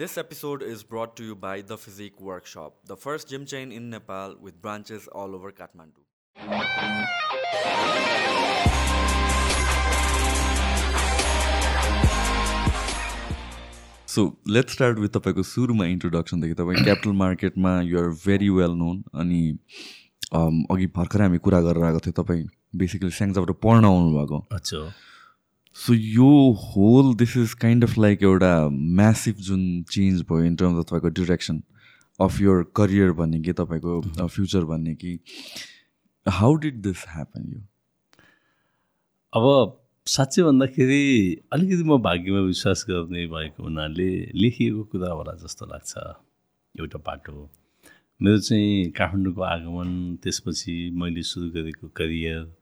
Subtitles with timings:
[0.00, 3.90] This episode is brought to you by The Physique Workshop, the first gym chain in
[3.90, 6.00] Nepal with branches all over Kathmandu.
[14.06, 19.42] So let's start with तपाईँको सुरुमा इन्ट्रोडक्सनदेखि तपाईँ capital मार्केटमा you're very well known अनि
[20.32, 22.44] um, अघि भर्खरै हामी कुरा गरेर आएको थियो तपाईँ
[22.84, 24.84] बेसिकली स्याङ्जाबाट पढ्न आउनुभएको अच्छा
[25.74, 30.78] सो यो whole this is kind of like एउटा म्यासिभ जुन चेन्ज भयो इन टर्म्स
[30.78, 31.62] अफ तपाईँको डिरेक्सन
[32.20, 35.18] अफ योर करियर भन्ने कि तपाईँको फ्युचर भन्ने कि।
[36.28, 37.60] हाउ डिड दिस ह्यापन यो
[39.32, 41.02] अब साँच्चै भन्दाखेरि
[41.52, 45.96] अलिकति म भाग्यमा विश्वास गर्ने भएको हुनाले लेखिएको कुरा होला जस्तो लाग्छ
[46.74, 47.50] एउटा पाटो
[48.20, 52.59] मेरो चाहिँ काठमाडौँको आगमन त्यसपछि मैले सुरु गरेको करियर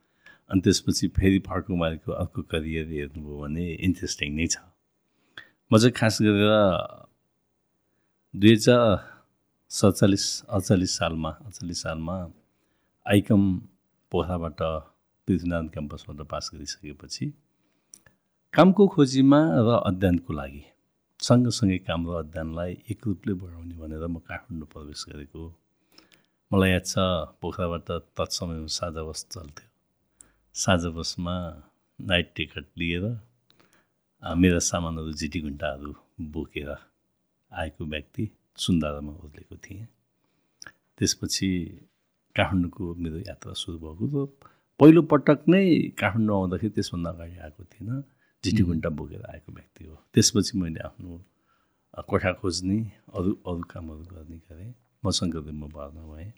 [0.51, 4.57] अनि त्यसपछि फेरि फर्कुमारीको अर्को करियर हेर्नुभयो भने इन्ट्रेस्टिङ नै छ।
[5.71, 6.53] म चाहिँ खास गरेर
[8.35, 8.85] दुई हजार
[9.71, 12.17] सडचालिस अडचालिस सालमा अडचालिस सालमा
[13.07, 13.43] आइकम
[14.13, 14.61] पोखराबाट
[15.29, 17.27] पृथ्वीनारायण क्याम्पसबाट पास गरिसकेपछि
[18.55, 20.65] कामको खोजीमा र अध्ययनको लागि
[21.21, 25.43] सँगसँगै काम र अध्ययनलाई एक रूपले बढाउने भनेर म काठमाडौँ प्रवेश गरेको
[26.51, 26.95] मलाई याद छ
[27.43, 29.68] पोखराबाट तत्समयमा साझा बस चल्थ्यो।
[30.59, 31.35] साझा बसमा
[31.99, 33.05] नाइट टिकट लिएर
[34.23, 35.95] मेरा सामानहरू जिटी घुन्टाहरू
[36.35, 36.71] बोकेर
[37.53, 38.29] आएको व्यक्ति
[38.65, 39.87] सुन्दारामा ओर्लेको थिएँ।
[40.99, 41.49] त्यसपछि
[42.37, 44.27] काठमाडौँको मेरो यात्रा सुरु भएको र
[44.81, 45.63] पहिलो पटक नै
[45.95, 48.03] काठमाडौँ आउँदाखेरि त्यसभन्दा अगाडि आएको थिइनँ
[48.45, 51.23] जिटी घुन्टा बोकेर आएको व्यक्ति हो। त्यसपछि मैले आफ्नो
[52.11, 52.79] कोठा खोज्ने
[53.15, 56.33] अरू अरू कामहरू गर्ने गरेँ। मसँग म भर्ना भएँ।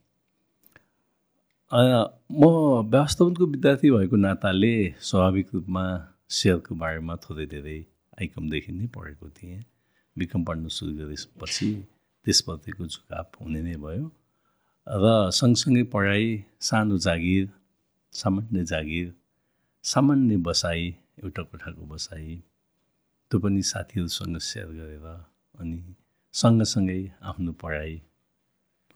[1.73, 2.47] म
[2.91, 4.75] व्यवस्थापनको विद्यार्थी भएको नाताले
[5.09, 5.83] स्वाभाविक रूपमा
[6.37, 7.79] सेयरको बारेमा थोरै धेरै
[8.21, 9.61] आइकमदेखि नै पढेको थिएँ।
[10.17, 11.69] बिकम पढ्न सुरु गरेपछि
[12.27, 14.07] त्यसप्रतिको झुकाव हुने नै भयो
[14.87, 16.25] र सँगसँगै पढाइ
[16.69, 17.45] सानो जागिर
[18.13, 19.13] सामान्य जागिर
[19.85, 20.83] सामान्य बसाइ
[21.23, 22.35] एउटा कोठाको बसाइ
[23.31, 25.07] त्यो पनि साथीहरूसँग सेयर गरेर
[25.61, 25.79] अनि
[26.35, 27.95] सँगसँगै आफ्नो पढाइ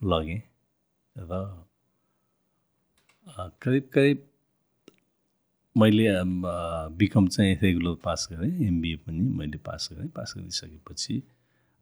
[0.03, 0.41] लगेँ
[1.17, 1.41] र
[3.27, 4.23] करिब करिब
[5.77, 6.05] मैले
[6.99, 11.23] बिकम चाहिँ रेगुलर पास गरेँ एमबिए पनि मैले पास गरेँ। पास गरिसकेपछि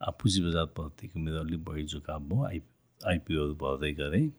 [0.00, 2.70] पुँजी बजार प्रतिको मेरो अलिक बढी झुकाव भयो आइपी
[3.00, 4.30] आइपिओहरू भर्दै गरेँ।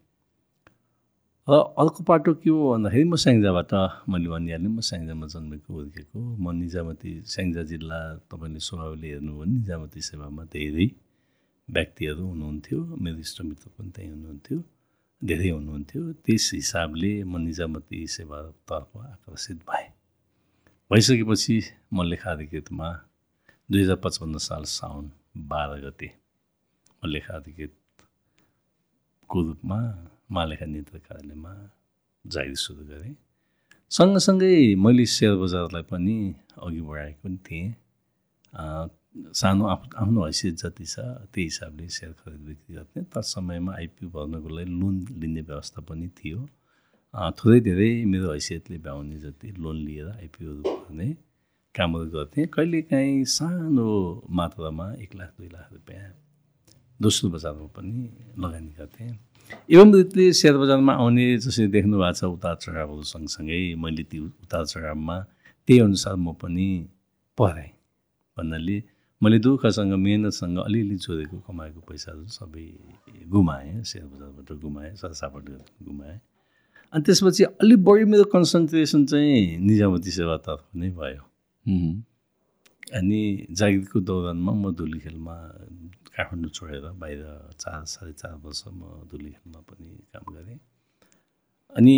[1.48, 3.72] र अर्को पाटो के हो भन्दाखेरि म स्याङ्जाबाट
[4.08, 8.00] मैले भनिहालेँ म स्याङ्जामा जन्मेको हुर्केको। म निजामती स्याङ्जा जिल्ला
[8.32, 10.88] तपाईँले स्वभावले हेर्नुभयो निजामती सेवामा धेरै
[11.68, 14.58] व्यक्तिहरू हुनुहुन्थ्यो। मेरो इष्टमित्र पनि त्यहीँ हुनुहुन्थ्यो।
[15.28, 19.88] धेरै हुनुहुन्थ्यो। त्यस हिसाबले म निजामती सेवातर्फ आकर्षित भएँ।
[20.90, 21.56] भइसकेपछि
[21.94, 22.88] म लेखाधिकृतमा
[23.70, 25.04] दुई हजार पचपन्न साल साउन
[25.50, 26.08] बाह्र गते
[27.00, 28.08] म लेखाधिकृतको
[29.46, 29.78] रूपमा
[30.30, 31.52] महालेखा नेत्र कार्यालयमा
[32.24, 33.14] जागिर सुरु गरेँ।
[33.90, 34.52] सँगसँगै
[34.84, 36.16] मैले सेयर बजारलाई पनि
[36.64, 37.68] अघि बढाएको पनि थिएँ
[39.14, 44.48] सानो आफ आफ्नो हैसियत जति छ त्यही हिसाबले सेयर खरिद बिक्री गर्ने। समयमा आइपिओ भर्नको
[44.56, 46.38] लागि लोन लिने व्यवस्था पनि थियो।
[47.38, 51.06] थोरै धेरै मेरो हैसियतले भ्याउने जति लोन लिएर आइपिओहरू भर्ने
[51.74, 53.88] कामहरू गर्थेँ। कहिलेकाहीँ सानो
[54.30, 56.10] मात्रामा एक लाख दुई लाख रुपियाँ
[57.00, 57.94] दोस्रो बजारमा पनि
[58.38, 59.10] लगानी गर्थेँ।
[59.70, 64.64] एवं रीतिले सेयर बजारमा आउने जसरी देख्नु भएको छ उतार चढावहरू सँगसँगै मैले ती उतार
[64.66, 65.16] चढावमा
[65.68, 66.66] त्यही अनुसार म पनि
[67.38, 67.70] पढाएँ
[68.36, 68.78] भन्नाले
[69.24, 72.64] मैले दुःखसँग मिहिनेतसँग अलिअलि जोडेको कमाएको पैसाहरू सबै
[73.32, 76.18] गुमाएँ सेयर बजारबाट गुमाएँ सरसापट गरेर गुमाएँ।
[76.92, 81.22] अनि त्यसपछि अलिक बढी मेरो कन्सन्ट्रेसन चाहिँ निजामती सेवातर्फ नै भयो.
[82.94, 83.20] अनि
[83.50, 85.36] जागिरको दौरानमा म धुली खेलमा
[86.12, 87.20] काठमाडौँ छोडेर बाहिर
[87.58, 90.58] चार साढे चार वर्ष म धुली खेलमा पनि काम गरेँ।
[91.72, 91.96] अनि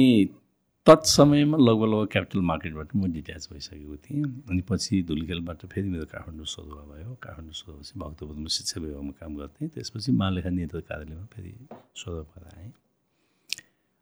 [0.87, 6.05] तत्समयमा लगभग लगभग क्यापिटल मार्केटबाट म डिट्याच भइसकेको थिएँ। अनि पछि धुली खेलबाट फेरि मेरो
[6.15, 11.53] काठमाडौँ सरुवा भयो। काठमाडौँ सरुवापछि भक्तपुरमा शिक्षा विभागमा काम गर्थेँ। त्यसपछि महालेखा नेत्र कार्यालयमा फेरि
[11.99, 12.71] सरुवाबाट आएँ।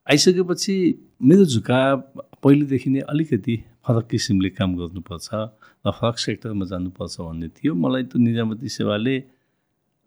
[0.06, 0.74] आइसकेपछि
[1.24, 1.96] मेरो झुकाव
[2.44, 5.28] पहिलेदेखि नै अलिकति फरक किसिमले काम गर्नुपर्छ
[5.88, 9.16] र फरक सेक्टरमा जानुपर्छ भन्ने थियो। मलाई त्यो निजामती सेवाले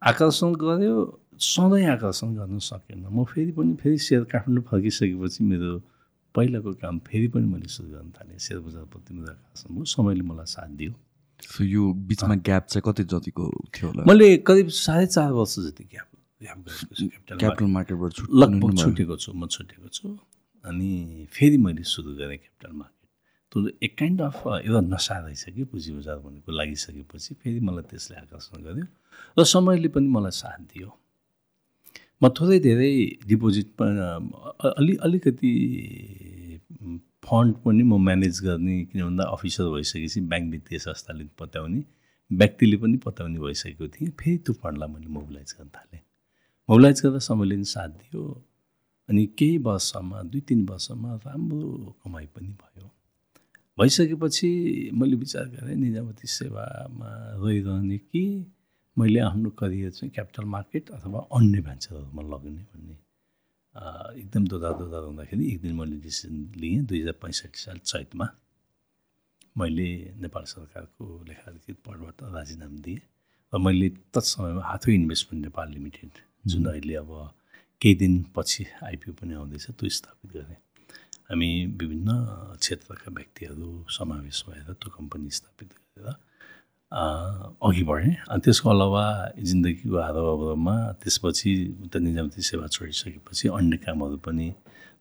[0.01, 0.95] आकर्षण गर्यो
[1.41, 5.73] सधैँ आकर्षण गर्न सकेन। म फेरि पनि फेरि सेयर काठमाडौँ फर्किसकेपछि मेरो
[6.37, 10.45] पहिलाको काम फेरि पनि मैले सुरु गर्न थालेँ। सेयर बजारप्रति मेरो आकर्षण भयो समयले मलाई
[10.53, 10.93] साथ दियो।
[11.53, 13.43] सो यो बिचमा ग्याप चाहिँ कति जतिको
[13.73, 14.03] थियो होला?
[14.09, 16.09] मैले करिब साढे चार वर्ष जति ग्याप
[16.41, 20.17] ग्याप गरेको क्यापिटल मार्केटबाट लगभग छुटेको छु म छुटेको छु।
[20.65, 22.95] अनि फेरि मैले सुरु गरेँ क्यापिटल मार्केट
[23.51, 28.15] त्यो एक काइन्ड अफ एउटा नसा रहेछ कि पुँजी बजार भनेको लागिसकेपछि फेरि मलाई त्यसले
[28.17, 28.85] आकर्षण गर्यो।
[29.37, 30.89] र समयले पनि मलाई साथ दियो।
[32.21, 32.93] म थोरै धेरै
[33.29, 35.51] डिपोजिट अलि अलिकति
[37.25, 41.81] फन्ड पनि म म्यानेज गर्ने किन भन्दा अफिसर भइसकेपछि ब्याङ्क वित्तीय संस्थाले पत्याउने
[42.31, 46.01] व्यक्तिले पनि पत्याउने भइसकेको थिएँ। फेरि त्यो फन्डलाई मैले मोबिलाइज गर्न थालेँ।
[46.69, 48.23] मोबिलाइज गर्दा समयले पनि साथ दियो
[49.09, 51.61] अनि केही वर्षमा दुई तिन वर्षमा राम्रो
[52.03, 52.85] कमाइ पनि भयो।
[53.77, 54.49] भइसकेपछि
[54.99, 57.09] मैले विचार गरेँ निजामती सेवामा
[57.45, 58.23] रहिरहने कि
[58.99, 62.95] मैले आफ्नो करियर चाहिँ क्यापिटल मार्केट अथवा अन्य भेन्चरहरूमा लगाउने भन्ने
[64.21, 68.27] एकदम दोधा दोधा हुँदाखेरि एक दिन मैले डिसिसन लिएँ। दुई हजार पैँसठी साल चैतमा
[69.57, 69.87] मैले
[70.21, 73.01] नेपाल सरकारको लेखाधिकृत पदबाट राजीनामा दिएँ
[73.53, 76.11] र मैले तत्समयमा हाथो इन्भेस्टमेन्ट नेपाल लिमिटेड
[76.51, 77.11] जुन अहिले अब
[77.81, 80.57] केही दिनपछि आइपिओ पनि आउँदैछ त्यो स्थापित गरेँ।
[81.29, 81.49] हामी
[81.79, 82.09] विभिन्न
[82.61, 86.15] क्षेत्रका व्यक्तिहरू समावेश भएर त्यो कम्पनी स्थापित गरेर
[86.91, 89.05] अघि बढेँ। अनि त्यसको अलावा
[89.39, 91.51] जिन्दगीको हारामा त्यसपछि
[91.83, 94.47] उता निजामती सेवा छोडिसकेपछि अन्य कामहरू पनि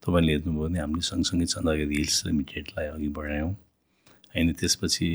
[0.03, 3.53] तपाईँले हेर्नुभयो भने हामीले सँगसँगै चन्द्रगिरी हिल्स लिमिटेडलाई अघि बढायौँ।
[4.35, 5.09] होइन त्यसपछि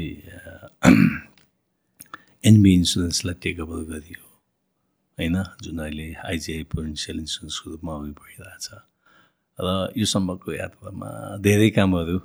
[2.47, 4.21] एनबी इन्सुरेन्सलाई टेकओभर गरियो।
[5.17, 8.67] होइन जुन अहिले आइजिआई प्रोभिन्सियल इन्सुरेन्सको रूपमा अघि बढिरहेछ।
[9.59, 9.67] र
[9.99, 11.09] यो सम्भवको यात्रामा
[11.43, 12.17] धेरै कामहरू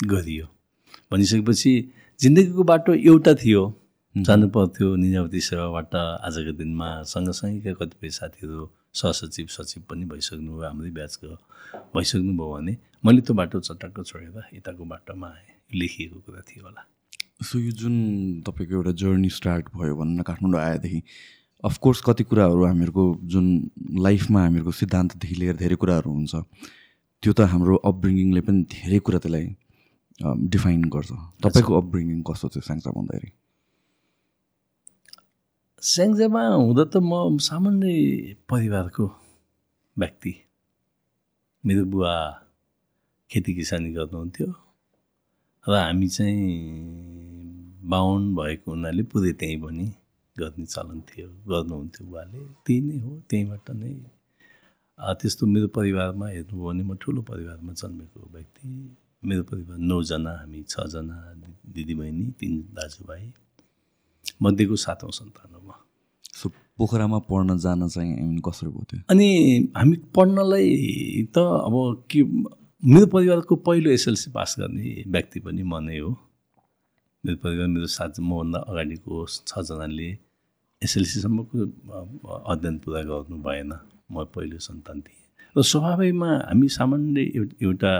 [0.00, 0.46] गरियो।
[1.10, 1.72] भनिसकेपछि
[2.22, 3.60] जिन्दगीको बाटो एउटा थियो
[4.14, 11.34] जानु पर्थ्यो निजावती सेवाबाट आजको दिनमा। सँगसँगैका कतिपय साथीहरू सहसचिव सचिव पनि भइसक्नुभयो हाम्रै ब्याचको
[11.96, 16.86] भइसक्नुभयो भने मैले त्यो बाटो चट्टक्क छोडेर यताको बाटोमा आएँ लेखिएको कुरा थियो होला।
[17.42, 17.96] सो यो जुन
[18.46, 21.02] तपाईँको एउटा जर्नी स्टार्ट भयो भन्न काठमाडौँ आएदेखि
[21.64, 23.04] अफकोर्स कति कुराहरू हामीहरूको
[23.34, 23.48] जुन
[23.98, 26.34] लाइफमा हामीहरूको सिद्धान्तदेखि लिएर धेरै कुराहरू हुन्छ
[27.22, 29.46] त्यो त हाम्रो अपब्रिङ्गिङले पनि धेरै कुरा त्यसलाई
[30.22, 31.10] डिफाइन गर्छ।
[31.42, 33.30] तपाईँको अपब्रिङ्गिङ कस्तो थियो साङ्सा भन्दाखेरि?
[35.82, 37.90] स्याङ्जामा हुँदा त म सामान्य
[38.50, 39.04] परिवारको
[39.96, 40.32] व्यक्ति।
[41.64, 42.14] मेरो बुवा
[43.30, 44.48] खेती किसानी गर्नुहुन्थ्यो
[45.66, 46.46] र हामी चाहिँ
[47.92, 49.86] बाहुन भएको हुनाले पुरै त्यहीँ पनि
[50.38, 53.92] गर्ने चलन थियो गर्नुहुन्थ्यो बुवाले। त्यही नै हो त्यहीँबाट नै।
[55.18, 58.66] त्यस्तो मेरो परिवारमा हेर्नुभयो भने म ठुलो परिवारमा जन्मेको व्यक्ति।
[59.24, 61.16] मेरो परिवार नौजना हामी छजना
[61.74, 63.22] दिदीबहिनी तिन दाजुभाइ
[64.42, 65.70] मध्येको सातौँ सन्तान हो म।
[66.34, 66.48] सो
[66.78, 69.00] पोखरामा पढ्न जान चाहिँ कसरी भयो त्यो?
[69.10, 69.28] अनि
[69.78, 70.66] हामी पढ्नलाई
[71.34, 71.74] त अब
[72.10, 72.22] के
[72.82, 76.10] मेरो परिवारको पहिलो एसएलसी पास गर्ने व्यक्ति पनि म नै हो।
[77.24, 79.14] मेरो परिवार मेरो साथ मभन्दा अगाडिको
[79.46, 80.10] छजनाले
[80.82, 81.56] एसएलसीसम्मको
[82.52, 83.70] अध्ययन पुरा गर्नु भएन।
[84.10, 85.22] म पहिलो सन्तान थिएँ।
[85.54, 87.20] र स्वाभाविकमा हामी सामान्य
[87.62, 87.92] एउटा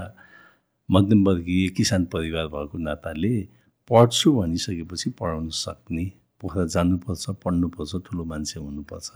[0.88, 3.34] मध्यमवर्गीय किसान परिवार भएको नाताले
[3.90, 6.04] पढ्छु भनिसकेपछि पढाउन सक्ने
[6.40, 9.10] पोखरा जानुपर्छ पढ्नुपर्छ ठुलो मान्छे हुनुपर्छ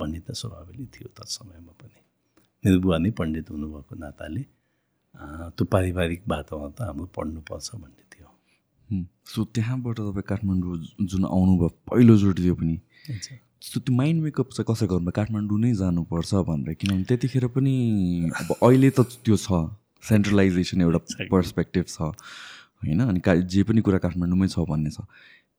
[0.00, 1.98] भन्ने त स्वाभाविक थियो त समयमा पनि।
[2.64, 4.42] मेरो बुवा नै पण्डित हुनुभएको नाताले
[5.56, 8.28] त्यो पारिवारिक बाटोमा त हाम्रो पढ्नुपर्छ भन्ने थियो।
[9.32, 10.76] सो त्यहाँबाट तपाईँ काठमाडौँ
[11.10, 12.76] जुन आउनुभयो पहिलोचोटि थियो पनि
[13.60, 15.10] सो त्यो माइन्ड मेकअप चाहिँ कसरी गर्नु?
[15.20, 17.74] काठमाडौँ नै जानुपर्छ भनेर किनभने त्यतिखेर पनि
[18.40, 19.48] अब अहिले त त्यो छ।
[20.02, 23.00] सेन्ट्रलाइजेसन एउटा पर्सपेक्टिभ छ होइन?
[23.00, 25.04] अनि का जे पनि कुरा काठमाडौँमै छ भन्ने छ।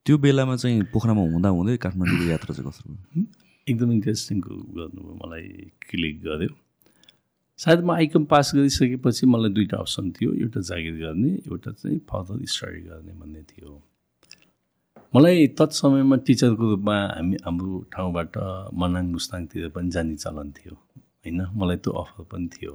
[0.06, 3.26] त्यो बेलामा चाहिँ पोखरामा हुँदा हुँदै काठमाडौँको यात्रा चाहिँ कसरी
[3.68, 5.48] एकदम इन्ट्रेस्टिङ गर्नुभयो मलाई
[5.90, 6.50] क्लिक गर्यो।
[7.60, 12.46] सायद म आइकम पास गरिसकेपछि मलाई दुईवटा अप्सन थियो एउटा जागिर गर्ने एउटा चाहिँ फर्दर
[12.50, 13.72] स्टडी गर्ने भन्ने थियो।
[15.14, 18.38] मलाई तत्समयमा टिचरको रूपमा हामी हाम्रो ठाउँबाट
[18.74, 21.42] मनाङ मुस्ताङतिर पनि जाने चलन थियो होइन?
[21.54, 22.74] मलाई त्यो अफर पनि थियो।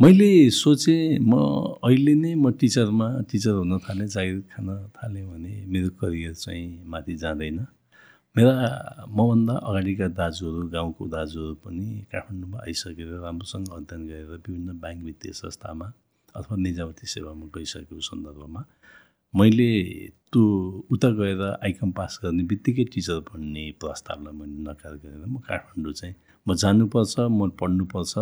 [0.00, 1.34] मैले सोचेँ म
[1.82, 7.14] अहिले नै म टिचरमा टिचर हुन थालेँ जागिर खान थालेँ भने मेरो करियर चाहिँ माथि
[7.18, 7.58] जाँदैन।
[8.36, 8.54] मेरा
[9.10, 15.86] मभन्दा अगाडिका दाजुहरू गाउँको दाजुहरू पनि काठमाडौँमा आइसकेर राम्रोसँग अध्ययन गरेर विभिन्न ब्याङ्क वित्तीय संस्थामा
[16.34, 18.62] अथवा निजावती सेवामा गइसकेको सन्दर्भमा
[19.34, 19.70] मैले
[20.30, 20.42] त्यो
[20.94, 26.14] उता गएर आइकम पास गर्ने बित्तिकै टिचर भन्ने प्रस्तावलाई मैले नकार गरेर म काठमाडौँ चाहिँ
[26.46, 28.14] म जानुपर्छ म पढ्नुपर्छ।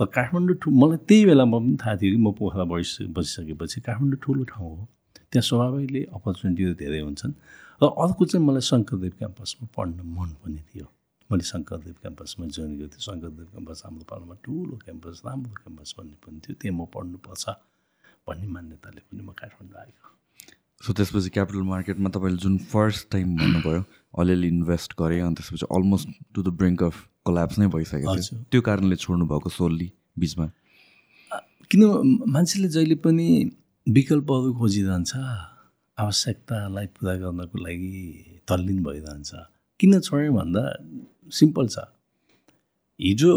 [0.00, 4.44] काठमाडौँ ठु मलाई त्यही बेलामा पनि थाहा थियो कि म पोखरा बसिस बसिसकेपछि काठमाडौँ ठुलो
[4.44, 4.88] ठाउँ हो।
[5.30, 7.32] त्यहाँ स्वाभाविकले अपर्च्युनिटीहरू धेरै हुन्छन्।
[7.80, 10.86] र अर्को चाहिँ मलाई शङ्करदेव क्याम्पसमा पढ्न मन पनि थियो।
[11.30, 16.16] मैले शङ्करदेव क्याम्पसमा जोइन गरेको थिएँ। शङ्करदेव क्याम्पस हाम्रो पालमा ठुलो क्याम्पस राम्रो क्याम्पस भन्ने
[16.26, 17.44] पनि थियो। त्यहाँ म पढ्नुपर्छ
[18.26, 20.06] भन्ने मान्यताले पनि म काठमाडौँ आएको।
[20.82, 23.82] सो त्यसपछि क्यापिटल मार्केटमा तपाईँले जुन फर्स्ट टाइम भन्नुभयो
[24.18, 28.60] अलिअलि इन्भेस्ट गरेँ अनि त्यसपछि almost to the brink of collapse नै भइसकेको थियो। त्यो
[28.68, 29.88] कारणले छोड्नु भएको सोल्ली
[30.18, 30.46] बिचमा।
[31.70, 31.82] किन
[32.34, 33.26] मान्छेले जहिले पनि
[33.86, 35.12] विकल्पहरू खोजिरहन्छ
[35.98, 37.92] आवश्यकतालाई पुरा गर्नको लागि
[38.48, 39.30] तल्लीन भइरहन्छ।
[39.80, 40.62] किन छोडेँ भन्दा
[41.32, 41.76] सिम्पल छ।
[43.00, 43.32] हिजो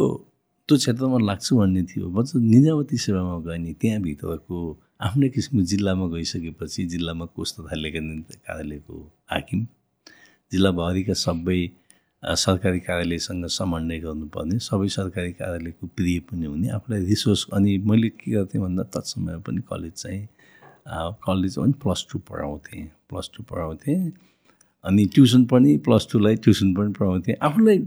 [0.70, 4.58] त्यो क्षेत्रमा लाग्छु भन्ने थियो। बच्चा निजामती सेवामा गएँ नि त्यहाँभित्रको
[5.08, 8.01] आफ्नै किसिमको जिल्लामा गइसकेपछि जिल्लामा कोष तथा लेखा
[8.46, 8.96] कार्यालयको
[9.32, 9.60] हाकिम
[10.51, 11.62] जिल्लाभरिका सबै
[12.24, 18.32] सरकारी कार्यालयसँग समन्वय गर्नुपर्ने सबै सरकारी कार्यालयको प्रिय पनि हुने। आफूलाई रिसोर्स अनि मैले के
[18.32, 20.28] गर्थेँ भन्दा तत्समयमा पनि कलेज चाहिँ
[21.24, 24.12] कलेज पनि प्लस टू पढाउँथेँ प्लस टू पढाउँथेँ।
[24.84, 27.78] अनि ट्युसन पनि प्लस टूलाई ट्युसन पनि पढाउँथेँ। आफूलाई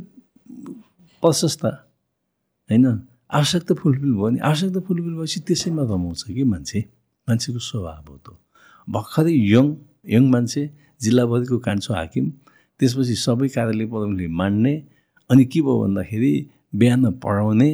[1.22, 2.86] प्रशस्त होइन?
[3.30, 6.80] आवश्यकता फुलफिल भयो नि। आवश्यकता फुलफिल भएपछि त्यसैमा रमाउँछ कि मान्छे?
[7.28, 8.36] मान्छेको स्वभाव हो त
[8.88, 9.66] भर्खरै यङ
[10.06, 10.62] यङ मान्छे
[11.00, 12.32] जिल्लाभरिको कान्छो हाकिम
[12.80, 14.74] त्यसपछि सबै कार्यालय पदवीले मान्ने
[15.30, 16.34] अनि के भयो भन्दाखेरि
[16.80, 17.70] बिहान पढाउने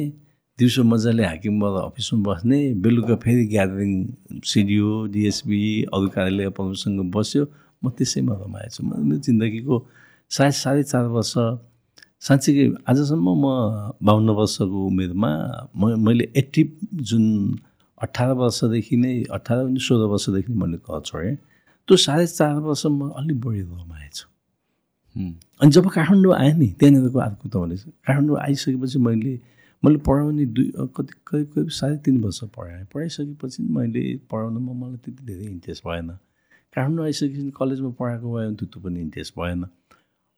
[0.59, 3.91] दिउँसो मजाले हाकिमबाट अफिसमा बस्ने बेलुका फेरि ग्यादरिङ
[4.51, 5.61] सिडिओ डिएसपी
[5.93, 7.43] अरू कार्यालय पदवीसँग बस्यो।
[7.83, 9.75] म त्यसैमा रमाएछु म मेरो जिन्दगीको
[10.31, 11.33] सायद साढे चार वर्ष
[12.25, 13.45] साँच्चीकै आजसम्म म
[14.01, 15.31] बाहन्न वर्षको उमेरमा
[15.77, 16.67] म मैले एक्टिभ
[17.09, 17.25] जुन
[18.01, 21.35] अठार वर्षदेखि नै अठार सोह्र वर्षदेखि मैले घर छोडेँ।
[21.87, 24.25] त्यो साढे चार वर्षमा अलिक बढी रमाएछु।
[25.17, 27.75] अनि जब काठमाडौँ आएँ नि त्यहाँनिरको अर्को तपाईँले
[28.07, 29.39] काठमाडौँ आइसकेपछि मैले
[29.83, 35.25] मैले पढाउने दुई कति करिब करिब साढे तिन वर्ष पढाएँ। पढाइसकेपछि मैले पढाउनुमा मलाई त्यति
[35.25, 36.07] धेरै इन्ट्रेस्ट भएन।
[36.75, 39.65] काठमाडौँ आइसकेपछि कलेजमा पढाएको भयो त्यस्तो पनि इन्ट्रेस्ट भएन।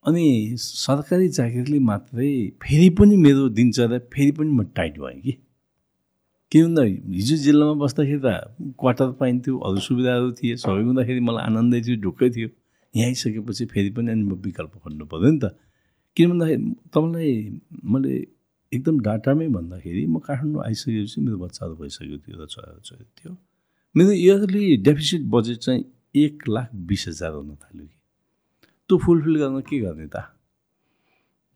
[0.05, 2.31] अनि सरकारी जागिरले मात्रै
[2.63, 5.37] फेरि पनि मेरो दिनचर्या फेरि पनि म टाइट भएँ कि।
[6.51, 6.83] किन भन्दा
[7.15, 8.27] हिजो जिल्लामा बस्दाखेरि त
[8.79, 12.49] क्वार्टर पाइन्थ्यो अरू सुविधाहरू थिए सबै हुँदाखेरि मलाई आनन्दै थियो ढुक्कै थियो।
[12.95, 15.55] यहाँ आइसकेपछि फेरि पनि अनि म विकल्प खोज्नु पऱ्यो नि त।
[16.17, 17.31] किन भन्दाखेरि तपाईँलाई
[17.85, 18.13] मैले
[18.71, 23.31] एकदम डाटामै भन्दाखेरि म काठमाडौँ आइसकेपछि मेरो बच्चाहरू भइसकेको थियो र छोराहरू छोरी थियो।
[23.95, 25.83] मेरो इयरली डेफिसिट बजेट चाहिँ
[26.15, 27.97] एक लाख बिस हजार हुन थाल्यो कि।
[28.89, 30.25] त्यो फुलफिल गर्न के गर्ने त।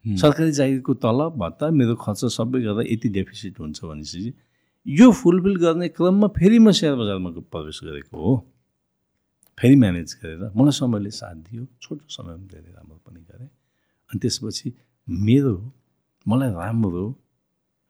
[0.05, 4.33] सरकारी जागिरको तलब भत्ता मेरो खर्च सबै गर्दा यति डेफिसिट हुन्छ भनेपछि
[4.85, 8.33] यो फुलफिल गर्ने क्रममा फेरि म सेयर बजारमा प्रवेश गरेको हो।
[9.57, 13.49] फेरि म्यानेज गरेर मलाई समयले साथ दियो छोटो समयमा धेरै राम्रो पनि गरेँ।
[14.09, 14.67] अनि त्यसपछि
[15.07, 15.53] मेरो
[16.25, 17.05] मलाई राम्रो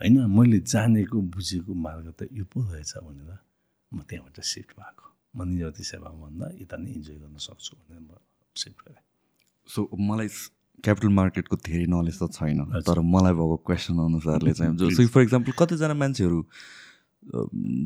[0.01, 3.31] होइन मैले जानेको बुझेको मार्ग त यो पो रहेछ भनेर
[3.91, 5.05] म त्यहाँबाट सिफ्ट भएको।
[5.35, 8.11] म निजावती सेवामा भन्दा यता नै इन्जोय गर्न सक्छु भनेर म
[8.55, 9.03] सिफ्ट गरेँ।
[9.69, 9.79] सो
[10.09, 10.27] मलाई
[10.83, 15.51] क्यापिटल मार्केटको धेरै नलेज त छैन। तर मलाई भएको क्वेसन अनुसारले चाहिँ जस्तो फर इक्जाम्पल
[15.59, 16.39] कतिजना मान्छेहरू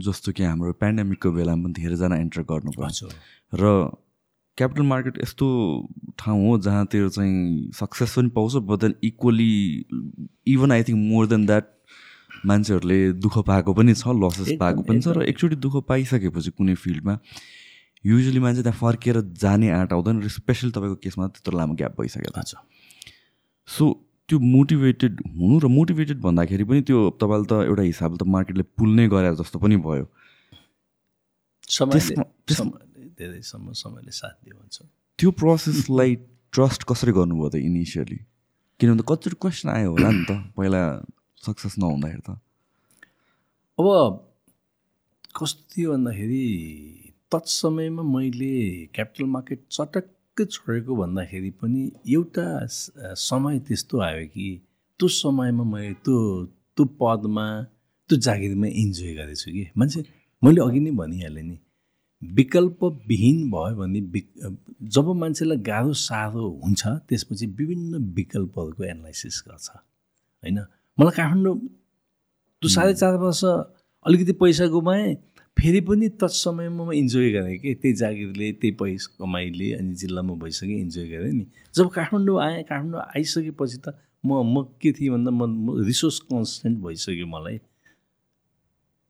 [0.04, 3.12] जस्तो कि हाम्रो पेन्डेमिकको बेलामा पनि धेरैजना एन्टर गर्नुभयो। हजुर।
[3.54, 3.92] र
[4.58, 5.48] क्यापिटल मार्केट यस्तो
[6.20, 9.54] ठाउँ हो जहाँतिर चाहिँ सक्सेस पनि पाउँछ but then equally
[10.48, 11.66] even I think more than that
[12.46, 17.18] मान्छेहरूले दुःख पाएको पनि छ लसेस पाएको पनि छ र। एकचोटि दुःख पाइसकेपछि कुनै फिल्डमा
[18.06, 22.42] युजली मान्छे त्यहाँ फर्केर जाने आँट आउँदैन र स्पेसली तपाईँको केसमा त्यत्रो लामो ग्याप भइसकेको
[22.42, 22.56] छ।
[23.68, 23.86] सो
[24.28, 29.06] त्यो मोटिभेटेड हुनु र मोटिभेटेड भन्दाखेरि पनि त्यो तपाईँले त एउटा हिसाबले त मार्केटले पुल्नै
[29.08, 30.06] गरे जस्तो पनि भयो।
[33.18, 34.78] धेरैसम्म समयले साथ दियो भन्छ।
[35.20, 36.12] त्यो प्रोसेसलाई
[36.54, 38.20] ट्रस्ट कसरी गर्नुभयो त इनिसियली
[38.80, 40.82] किनभने त कतिचोटि क्वेसन आयो होला नि त पहिला
[41.46, 42.30] सक्सेस नहुँदाखेरि त।
[43.80, 43.88] अब
[45.40, 46.44] कस्तो थियो भन्दाखेरि
[47.32, 48.54] तत्समयमा मैले
[48.96, 49.60] क्यापिटल मार्केट
[50.38, 51.82] चटक्कै छोडेको भन्दाखेरि पनि
[52.14, 52.46] एउटा
[53.18, 54.48] समय त्यस्तो आयो कि
[55.00, 56.18] त्यो समयमा मैले त्यो
[56.78, 57.46] त्यो पदमा
[58.10, 60.00] त्यो जागिरमा इन्जोय गरेको छु कि। मान्छे
[60.44, 61.58] मैले अघि नै भनिहालेँ नि
[62.22, 64.28] विकल्पविहीन भयो भने विक
[64.94, 70.58] जब मान्छेलाई गाह्रो साह्रो हुन्छ त्यसपछि विभिन्न विकल्पहरूको एनालाइसिस गर्छ होइन?
[70.98, 71.58] मलाई काठमाडौँ
[72.62, 73.44] त्यो साढे चार वर्ष
[74.06, 75.16] अलिकति पैसा गुमाएँ
[75.58, 80.80] फेरि पनि तत्समयमा म इन्जोय गरेँ कि। त्यही जागिरले त्यही पैसा कमाइले अनि जिल्लामा भइसकेँ
[80.80, 81.46] इन्जोय गरेँ नि।
[81.76, 87.28] जब काठमाडौँ आएँ काठमाडौँ आइसकेपछि त म म के थिएँ भन्दा म रिसोर्स कन्सटेन्ट भइसक्यो
[87.28, 87.60] मलाई।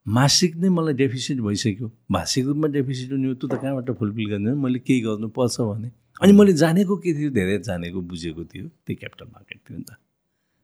[0.06, 4.51] मासिक नै मलाई डेफिसिट भइसक्यो। भाषिक रूपमा डेफिसिट हुने हो त्यो त कहाँबाट फुलफिल गर्ने?
[4.56, 7.30] मैले केही गर्नुपर्छ भने। अनि मैले जानेको के थियो?
[7.30, 10.00] धेरै जानेको बुझेको थियो। त्यही क्यापिटल मार्केट थियो नि त।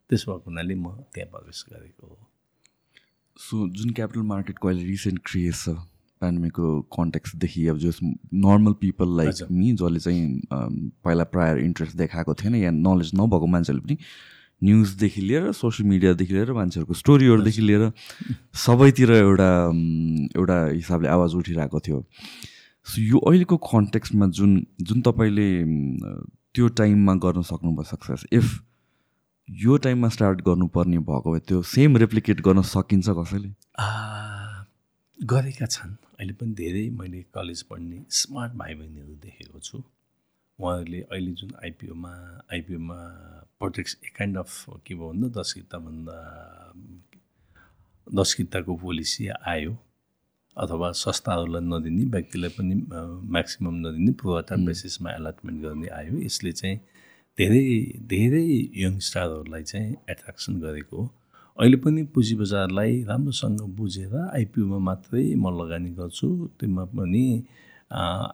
[0.10, 2.33] त्यसो भएको हुनाले म त्यहाँ प्रवेश गरेको हो।
[3.38, 5.70] सो जुन क्यापिटल मार्केटको अहिले रिसेन्ट क्रिएज छ
[6.22, 10.42] पेन्डेमिकको कन्टेक्सदेखि अब जस नर्मल पिपल लाइक। मी जसले चाहिँ
[11.06, 13.98] पहिला प्रायर इन्ट्रेस्ट देखाएको थिएन या नलेज नभएको मान्छेहरूले पनि
[14.64, 17.92] न्युजदेखि लिएर सोसियल मिडियादेखि लिएर मान्छेहरूको स्टोरीहरूदेखि लिएर
[18.54, 19.50] सबैतिर एउटा
[20.38, 22.06] एउटा हिसाबले आवाज उठिरहेको थियो
[22.86, 25.50] सो यो अहिलेको कन्टेक्स्टमा जुन जुन तपाईँले
[26.56, 28.46] त्यो टाइममा गर्न सक्नुभयो सक्सेस इफ
[29.50, 33.50] यो टाइममा स्टार्ट गर्नुपर्ने भएको भए त्यो सेम रेप्लिकेट गर्न सकिन्छ कसैले?
[35.20, 39.78] गरेका छन्। अहिले पनि धेरै मैले कलेज पढ्ने स्मार्ट भाइ बहिनीहरू देखेको छु।
[40.60, 42.14] उहाँहरूले अहिले जुन आइपिओमा
[42.54, 42.98] आइपिओमा
[43.60, 44.52] प्रोजेक्ट्स ए काइन्ड अफ
[44.86, 46.18] के भयो भन्दा दस किताभन्दा
[48.08, 49.78] दस किताको पोलिसी आयो।
[50.58, 52.76] अथवा संस्थाहरूलाई नदिने व्यक्तिलाई पनि
[53.36, 56.80] म्याक्सिमम् नदिने प्रोवाटा बेसिसमा एलटमेन्ट गर्ने आयो। यसले चाहिँ
[57.40, 57.66] धेरै
[58.10, 58.48] धेरै
[58.84, 61.00] यङस्टारहरूलाई चाहिँ एट्र्याक्सन गरेको
[61.58, 66.28] अहिले पनि पुँजी बजारलाई राम्रोसँग बुझेर आइपिओमा मात्रै म लगानी गर्छु।
[66.60, 67.24] त्योमा पनि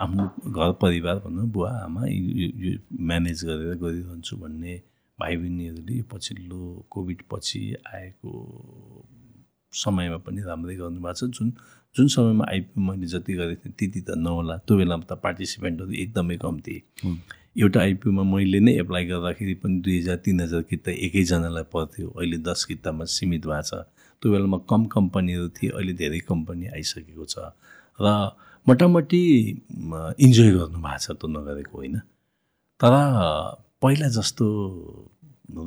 [0.03, 2.71] आफ्नो घर परिवार भनौँ बुवा आमा यो
[3.07, 4.73] म्यानेज गरेर गरिरहन्छु भन्ने
[5.19, 7.61] भाइ बहिनीहरूले पछिल्लो कोभिड पछि
[7.95, 8.31] आएको
[9.73, 11.47] समयमा पनि राम्रै गर्नुभएको छ। जुन
[11.95, 16.37] जुन समयमा आइपिओ मैले जति गरेको थिएँ त्यति त नहोला। त्यो बेलामा त पार्टिसिपेन्टहरू एकदमै
[16.45, 16.75] कम्ती।
[17.61, 22.37] एउटा आइपिओमा मैले नै एप्लाई गर्दाखेरि पनि दुई हजार तिन हजार किता एकैजनालाई पर्थ्यो। अहिले
[22.47, 23.83] दस कितामा सीमित भएको छ।
[24.21, 27.35] त्यो बेलामा कम कम्पनीहरू थिए अहिले धेरै कम्पनी आइसकेको छ।
[27.99, 28.07] र
[28.67, 29.21] मोटामोटी
[30.25, 31.97] इन्जोय गर्नुभएको छ त्यो नगरेको होइन।
[32.79, 32.93] तर
[33.81, 34.45] पहिला जस्तो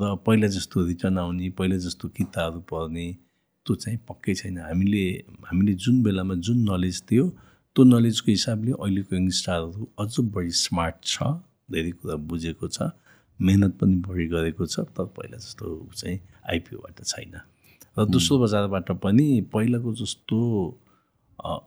[0.01, 3.07] र पहिला जस्तो रिटर्न आउने पहिला जस्तो किताबहरू पढ्ने
[3.67, 5.05] त्यो चाहिँ पक्कै छैन। हामीले
[5.45, 7.25] हामीले जुन बेलामा जुन नलेज थियो
[7.77, 11.17] त्यो नलेजको हिसाबले अहिलेको यङ्स्टारहरू अझ बढी स्मार्ट छ।
[11.69, 12.91] धेरै कुरा बुझेको छ
[13.41, 16.19] मेहनत पनि बढी गरेको छ तर पहिला जस्तो चाहिँ
[16.51, 17.35] आइपिओबाट छैन।
[17.99, 20.39] र दोस्रो बजारबाट पनि पहिलाको जस्तो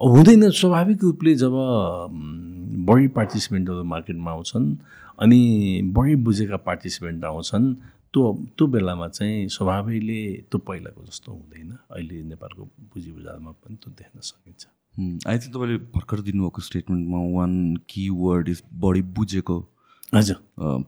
[0.02, 1.56] हुँदैन स्वाभाविक रूपले जब
[2.88, 4.68] बढी पार्टिसिपेन्टहरू मार्केटमा आउँछन्
[5.20, 5.42] अनि
[5.96, 7.74] बढी बुझेका पार्टिसिपेन्ट आउँछन्
[8.14, 8.24] त्यो
[8.58, 10.22] त्यो बेलामा चाहिँ स्वभावैले
[10.52, 14.64] त्यो पहिलाको जस्तो हुँदैन। अहिले नेपालको पुँजी बजारमा पनि त्यो देख्न सकिन्छ।
[15.28, 17.54] आई थिङ्क तपाईँले भर्खर दिनुभएको स्टेटमेन्टमा वान
[17.90, 19.58] कि वर्ड इज बढी बुझेको।
[20.16, 20.38] हजुर।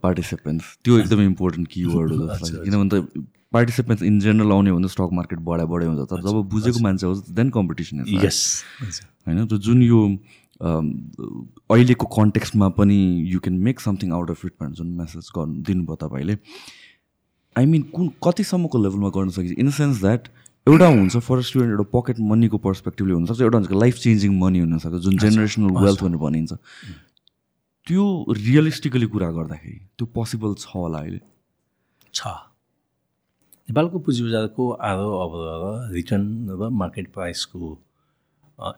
[0.02, 4.72] पार्टिसिपेन्ट्स त्यो एकदमै इम्पोर्टेन्ट कि वर्ड हो जस्तो लाग्छ किनभने त पार्टिसिपेन्ट्स इन जेनरल आउने
[4.72, 8.40] भने स्टक मार्केट बढाइ बढाइ हुन्छ। तर जब बुझेको मान्छे आउँछ देन कम्पिटिसन यस
[9.28, 9.46] होइन?
[9.46, 10.00] त जुन यो
[10.58, 12.98] अहिलेको कन्टेक्स्टमा पनि
[13.32, 16.36] you can make something out of it जुन मेसेज गर्नु दिनुभयो तपाईँले।
[17.56, 19.58] आई मिन कुन कतिसम्मको लेभलमा गर्न सकिन्छ?
[19.58, 20.28] इन द सेन्स द्याट
[20.68, 24.96] एउटा हुन्छ फर स्टुडेन्ट एउटा पकेट मनीको पर्सपेक्टिभले हुनसक्छ। एउटा हुन्छ लाइफ चेन्जिङ मनी हुनसक्छ
[25.06, 26.52] जुन जेनेरेसनल वेल्थ भनेर भनिन्छ।
[27.88, 28.06] त्यो
[28.38, 31.20] रियलिस्टिकली कुरा गर्दाखेरि त्यो पोसिबल छ होला अहिले?
[32.14, 32.20] छ।
[33.68, 36.26] नेपालको पुँजी बजारको आरो अवरोह रिटर्न
[36.60, 37.70] र मार्केट प्राइसको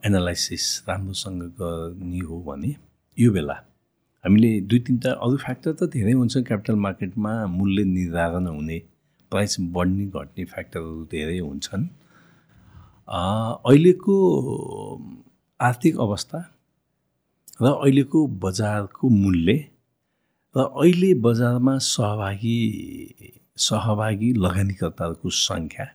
[0.06, 2.76] एनालाइसिस राम्रोसँग गर्ने हो भने
[3.18, 3.58] यो बेला
[4.24, 8.78] हामीले दुई तिनवटा अरू फ्याक्टर त धेरै हुन्छ। क्यापिटल मार्केटमा मूल्य निर्धारण हुने
[9.32, 11.86] प्राइस बढ्ने घट्ने फ्याक्टरहरू धेरै हुन्छन्।
[13.10, 14.16] अहिलेको
[15.60, 16.40] आर्थिक अवस्था
[17.62, 19.54] र अहिलेको बजारको मूल्य
[20.56, 22.60] र अहिले बजारमा सहभागी
[23.58, 25.88] सहभागी लगानीकर्ताहरूको सङ्ख्या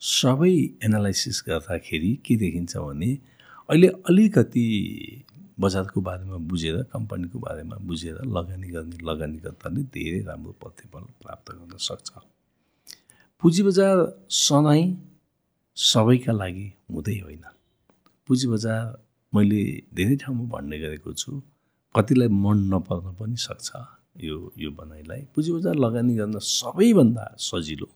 [0.00, 0.52] सबै
[0.84, 3.10] एनालाइसिस गर्दाखेरि के देखिन्छ भने
[3.68, 4.66] अहिले अलिकति
[5.60, 12.10] बजारको बारेमा बुझेर कम्पनीको बारेमा बुझेर लगानी गर्ने लगानीकर्ताले धेरै राम्रो प्रतिफल प्राप्त गर्न सक्छ।
[13.42, 13.96] पुँजी बजार
[14.30, 14.86] सधैँ
[15.76, 17.44] सबैका लागि हुँदै होइन।
[18.28, 18.84] पुँजी बजार
[19.34, 19.60] मैले
[19.94, 21.30] धेरै ठाउँमा भन्ने गरेको छु
[21.94, 23.70] कतिलाई मन नपर्न पनि सक्छ
[24.24, 27.88] यो यो बनाइलाई पुँजी बजार लगानी गर्न सबैभन्दा सजिलो।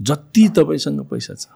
[0.00, 1.46] जति तपाईँसँग पैसा छ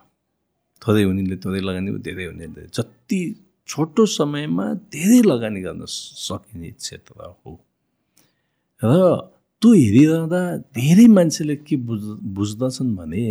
[0.82, 3.20] थोरै हुनेले थोरै लगानी धेरै हुनेले जति
[3.68, 7.52] छोटो समयमा धेरै लगानी गर्न सकिने क्षेत्र हो।
[8.82, 8.92] र
[9.62, 10.40] त्यो हेरिरहँदा
[10.76, 12.02] धेरै मान्छेले के बुझ
[12.36, 13.26] बुझ्दछन् भने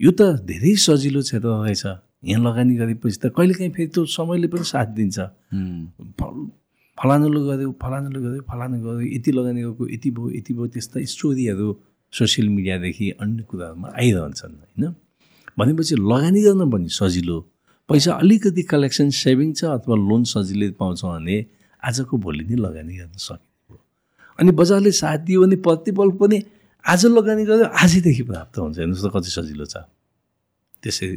[0.00, 1.84] यो त धेरै सजिलो क्षेत्र रहेछ।
[2.24, 5.18] यहाँ लगानी गरेपछि त कहिलेकाहीँ फेरि त्यो समयले पनि साथ दिन्छ।
[6.98, 11.68] फलानुले गऱ्यो फलानुले गऱ्यो फलानु गऱ्यो यति लगानी गएको यति भयो यति भयो त्यस्ता स्टोरीहरू
[12.12, 14.84] सोसियल मिडियादेखि अन्य कुराहरूमा आइरहन्छन् होइन?
[15.58, 17.38] भनेपछि लगानी गर्न पनि सजिलो।
[17.88, 21.36] पैसा अलिकति कलेक्सन सेभिङ छ अथवा लोन सजिलै पाउँछ भने
[21.82, 23.78] आजको भोलि नै लगानी गर्न सकिन्छ
[24.38, 26.38] अनि बजारले साथ दियो भने प्रतिफल पनि
[26.84, 29.76] आज लगानी गर्दा आजैदेखि प्राप्त हुन्छ। हेर्नुहोस् त कति सजिलो छ।
[30.82, 31.08] त्यसै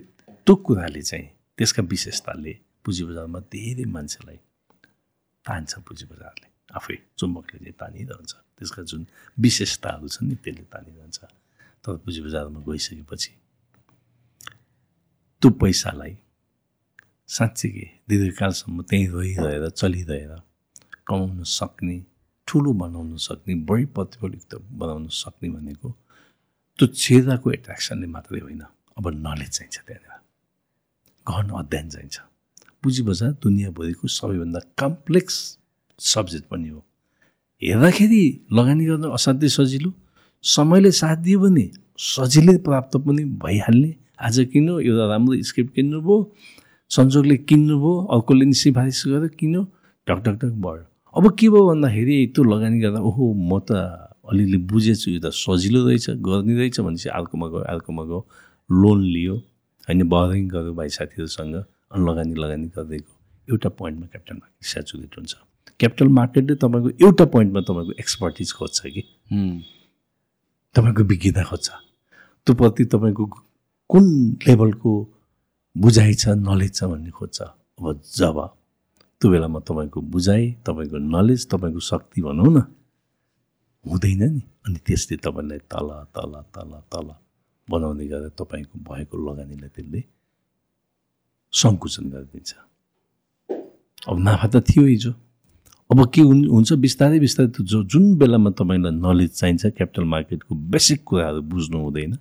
[0.48, 1.28] त्यो कुराले चाहिँ
[1.60, 4.38] त्यसका विशेषताले पुँजी बजारमा धेरै मान्छेलाई
[5.46, 9.02] तान्छ पुँजी बजारले आफै चुम्बकले चाहिँ तानिरहन्छ। त्यसका जुन
[9.44, 11.20] विशेषताहरू छन् नि त्यसले तानिरहन्छ।
[11.84, 13.32] तर पुँजी बजारमा गइसकेपछि
[15.42, 16.14] त्यो पैसालाई
[17.28, 20.34] साँच्चीकै दीर्घकालसम्म त्यहीँ रहिरहेर चलिरहेर
[21.08, 21.98] कमाउन सक्ने
[22.48, 25.90] ठुलो बनाउन सक्ने बढी प्रतिफलयुक्त बनाउन सक्ने भनेको
[26.80, 28.64] त्यो छेदाको एट्र्याक्सनले मात्रै होइन।
[28.98, 30.16] अब नलेज चाहिन्छ त्यहाँनिर।
[31.28, 32.18] गहन अध्ययन चाहिन्छ।
[32.84, 35.36] पुँजी बजार दुनियाँभरिको सबैभन्दा कम्प्लेक्स
[36.00, 36.80] सब्जेक्ट पनि हो।
[37.62, 39.92] हेर्दाखेरि लगानी गर्न असाध्यै सजिलो
[40.44, 41.66] समयले साथ दियो भने
[41.98, 46.18] सजिलै प्राप्त पनि भइहाल्ने। आज किन्नु एउटा राम्रो स्क्रिप्ट किन्नुभयो
[46.92, 49.62] संजोगले किन्नुभयो अर्कोले नि सिफारिस गरेर किन्यो
[50.08, 50.86] ढक ढक ढक बढ्यो
[51.16, 53.72] अब के भयो भन्दाखेरि त्यो लगानी गर्दा ओहो म त
[54.30, 58.20] अलिअलि बुझेछु यो त सजिलो रहेछ गर्ने रहेछ भनेपछि अर्कोमा गयो अर्कोमा गयो
[58.70, 59.36] लोन लियो।
[59.88, 63.16] होइन बहरिङ गऱ्यो भाइ साथीहरूसँग अनि लगानी लगानी गर्दै गयो
[63.48, 65.34] एउटा पोइन्टमा क्यापिटल मार्केट सेचुरेट हुन्छ।
[65.80, 69.02] क्यापिटल मार्केटले तपाईँको एउटा पोइन्टमा तपाईँको एक्सपर्टिज खोज्छ कि?
[70.76, 71.68] तपाईँको विज्ञता खोज्छ।
[72.48, 73.26] त्यो प्रति तपाईँको
[73.90, 74.06] कुन
[74.48, 74.92] लेभलको
[75.76, 78.38] बुझाइ छ नलेज छ भन्ने खोज्छ। अब जब
[79.22, 82.58] त्यो बेलामा तपाईँको बुझाइ तपाईँको नलेज तपाईँको शक्ति भनौँ न
[83.86, 87.08] हुँदैन नि। अनि त्यसले तपाईँलाई तल तल तल तल
[87.70, 90.02] बनाउँदै गर्दा तपाईँको भएको लगानीलाई त्यसले
[91.54, 92.52] सङ्कुचन गरिदिन्छ।
[94.10, 95.12] अब नाफा त थियो हिजो।
[95.90, 100.52] अब के हुन् हुन्छ बिस्तारै बिस्तारै त्यो जो जुन बेलामा तपाईँलाई नलेज चाहिन्छ क्यापिटल मार्केटको
[100.74, 102.14] बेसिक कुराहरू बुझ्नु हुँदैन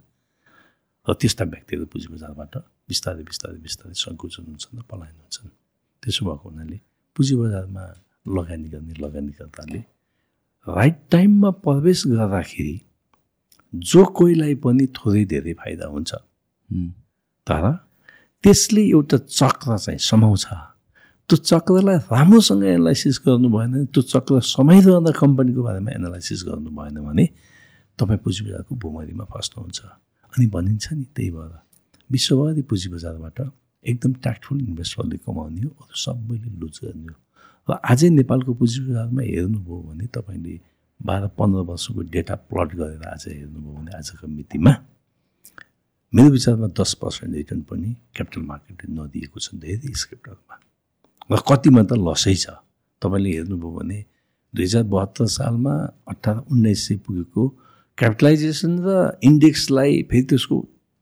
[1.07, 2.55] र त्यस्ता व्यक्तिहरू पुँजी बजारबाट
[2.91, 5.51] बिस्तारै बिस्तारै बिस्तारै सङ्कुचन हुन्छन् र पलायन हुन्छन्।
[6.03, 6.79] त्यसो भएको हुनाले
[7.17, 7.85] पुँजी बजारमा
[8.27, 9.81] लगानी गर्ने लगानीकर्ताले
[10.67, 12.77] राइट टाइममा प्रवेश गर्दाखेरि
[13.75, 16.13] जो कोहीलाई पनि थोरै धेरै फाइदा हुन्छ।
[17.47, 17.65] तर
[18.45, 20.45] त्यसले एउटा चक्र चाहिँ समाउँछ।
[21.29, 26.97] त्यो चक्रलाई राम्रोसँग एनालाइसिस गर्नु भएन भने, त्यो चक्र समाइरहँदा कम्पनीको बारेमा एनालाइसिस गर्नु भएन
[27.03, 27.25] भने
[27.99, 29.81] तपाईँ पुँजी बजारको भुमरीमा फस्नुहुन्छ।
[30.33, 31.53] अनि भनिन्छ नि त्यही भएर
[32.11, 33.39] विश्वभरि पुँजी बजारबाट
[33.85, 37.19] एकदम ट्याक्टफुल इन्भेस्टरले कमाउने हो अरू सबैले लुज गर्ने हो।
[37.69, 40.55] र अझै नेपालको पुँजी बजारमा हेर्नुभयो भने तपाईँले
[41.01, 44.73] बाह्र पन्ध्र वर्षको डेटा प्लट गरेर आज हेर्नुभयो भने आजको मितिमा
[46.13, 50.55] मेरो विचारमा दस पर्सेन्ट रिटर्न पनि क्यापिटल मार्केटले नदिएको छ धेरै सेक्टरमा
[51.31, 52.47] र कतिमा त लसै छ।
[53.03, 53.99] तपाईँले हेर्नुभयो भने
[54.55, 55.75] दुई हजार बहत्तर सालमा
[56.09, 57.43] अठार उन्नाइस सय पुगेको
[57.99, 58.89] क्यापिटलाइजेसन र
[59.31, 60.57] इन्डेक्सलाई फेरि त्यसको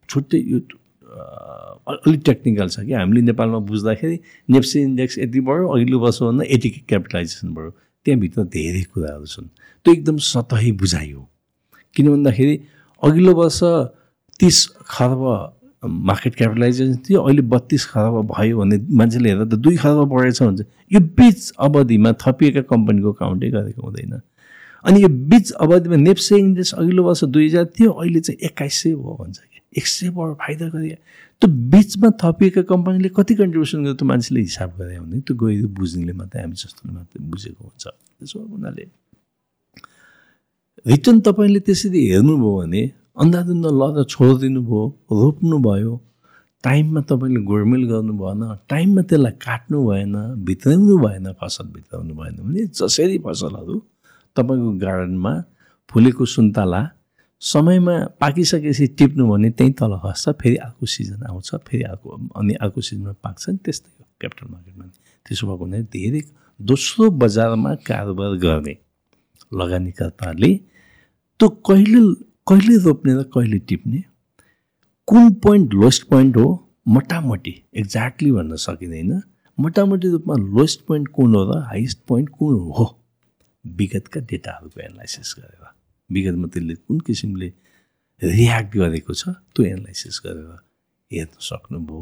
[0.09, 0.59] छुट्टै यो
[1.95, 7.55] अलिक टेक्निकल छ कि हामीले नेपालमा बुझ्दाखेरि नेप्सी इन्डेक्स यति बढ्यो अघिल्लो वर्षभन्दा यति क्यापिटलाइजेसन
[7.55, 7.71] बढ्यो
[8.05, 9.49] त्यहाँभित्र धेरै कुराहरू छन्।
[9.87, 11.23] त्यो एकदम सतही बुझाइ हो
[11.97, 12.55] किन भन्दाखेरि
[13.03, 13.61] अघिल्लो वर्ष
[14.41, 15.23] तिस खर्ब
[15.83, 20.61] मार्केट क्यापिटलाइजेसन थियो अहिले बत्तिस खर्ब भयो भने मान्छेले हेर्दा त दुई खर्ब बढेछ भन्छ
[20.93, 24.21] यो बिच अवधिमा थपिएका कम्पनीको काउन्टै गरेको हुँदैन।
[24.85, 28.95] अनि यो बिच अवधिमा नेप्से इन्डेक्स अघिल्लो वर्ष दुई हजार थियो अहिले चाहिँ एक्काइस सय
[28.95, 30.97] भयो भन्छ कि। एक सय बढ फाइदा गरे।
[31.43, 36.13] त्यो बिचमा थपिएका कम्पनीले कति कन्ट्रिब्युसन गर्यो त्यो मान्छेले हिसाब गरे भने त्यो गएर बुझ्नेले
[36.21, 38.85] मात्रै हामी जस्तोले मात्रै बुझेको हुन्छ। त्यसो हुनाले
[40.87, 42.83] रिटर्न तपाईँले त्यसरी हेर्नुभयो भने
[44.15, 44.83] छोडिदिनु भयो
[45.21, 45.93] रोप्नु भयो
[46.65, 50.15] टाइममा तपाईँले गोडमेल गर्नु भएन टाइममा त्यसलाई काट्नु भएन
[50.49, 53.77] भित्राउनु भएन फसल भित्राउनु भएन भने जसरी फसलहरू
[54.37, 55.33] तपाईँको गार्डनमा
[55.91, 56.81] फुलेको सुन्तला
[57.45, 62.09] समयमा पाकिसकेपछि टिप्नु भने त्यहीँ तल खस्छ फेरि अर्को सिजन आउँछ फेरि अर्को
[62.41, 64.85] अनि अर्को सिजनमा पाक्छ नि त्यस्तै हो क्यापिटल मार्केटमा।
[65.27, 66.23] त्यसो भएको हुनाले धेरै
[66.61, 68.77] दोस्रो बजारमा कारोबार गर्ने
[69.53, 70.51] लगानीकर्ताले
[71.41, 72.01] त्यो कहिले
[72.49, 74.01] कहिले रोप्ने र कहिले टिप्ने?
[75.09, 76.49] कुन पोइन्ट लोएस्ट पोइन्ट हो?
[76.89, 79.13] मोटामोटी एक्ज्याक्टली भन्न सकिँदैन।
[79.59, 82.87] मोटामोटी रूपमा लोएस्ट पोइन्ट कुन हो र हाइएस्ट पोइन्ट कुन हो?
[83.65, 85.74] विगतका डेटाहरूको एनालाइसिस गरेर।
[86.11, 87.49] विगतमा त्यसले कुन किसिमले
[88.23, 89.23] रियाक्ट गरेको छ
[89.55, 90.51] त्यो एनालाइसिस गरेर
[91.11, 92.01] हेर्न सक्नुभयो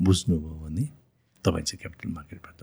[0.00, 0.84] बुझ्नुभयो भने
[1.44, 2.60] तपाईँ चाहिँ क्यापिटल मार्केटबाट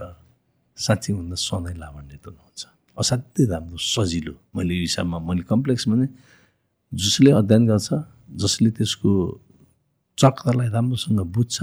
[0.78, 2.62] साँच्चै भन्दा सधैँ लाभान्वित हुनुहुन्छ।
[2.98, 6.08] असाध्यै राम्रो सजिलो। मैले यो हिसाबमा मैले कम्प्लेक्स भने
[6.92, 7.90] जसले अध्ययन गर्छ
[8.42, 9.12] जसले त्यसको
[10.18, 11.58] चक्रलाई राम्रोसँग बुझ्छ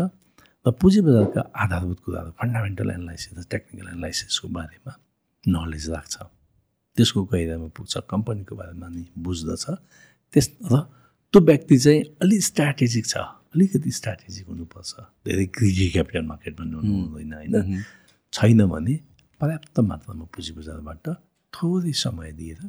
[0.67, 4.93] र पुँजी बजारका आधारभूत कुराहरू फन्डामेन्टल एनालाइसिस र टेक्निकल एनालाइसिसको बारेमा
[5.45, 6.15] नलेज राख्छ।
[6.97, 9.65] त्यसको गहिरामा पुग्छ कम्पनीको बारेमा नि बुझ्दछ।
[10.35, 10.75] त्यस र
[11.35, 13.17] त्यो व्यक्ति चाहिँ अलिक स्ट्राटेजिक छ
[13.55, 14.93] अलिकति स्ट्राटेजिक हुनुपर्छ।
[15.27, 17.83] धेरै ग्रिडी क्यापिटल मार्केटमा हुनु हुँदैन होइन?
[18.33, 18.95] छैन भने
[19.41, 21.07] पर्याप्त मात्रामा पुँजी बजारबाट
[21.53, 22.61] थोरै समय दिएर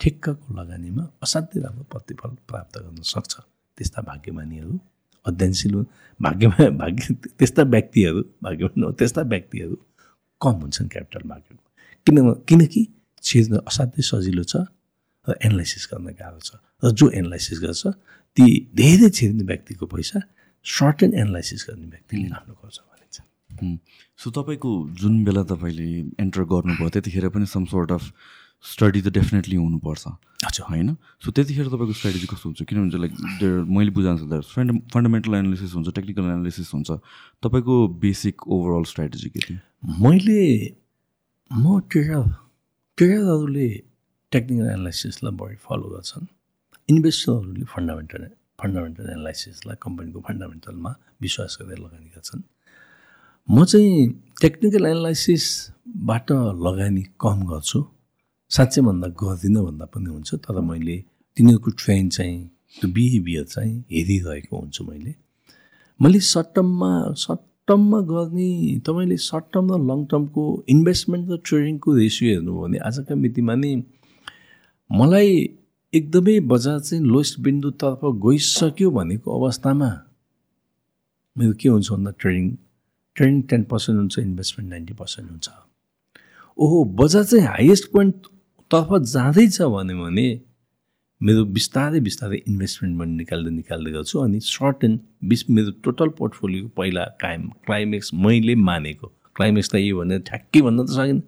[0.00, 3.32] ठिक्कको लगानीमा असाध्यै राम्रो प्रतिफल प्राप्त गर्न सक्छ।
[3.78, 4.78] त्यस्ता भाग्यमानीहरू
[5.24, 5.74] अध्ययनशील।
[6.20, 9.76] भाग्यमा भाग्य त्यस्ता व्यक्तिहरू भाग्यमान हो त्यस्ता व्यक्तिहरू
[10.40, 11.68] कम हुन्छन् क्यापिटल मार्केटमा
[12.06, 12.16] किन
[12.48, 12.82] किनकि
[13.22, 14.64] छिर्न असाध्यै सजिलो छ
[15.28, 16.50] र एनालाइसिस गर्न गाह्रो छ।
[16.82, 17.82] र जो एनालाइसिस गर्छ
[18.36, 20.18] ती धेरै छिर्ने व्यक्तिको पैसा
[20.66, 23.16] सर्ट एन्ड एनालाइसिस गर्ने व्यक्तिले आफ्नो गर्छ भनिन्छ।
[24.20, 25.88] सो तपाईँको जुन बेला तपाईँले
[26.20, 28.04] एन्टर गर्नुभयो त्यतिखेर पनि सम सोर्ट अफ
[28.64, 30.04] स्टडी त डेफिनेटली हुनुपर्छ।
[30.44, 30.88] हजुर। होइन?
[31.24, 32.60] सो त्यतिखेर तपाईँको स्ट्राटेजी कस्तो हुन्छ?
[32.68, 33.12] किनभने लाइक
[33.68, 36.90] मैले बुझाएको छ फन्ड फन्डामेन्टल एनालिसिस हुन्छ टेक्निकल एनालिसिस हुन्छ।
[37.40, 39.58] तपाईँको बेसिक ओभरअल स्ट्राटेजी के थियो?
[40.04, 40.40] मैले
[41.50, 42.24] म ट्रेडर
[43.00, 43.68] ट्रेडरहरूले
[44.32, 46.26] टेक्निकल एनालाइसिसलाई बढी फलो गर्छन्।
[46.88, 48.22] इन्भेस्टरहरूले फन्डामेन्टल
[48.60, 50.90] फन्डामेन्टल एनालाइसिसलाई कम्पनीको फन्डामेन्टलमा
[51.24, 52.42] विश्वास गरेर लगानी गर्छन्।
[53.48, 53.94] म चाहिँ
[54.42, 56.28] टेक्निकल एनालाइसिसबाट
[56.66, 57.80] लगानी कम गर्छु।
[58.50, 60.96] साँच्चै भन्दा गर्दिनँ भन्दा पनि हुन्छ तर मैले
[61.36, 62.38] तिनीहरूको ट्रेन चाहिँ
[62.76, 65.14] त्यो बिहेभियर चाहिँ हेरिरहेको हुन्छु मैले।
[66.00, 68.50] मैले सर्ट टर्ममा सर्ट टर्ममा गर्ने
[68.86, 73.72] तपाईँले सर्ट टर्म र लङ टर्मको इन्भेस्टमेन्ट र ट्रेडिङको रेसियो हेर्नुभयो भने आजका मितिमा नि
[74.90, 75.30] मलाई
[75.92, 79.90] एकदमै बजार चाहिँ लोएस्ट बिन्दुतर्फ गइसक्यो भनेको अवस्थामा
[81.36, 82.50] मेरो के हुन्छ भन्दा ट्रेडिङ
[83.16, 85.48] ट्रेडिङ टेन पर्सेन्ट हुन्छ इन्भेस्टमेन्ट नाइन्टी पर्सेन्ट हुन्छ।
[86.58, 90.28] ओहो बजार चाहिँ हाइएस्ट पोइन्टतर्फ जाँदैछ भन्यो भने
[91.22, 96.68] मेरो बिस्तारै बिस्तारै इन्भेस्टमेन्ट पनि निकाल्दै निकाल्दै गर्छु अनि सर्ट एन्ड बिस मेरो टोटल पोर्टफोलियो
[96.76, 99.06] पहिला कायम क्लाइमेक्स मैले मानेको।
[99.36, 101.22] क्लाइमेक्स त यो भनेर ठ्याक्कै भन्न त सकिनँ।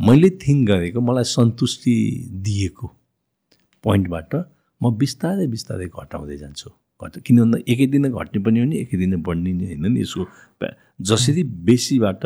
[0.00, 1.94] मैले थिङ्क गरेको मलाई सन्तुष्टि
[2.44, 2.86] दिएको
[3.84, 4.32] पोइन्टबाट
[4.80, 6.68] म बिस्तारै बिस्तारै घटाउँदै जान्छु।
[7.00, 10.00] घट किन भन्दा एकै दिन घट्ने पनि हो नि एकै दिन बढ्ने नि होइन नि
[10.00, 10.24] यसको।
[11.08, 12.22] जसरी बेसीबाट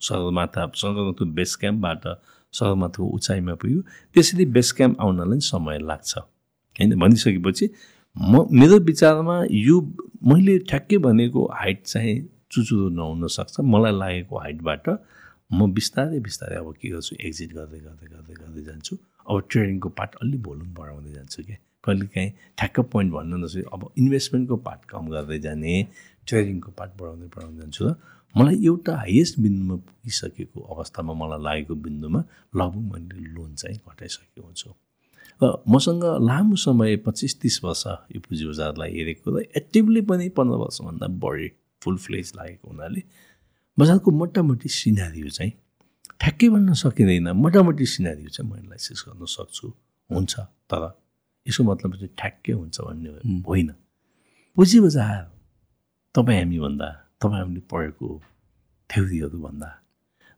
[0.00, 2.06] सगरमाथा सगरमाथा बेस क्याम्पबाट
[2.52, 3.80] सगरमाथाको उचाइमा पुग्यो।
[4.14, 6.98] त्यसरी बेस क्याम्प आउनलाई समय लाग्छ। होइन?
[6.98, 7.70] भनिसकेपछि
[8.16, 9.80] म मेरो विचारमा यो
[10.24, 12.16] मैले ठ्याक्कै भनेको हाइट चाहिँ
[12.50, 14.88] चुचुरो नहुन सक्छ। मलाई लागेको हाइटबाट
[15.52, 17.16] म बिस्तारै बिस्तारै अब के गर्छु?
[17.20, 18.96] एक्जिट गर्दै गर्दै गर्दै गर्दै जान्छु।
[19.28, 23.90] अब ट्रेडिङको पार्ट अलि भोल्युम बढाउँदै जान्छु क्या। कहिले काहीँ ठ्याक्क पोइन्ट भन्नु नसक्यो अब
[23.98, 25.86] इन्भेस्टमेन्टको पार्ट कम गर्दै जाने।
[26.28, 27.94] ट्रेडिङको पार्ट बढाउँदै बढाउँदै जान्छु र
[28.34, 32.20] मलाई एउटा हाइएस्ट बिन्दुमा पुगिसकेको अवस्थामा मलाई लागेको बिन्दुमा
[32.56, 34.70] लगभग मैले लोन चाहिँ घटाइसकेको हुन्छु।
[35.40, 37.84] र मसँग लामो समय पच्चिस तिस वर्ष
[38.14, 41.48] यो पुँजी बजारलाई हेरेको र एक्टिभली पनि पन्ध्र वर्षभन्दा बढी
[41.82, 43.02] फुल फ्लेज लागेको हुनाले
[43.78, 45.52] बजारको मोटामोटी सिनारीहरू चाहिँ
[46.20, 49.68] ठ्याक्कै भन्न सकिँदैन। मोटामोटी सिनारीहरू चाहिँ म एनालाइसिस गर्न सक्छु।
[50.10, 50.34] हुन्छ
[50.70, 50.82] तर
[51.46, 53.10] यसको मतलब चाहिँ ठ्याक्कै हुन्छ भन्ने
[53.48, 53.70] होइन।
[54.56, 55.35] पुँजी बजार
[56.16, 56.88] तपाईँ हामीभन्दा
[57.22, 58.06] तपाईँ हामीले पढेको
[58.90, 59.68] थ्योरीहरूभन्दा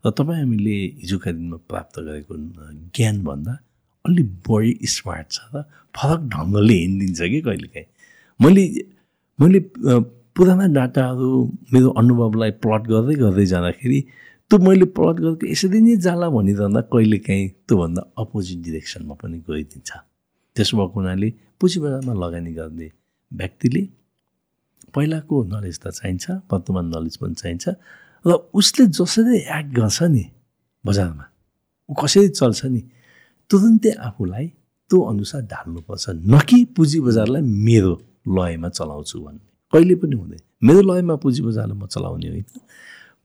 [0.03, 2.33] र तपाईँ हामीले हिजोका दिनमा प्राप्त गरेको
[2.95, 3.53] ज्ञानभन्दा
[4.05, 5.63] अलि बढी स्मार्ट छ र
[5.95, 7.87] फरक ढङ्गले हिँडिदिन्छ कि कहिलेकाहीँ।
[8.39, 8.63] मैले
[9.39, 9.59] मैले
[10.35, 11.29] पुराना डाटाहरू
[11.73, 13.99] मेरो अनुभवलाई प्लट गर्दै गर्दै जाँदाखेरि
[14.51, 19.89] त्यो मैले प्लट गरेको यसरी नै जाला भनिरहँदा कहिलेकाहीँ त्योभन्दा अपोजिट डिरेक्सनमा पनि गइदिन्छ।
[20.55, 22.87] त्यसो भएको हुनाले पुँजी बजारमा लगानी गर्ने
[23.31, 23.81] व्यक्तिले
[24.95, 27.65] पहिलाको नलेज त चाहिन्छ वर्तमान नलेज पनि चाहिन्छ
[28.25, 30.25] र उसले जसरी एक्ट गर्छ नि
[30.85, 31.25] बजारमा
[31.89, 32.81] ऊ कसरी चल्छ नि
[33.49, 34.47] तुरुन्तै आफूलाई
[34.91, 37.93] त्यो अनुसार ढाल्नुपर्छ न कि पुँजी बजारलाई मेरो
[38.27, 39.39] लयमा चलाउँछु भन्ने।
[39.73, 42.45] कहिले पनि हुँदैन। मेरो लयमा पुँजी बजारलाई म चलाउने होइन।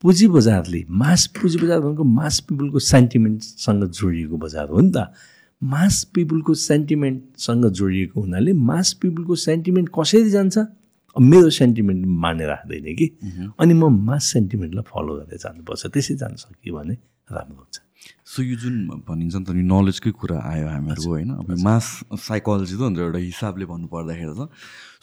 [0.03, 5.13] पुँजी बजारले मास पुँजी बजार भनेको मास पिपुलको सेन्टिमेन्टसँग जोडिएको बजार हो नि त।
[5.63, 10.59] मास पिपुलको सेन्टिमेन्टसँग जोडिएको हुनाले मास पिपुलको सेन्टिमेन्ट कसरी जान्छ?
[11.17, 13.07] मेरो सेन्टिमेन्ट मानेर राख्दैन कि।
[13.61, 16.95] अनि म मास सेन्टिमेन्टलाई फलो गर्दै जानुपर्छ त्यसै जान सक्यो भने
[17.31, 17.77] राम्रो हुन्छ।
[18.27, 18.75] सो यो जुन
[19.09, 21.31] भनिन्छ नि त नलेजकै कुरा आयो हामीहरूको होइन?
[21.41, 21.87] अब मास
[22.19, 24.51] साइकोलोजी त हुन्छ एउटा हिसाबले भन्नु पर्दाखेरि त।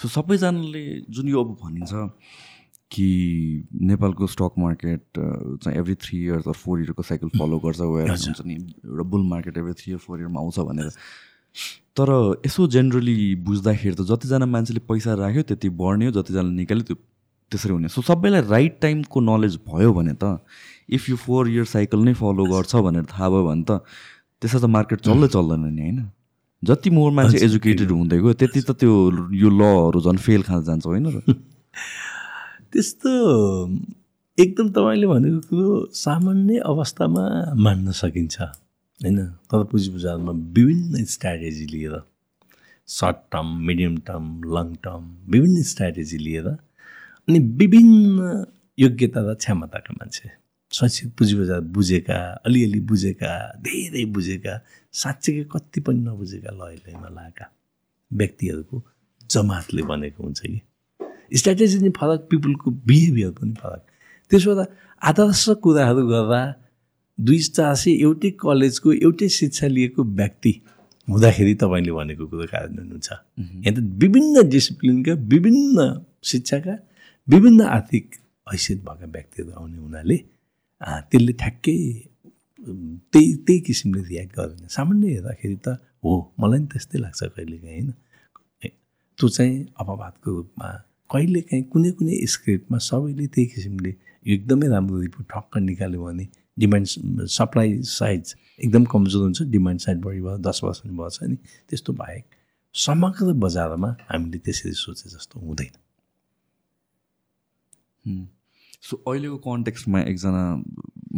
[0.01, 1.93] सो सबैजनाले जुन यो अब भनिन्छ
[2.91, 3.07] कि
[3.71, 8.41] नेपालको स्टक मार्केट चाहिँ every three years or four इयरको cycle follow गर्छ वेयर हुन्छ
[8.45, 10.91] नि एउटा bull market every three year four इयरमा आउँछ भनेर।
[11.97, 12.09] तर
[12.45, 16.95] यसो जेनरली बुझ्दाखेरि त जतिजना मान्छेले पैसा राख्यो त्यति बढ्ने हो जतिजना निकाल्यो त्यो
[17.51, 20.39] त्यसरी हुने सो सबैलाई राइट टाइमको नलेज भयो भने त
[20.89, 23.83] if you four year cycle नै फलो गर्छ भनेर थाहा भयो भने त
[24.41, 25.99] त्यसो त मार्केट चल्दै चल्दैन नि होइन?
[26.63, 28.93] जति मोर मान्छे एजुकेटेड हुँदै गयो त्यति त त्यो
[29.33, 31.21] यो लहरू झन् फेल खान जान्छ होइन र?
[32.71, 33.11] त्यस्तो
[34.37, 37.23] एकदम तपाईँले भनेको कुरो सामान्य अवस्थामा
[37.55, 38.41] मान्न सकिन्छ।
[39.03, 39.25] होइन?
[39.49, 42.01] तर पुँजी बजारमा विभिन्न स्ट्राटेजी लिएर
[42.87, 48.45] short term medium term long term विभिन्न स्ट्राटेजी लिएर अनि विभिन्न
[48.77, 50.29] योग्यता र क्षमताका मान्छे।
[50.71, 54.53] सचित पुँजी बजार बुझेका अलिअलि बुझेका धेरै बुझेका
[54.93, 57.45] साँच्चैकै कति पनि नबुझेका लय लयमा लगाएका
[58.11, 58.83] व्यक्तिहरूको
[59.29, 60.61] जमातले बनेको हुन्छ कि।
[61.37, 63.81] स्ट्राटेजी नि फरक पिपुलको बिहेभियर पनि फरक।
[64.31, 64.51] त्यसो
[65.01, 66.41] आदर्श कुराहरू गर्दा
[67.17, 70.53] दुई सय एउटै कलेजको एउटै शिक्षा लिएको व्यक्ति
[71.07, 73.09] हुँदाखेरि तपाईँले भनेको कुरो कार्यान्वयन हुन्छ
[73.65, 75.77] यहाँ त विभिन्न डिसिप्लिनका विभिन्न
[76.31, 76.75] शिक्षाका
[77.27, 78.05] विभिन्न आर्थिक
[78.47, 80.17] हैसियत भएका व्यक्तिहरू आउने हुनाले
[81.11, 81.75] त्यसले ठ्याक्कै
[83.13, 87.91] त्यही त्यही किसिमले रियाक्ट गर्दैन सामान्य हेर्दाखेरि त हो मलाई पनि त्यस्तै लाग्छ कहिलेकाहीँ होइन?
[89.19, 90.69] त्यो चाहिँ अपवादको रूपमा
[91.09, 93.91] कहिलेकाहीँ कुनै कुनै स्क्रिप्टमा सबैले त्यही किसिमले
[94.33, 96.25] एकदमै राम्रो रिपोर्ट ठक्क निकाल्यो भने
[96.63, 96.85] डिमान्ड
[97.31, 101.35] सप्लाई साइज एकदम कमजोर हुन्छ डिमान्ड साइड बढी भयो दस पर्सेन्ट भएछ नि
[101.69, 102.25] त्यस्तो बाहेक
[102.75, 105.73] समग्र बजारमा हामीले त्यसरी सोचे जस्तो हुँदैन।
[108.81, 110.43] सो अहिलेको कन्टेक्स्टमा एकजना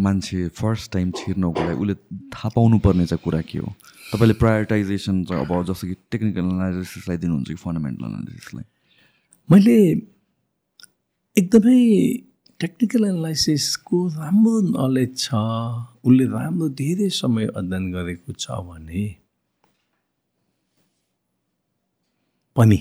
[0.04, 1.96] मान्छे फर्स्ट टाइम छिर्नको लागि उसले
[2.34, 3.70] थाहा पाउनुपर्ने चाहिँ कुरा के हो?
[4.14, 8.66] तपाईँले प्रायोरिटाइजेसन चाहिँ अब जस्तो कि टेक्निकल एनालिसिसलाई दिनुहुन्छ कि फन्डामेन्टल एनालिसिसलाई
[9.50, 9.78] मैले
[11.36, 11.80] एकदमै
[12.64, 15.40] टेक्निकल एनालाइसिसको राम्रो नलेज छ
[16.08, 19.02] उसले राम्रो धेरै समय अध्ययन गरेको छ भने
[22.56, 22.78] पनि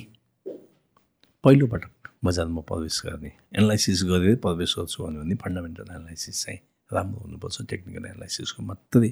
[1.45, 8.05] पहिलोपटक बजारमा प्रवेश गर्ने एनालाइसिस गरेर प्रवेश गर्छु भने फन्डामेन्टल एनालाइसिस चाहिँ राम्रो हुनुपर्छ। टेक्निकल
[8.12, 9.11] एनालाइसिसको मात्रै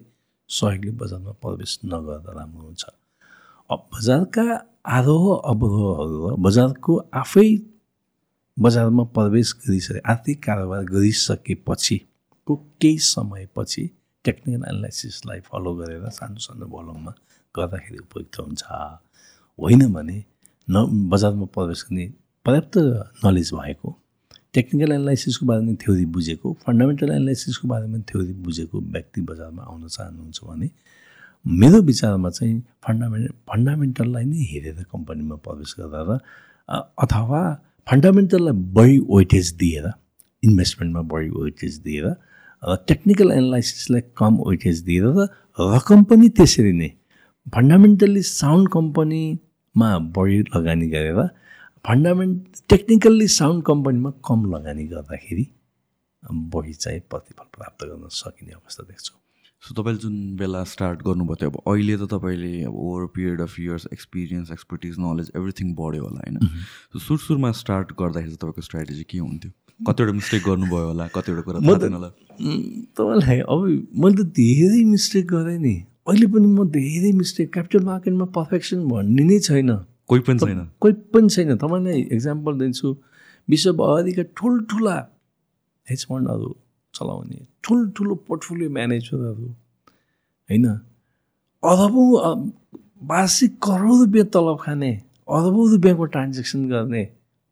[0.51, 2.85] सहयोगले बजारमा प्रवेश नगर्दा राम्रो हुन्छ।
[3.71, 4.47] अब बजारका
[4.99, 6.93] आरोह अवरोहहरू बजारको
[7.25, 7.49] आफै
[8.61, 13.85] बजारमा प्रवेश गरिसके आर्थिक कारोबार गरिसकेपछिको केही समयपछि
[14.25, 17.13] टेक्निकल एनालाइसिसलाई फलो गरेर सानो सानो भोलुममा
[17.55, 18.63] गर्दाखेरि उपयुक्त हुन्छ
[19.59, 20.19] होइन भने
[20.69, 22.07] न बजारमा प्रवेश गर्ने
[22.47, 22.77] पर्याप्त
[23.25, 23.97] नलेज भएको
[24.55, 30.71] टेक्निकल एनालाइसिसको बारेमा थ्योरी बुझेको फन्डामेन्टल एनालाइसिसको बारेमा थ्योरी बुझेको व्यक्ति बजारमा आउन चाहनुहुन्छ भने
[31.45, 36.17] मेरो विचारमा चाहिँ फन्डामेन्ट फन्डामेन्टल नै हेरेर कम्पनीमा प्रवेश गरेर
[36.99, 37.43] अथवा
[37.87, 39.91] फन्डामेन्टललाई बढी वेटेज दिएर
[40.43, 42.07] इन्भेस्टमेन्टमा बढी वेटेज दिएर
[42.63, 45.29] र टेक्निकल एनालाइसिसलाई कम वेटेज दिएर र
[45.77, 46.89] रकम पनि त्यसरी नै
[47.47, 51.21] फन्डामेन्टल्ली साउन्ड कम्पनीमा बढी लगानी गरेर
[51.85, 55.47] फन्डामेन्ट टेक्निकल्ली साउन्ड कम्पनीमा कम लगानी गर्दाखेरि
[56.55, 59.20] बढी चाहिँ प्रतिफल प्राप्त गर्न सकिने अवस्था देख्छु।
[59.63, 63.59] सो तपाईँले जुन बेला स्टार्ट गर्नुभयो थियो अब अहिले त तपाईँले अब over period of
[63.61, 66.39] years experience expertise knowledge everything बढ्यो होला होइन?
[66.93, 69.51] सो सुरु सुरुमा स्टार्ट गर्दाखेरि चाहिँ तपाईँको स्ट्राटेजी के हुन्थ्यो?
[69.81, 72.09] कतिवटा मिस्टेक गर्नुभयो होला कतिवटा कुरा थिएन होला?
[72.97, 73.61] तपाईँलाई अब
[74.01, 75.77] मैले त धेरै मिस्टेक गरेँ नि।
[76.09, 79.71] अहिले पनि म धेरै मिस्टेक क्यापिटल मार्केटमा पर्फेक्सन भन्ने नै छैन।
[80.09, 80.61] कोही पनि छैन?
[80.81, 82.97] कोही पनि छैन। तपाईँलाई इक्जाम्पल दिन्छु।
[83.49, 84.97] विश्वभरिका ठुल्ठुला
[85.87, 86.51] हेज फन्डहरू
[86.95, 89.47] चलाउने ठुल्ठुलो पोर्टफोलियो म्यानेजरहरू
[90.49, 90.67] होइन?
[91.63, 92.09] अरबौँ
[93.11, 94.93] वार्षिक करोड रुपियाँ तलब खाने
[95.29, 97.05] अरबौँ रुपियाँको ट्रान्जेक्सन गर्ने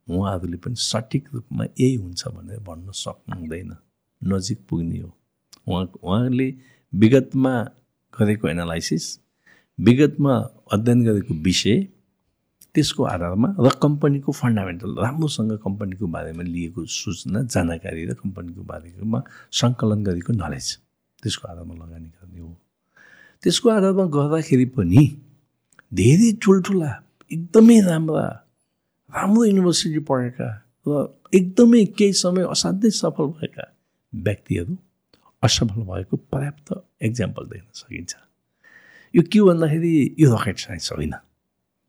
[0.09, 3.77] उहाँहरूले पनि सठिक रूपमा यही हुन्छ भनेर भन्न सक्नु हुँदैन
[4.23, 5.11] नजिक पुग्ने हो।
[5.69, 6.49] उहाँ उहाँले
[6.93, 7.55] विगतमा
[8.19, 9.05] गरेको एनालाइसिस
[9.79, 10.35] विगतमा
[10.73, 11.77] अध्ययन गरेको विषय
[12.79, 19.19] त्यसको आधारमा र कम्पनीको फन्डामेन्टल राम्रोसँग कम्पनीको बारेमा लिएको सूचना जानकारी र कम्पनीको बारेमा
[19.51, 20.67] सङ्कलन गरेको नलेज
[21.23, 22.55] त्यसको आधारमा लगानी गर्ने हो।
[23.43, 25.03] त्यसको आधारमा गर्दाखेरि पनि
[25.95, 26.91] धेरै ठुल्ठुला
[27.33, 28.27] एकदमै राम्रा
[29.11, 30.49] राम्रो युनिभर्सिटी पढेका
[30.87, 30.91] र
[31.35, 33.65] एकदमै केही समय असाध्यै सफल भएका
[34.13, 34.75] व्यक्तिहरू
[35.43, 36.69] असफल भएको पर्याप्त
[37.03, 38.13] इक्जाम्पल देख्न सकिन्छ।
[39.15, 41.15] यो के भन्दाखेरि यो रकेट साइन्स होइन।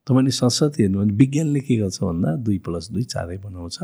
[0.10, 3.78] तपाईँले संसद हेर्नु भने विज्ञानले के गर्छ भन्दा दुई प्लस दुई चारै बनाउँछ।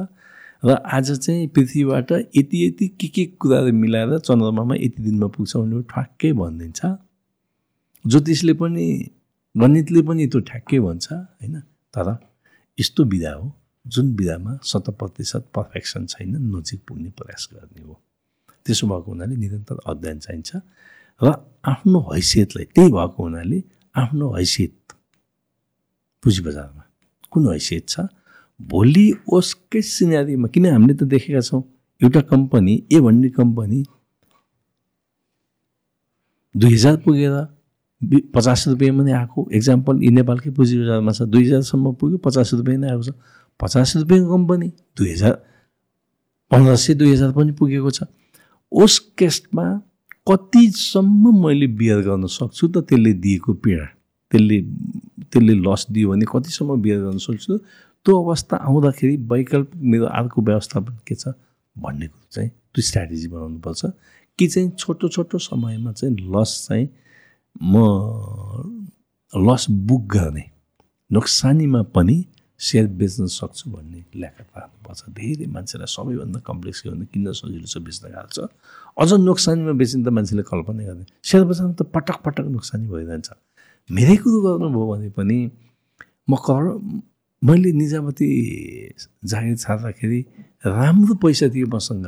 [0.66, 5.82] र आज चाहिँ पृथ्वीबाट यति यति के के कुराहरू मिलाएर चन्द्रमामा यति दिनमा पुग्छ भने
[5.86, 6.82] ठ्याक्कै भनिदिन्छ।
[8.06, 8.86] ज्योतिषले पनि
[9.56, 11.56] गणितले पनि त्यो ठ्याक्कै भन्छ होइन?
[11.94, 12.08] तर
[12.78, 13.52] यस्तो विधा हो
[13.86, 17.94] जुन विधामा शत प्रतिशत पर्फेक्सन छैन नजिक पुग्ने प्रयास गर्ने हो।
[18.66, 20.52] त्यसो भएको हुनाले निरन्तर अध्ययन चाहिन्छ।
[21.22, 21.28] र
[21.66, 23.64] आफ्नो हैसियतलाई त्यही भएको हुनाले
[23.96, 24.85] आफ्नो हैसियत
[26.26, 26.84] पुँजी बजारमा
[27.32, 28.10] कुन हैसियत छ?
[28.60, 31.62] भोलि उसकै सिनारीमा किन हामीले त देखेका छौँ?
[32.02, 33.80] एउटा कम्पनी ए भन्ने कम्पनी
[36.56, 37.34] दुई हजार पुगेर
[38.34, 42.80] पचास रुपियाँमा नै आएको। एक्जाम्पल यी नेपालकै पुँजी बजारमा छ। दुई हजारसम्म पुग्यो पचास रुपियाँ
[42.80, 43.12] नै आएको छ।
[43.60, 45.34] पचास रुपियाँको कम्पनी दुई हजार
[46.52, 48.10] पन्ध्र सय दुई हजार पनि पुगेको छ।
[48.72, 49.66] उस केसमा
[50.26, 53.88] कतिसम्म मैले बियर गर्न सक्छु त त्यसले दिएको पीडा?
[54.36, 54.60] त्यसले
[55.32, 57.58] त्यसले लस दियो भने कतिसम्म बियर गर्न सक्छु?
[58.06, 61.34] त्यो अवस्था आउँदाखेरि वैकल्पिक मेरो अर्को व्यवस्थापन के छ
[61.76, 63.86] भन्ने कुरो चाहिँ त्यो स्ट्राटेजी बनाउनुपर्छ।
[64.40, 66.88] कि चाहिँ छोटो छोटो समयमा चाहिँ लस चाहिँ
[67.64, 67.76] म
[69.34, 70.44] लस बुक गर्ने
[71.12, 72.18] नोक्सानीमा पनि
[72.60, 77.78] सेयर बेच्न सक्छु भन्ने ल्याकत राख्नुपर्छ धेरै मान्छेलाई सबैभन्दा कम्प्लेक्स के भन्दा किन्न सजिलो छ
[77.88, 78.48] बेच्न गाह्रो छ।
[79.00, 83.30] अझ नोक्सानीमा बेच्ने त मान्छेले कल्पना गर्ने सेयर बजारमा त पटक पटक नोक्सानी भइरहन्छ।
[83.90, 85.38] मेरै कुरो गर्नुभयो भने पनि
[86.30, 86.64] म कर
[87.42, 88.28] मैले निजामती
[89.30, 90.20] जागिर छाड्दाखेरि
[90.66, 92.06] राम्रो पैसा थियो मसँग।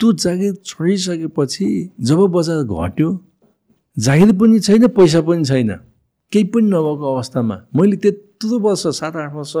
[0.00, 1.66] त्यो जागिर छोडिसकेपछि
[2.00, 3.08] जब बजार घट्यो
[3.96, 5.70] जागिर पनि छैन पैसा पनि छैन।
[6.32, 9.54] केही पनि नभएको अवस्थामा मैले त्यत्रो वर्ष सात आठ वर्ष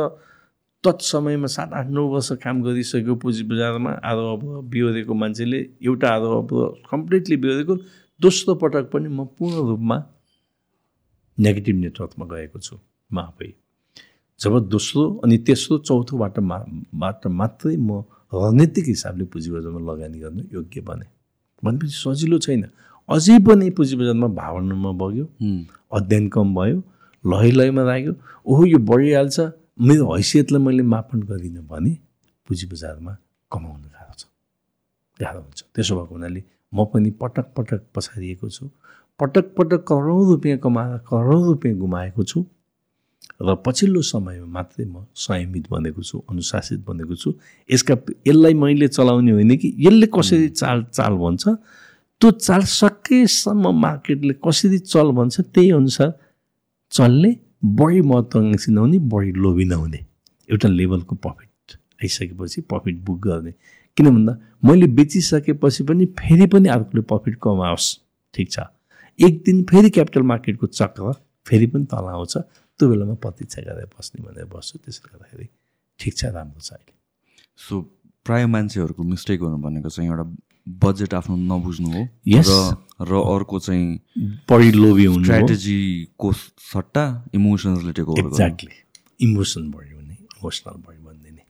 [0.84, 6.28] तत्समयमा सात आठ नौ वर्ष काम गरिसक्यो पुँजी बजारमा आरो अब बिहोरेको मान्छेले एउटा आरो
[6.42, 6.50] अब
[6.90, 7.74] कम्प्लिटली बिहोरेको
[8.20, 9.98] दोस्रो पटक पनि म पूर्ण रूपमा
[11.38, 12.76] नेगेटिभ नेटवर्कमा गएको छु
[13.10, 13.52] म आफै
[14.40, 16.58] जब दोस्रो अनि तेस्रो चौथोबाट मा
[17.02, 18.02] बाट मात्रै म
[18.34, 21.06] रणनीतिक हिसाबले पुँजी बजारमा लगानी गर्न योग्य बने
[21.62, 22.64] भनेपछि सजिलो छैन
[23.08, 25.26] अझै पनि पुँजी बजारमा भावनामा बग्यो
[25.98, 26.82] अध्ययन कम भयो
[27.24, 28.14] लय लयमा लाग्यो
[28.46, 29.40] ओहो यो बढिहाल्छ
[29.88, 31.92] मेरो हैसियतलाई मैले मापन गरिनँ भने
[32.48, 33.16] पुँजी बजारमा
[33.52, 34.26] कमाउनु गाह्रो छ
[35.20, 36.42] गाह्रो हुन्छ त्यसो भएको हुनाले
[36.74, 38.68] म पनि पटक पटक पछाडिएको छु
[39.20, 42.44] पटक पटक करोडौँ रुपियाँ कमाएर करोडौँ रुपियाँ गुमाएको छु
[43.42, 47.32] र पछिल्लो समयमा मात्रै म संयमित बनेको छु अनुशासित बनेको छु।
[47.70, 47.94] यसका
[48.26, 51.48] यसलाई मैले चलाउने होइन कि यसले कसरी चाल चाल भन्छ?
[52.20, 56.12] त्यो चाल सकेसम्म मार्केटले कसरी चल भन्छ त्यही अनुसार
[56.92, 60.00] चल्ने बढी महत्त्वाकाङ्क्षी नहुने बढी लोभी नहुने
[60.48, 63.52] एउटा लेभलको प्रफिट आइसकेपछि प्रफिट बुक गर्ने।
[63.96, 67.88] किन भन्दा मैले बेचिसकेपछि पनि फेरि पनि अर्कोले प्रफिट कमाओस्
[68.34, 68.58] ठिक छ?
[69.18, 71.12] एक दिन फेरि क्यापिटल मार्केटको चक्र
[71.46, 72.36] फेरि पनि तल आउँछ।
[72.78, 75.46] त्यो बेलामा प्रतीक्षा गरेर बस्ने भनेर बस्छु। त्यसले गर्दाखेरि
[76.00, 76.94] ठिक छ राम्रो छ अहिले।
[77.58, 77.80] सो
[78.26, 80.26] प्राय मान्छेहरूको मिस्टेकहरू भनेको चाहिँ एउटा
[80.66, 82.02] बजेट आफ्नो नबुझ्नु हो.
[82.26, 83.86] र र अर्को चाहिँ
[84.50, 86.32] बढी लोभी हुनु। स्ट्राटेजीको
[86.72, 87.04] सट्टा
[87.34, 88.76] इमोसन्सले टेक ओभर गर्नु एक्ज्याक्टली
[89.24, 91.42] इमोसन बढ्यो भने इमोसनल बढ्यो भनिदिने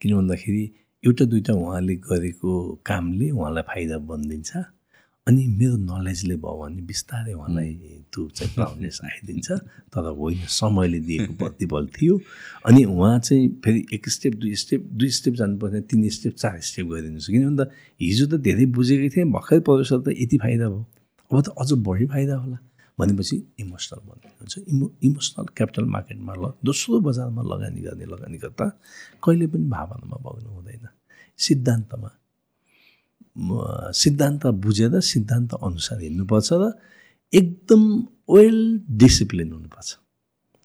[0.00, 0.64] किन भन्दाखेरि
[1.04, 2.50] एउटा दुइटा उहाँले गरेको
[2.84, 4.52] कामले उहाँलाई फाइदा बनिदिन्छ।
[5.28, 7.72] अनि मेरो नलेजले भयो भने बिस्तारै उहाँलाई
[8.12, 9.48] त्यो चाहिँ प्राउडनेस आइदिन्छ
[9.92, 12.14] तर होइन समयले दिएको प्रतिबल थियो।
[12.64, 16.86] अनि उहाँ चाहिँ फेरि एक स्टेप दुई स्टेप दुई स्टेप जानुपर्ने तिन स्टेप चार स्टेप
[16.88, 17.64] गरिदिनुहोस् किन भन्दा
[18.00, 20.84] हिजो त धेरै बुझेकै थिएँ भर्खरै प्रवेश त यति फाइदा भयो।
[21.30, 22.58] अब त अझ बढी फाइदा होला।
[22.98, 28.66] भनेपछि इमोसनल बनिनुहुन्छ इमो इमोसनल क्यापिटल मार्केटमा ल दोस्रो बजारमा लगानी गर्ने लगानीकर्ता
[29.22, 30.88] कहिले पनि भावनामा बग्नु हुँदैन।
[31.38, 32.10] सिद्धान्तमा
[33.38, 36.72] सिद्धान्त बुझेर सिद्धान्त अनुसार हिँड्नुपर्छ र
[37.32, 37.82] एकदम
[38.30, 38.58] वेल
[38.98, 39.90] डिसिप्लिन हुनुपर्छ।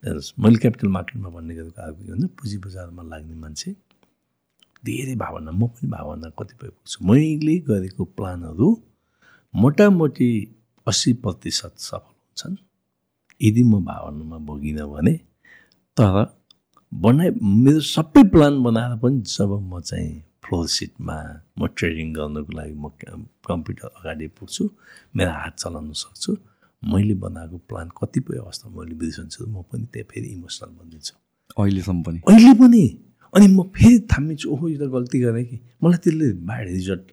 [0.03, 3.69] हेर्नुहोस् मैले क्यापिटल मार्केटमा भन्ने गरेको अर्को के भन्दा पुँजी बजारमा लाग्ने मान्छे
[4.86, 8.67] धेरै भावना म पनि भावना कतिपय पुग्छु। मैले गरेको प्लानहरू
[9.53, 10.30] मोटामोटी
[10.88, 12.55] अस्सी प्रतिशत सफल हुन्छन्।
[13.41, 15.13] यदि म भावनामा बगिनँ भने
[15.97, 16.15] तर
[16.91, 17.30] बनाए
[17.63, 20.13] मेरो सबै प्लान बनाएर पनि जब म चाहिँ
[20.43, 21.17] फ्लोर सिटमा
[21.59, 22.85] म ट्रेडिङ गर्नको लागि म
[23.47, 24.63] कम्प्युटर अगाडि पुग्छु
[25.15, 26.31] मेरो हात चलाउन सक्छु।
[26.83, 31.15] मैले बनाएको प्लान कतिपय अवस्थामा मैले बिर्सन्छु म पनि त्यहाँ फेरि इमोसनल बनिदिन्छु
[31.57, 32.19] अहिलेसम्म पनि?
[32.27, 32.83] अहिले पनि।
[33.33, 37.05] अनि म फेरि थामिन्छु ओहो यो त गल्ती गरेँ कि। मलाई त्यसले ब्याड रिजल्ट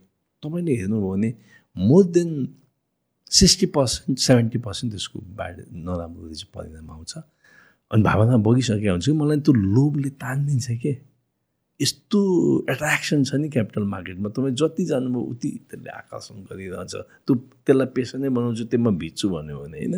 [0.42, 1.30] तपाईँले हेर्नुभयो भने
[1.76, 2.30] more than
[3.30, 5.56] sixty percent seventy percent त्यसको ब्याड
[5.86, 7.12] नराम्रो रिजल्ट परिणाम आउँछ।
[7.90, 10.92] अनि भावना बगिसकेको हुन्छ कि मलाई त्यो लोभले तानिदिन्छ के?
[11.80, 12.20] यस्तो
[12.70, 16.94] एट्र्याक्सन छ नि क्यापिटल मार्केटमा तपाईँ जति जानुभयो उति त्यसले आकर्षण गरिरहन्छ।
[17.26, 17.34] त्यो
[17.66, 19.94] त्यसलाई पेसा नै बनाउँछु त्यो म भिज्छु भन्यो भने होइन?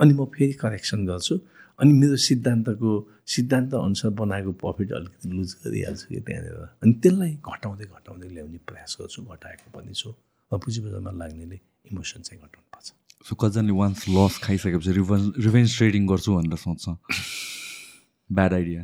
[0.00, 1.34] अनि म फेरि करेक्सन गर्छु।
[1.80, 2.90] अनि मेरो सिद्धान्तको
[3.24, 8.96] सिद्धान्त अनुसार बनाएको प्रफिट अलिकति लुज गरिहाल्छु कि त्यहाँनिर। अनि त्यसलाई घटाउँदै घटाउँदै ल्याउने प्रयास
[9.00, 10.10] गर्छु घटाएको पनि छु।
[10.52, 11.56] र पुँजी बजारमा लाग्नेले
[11.92, 12.88] इमोसन चाहिँ घटाउनु पर्छ।
[13.28, 16.84] सो कतिजनाले वान्स लस खाइसकेपछि रिभेन्ज रिभेन्ज ट्रेडिङ गर्छु भनेर सोच्छ
[18.30, 18.82] bad idea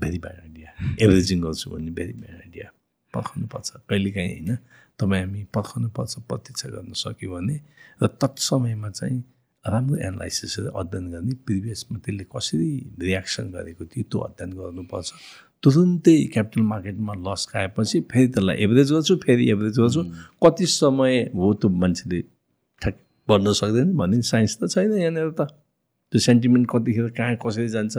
[0.00, 0.68] very bad idea
[1.00, 2.66] averaging गर्छु भने भेरी ब्याड आइडिया
[3.14, 4.56] पर्खनुपर्छ कहिलेकाहीँ होइन
[4.98, 7.56] तपाईँ हामी पर्खनुपर्छ प्रतीक्षा गर्न सक्यो भने
[8.00, 9.22] र तत्समयमा चाहिँ
[9.64, 12.70] राम्रो एनालाइसिस अध्ययन गर्ने प्रिभियसमा त्यसले कसरी
[13.00, 15.12] रियाक्सन गरेको थियो त्यो अध्ययन गर्नुपर्छ।
[15.62, 20.02] तुरुन्तै क्यापिटल मार्केटमा लस खाएपछि फेरि त्यसलाई एभरेज गर्छु फेरि एभरेज गर्छु।
[20.44, 22.20] कति समय हो त्यो मान्छेले
[22.82, 22.96] ठ्याक
[23.28, 25.48] बढ्न सक्दैन भन्ने साइन्स त छैन यहाँनिर त।
[26.12, 27.96] त्यो सेन्टिमेन्ट कतिखेर कहाँ कसरी जान्छ?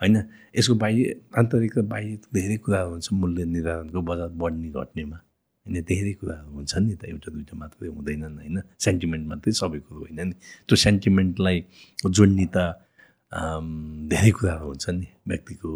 [0.00, 0.16] होइन
[0.56, 1.02] यसको बाह्य
[1.38, 5.18] आन्तरिक र बाह्य धेरै कुराहरू हुन्छ मूल्य निर्धारणको बजार बढ्ने घट्नेमा।
[5.66, 10.00] होइन धेरै कुराहरू हुन्छन् नि त एउटा दुइटा मात्रै हुँदैनन् होइन। सेन्टिमेन्ट मात्रै सबै कुरो
[10.00, 10.34] होइन नि।
[10.68, 11.56] त्यो सेन्टिमेन्टलाई
[12.06, 12.56] जोड्ने त
[14.12, 15.70] धेरै कुराहरू हुन्छन् नि। व्यक्तिको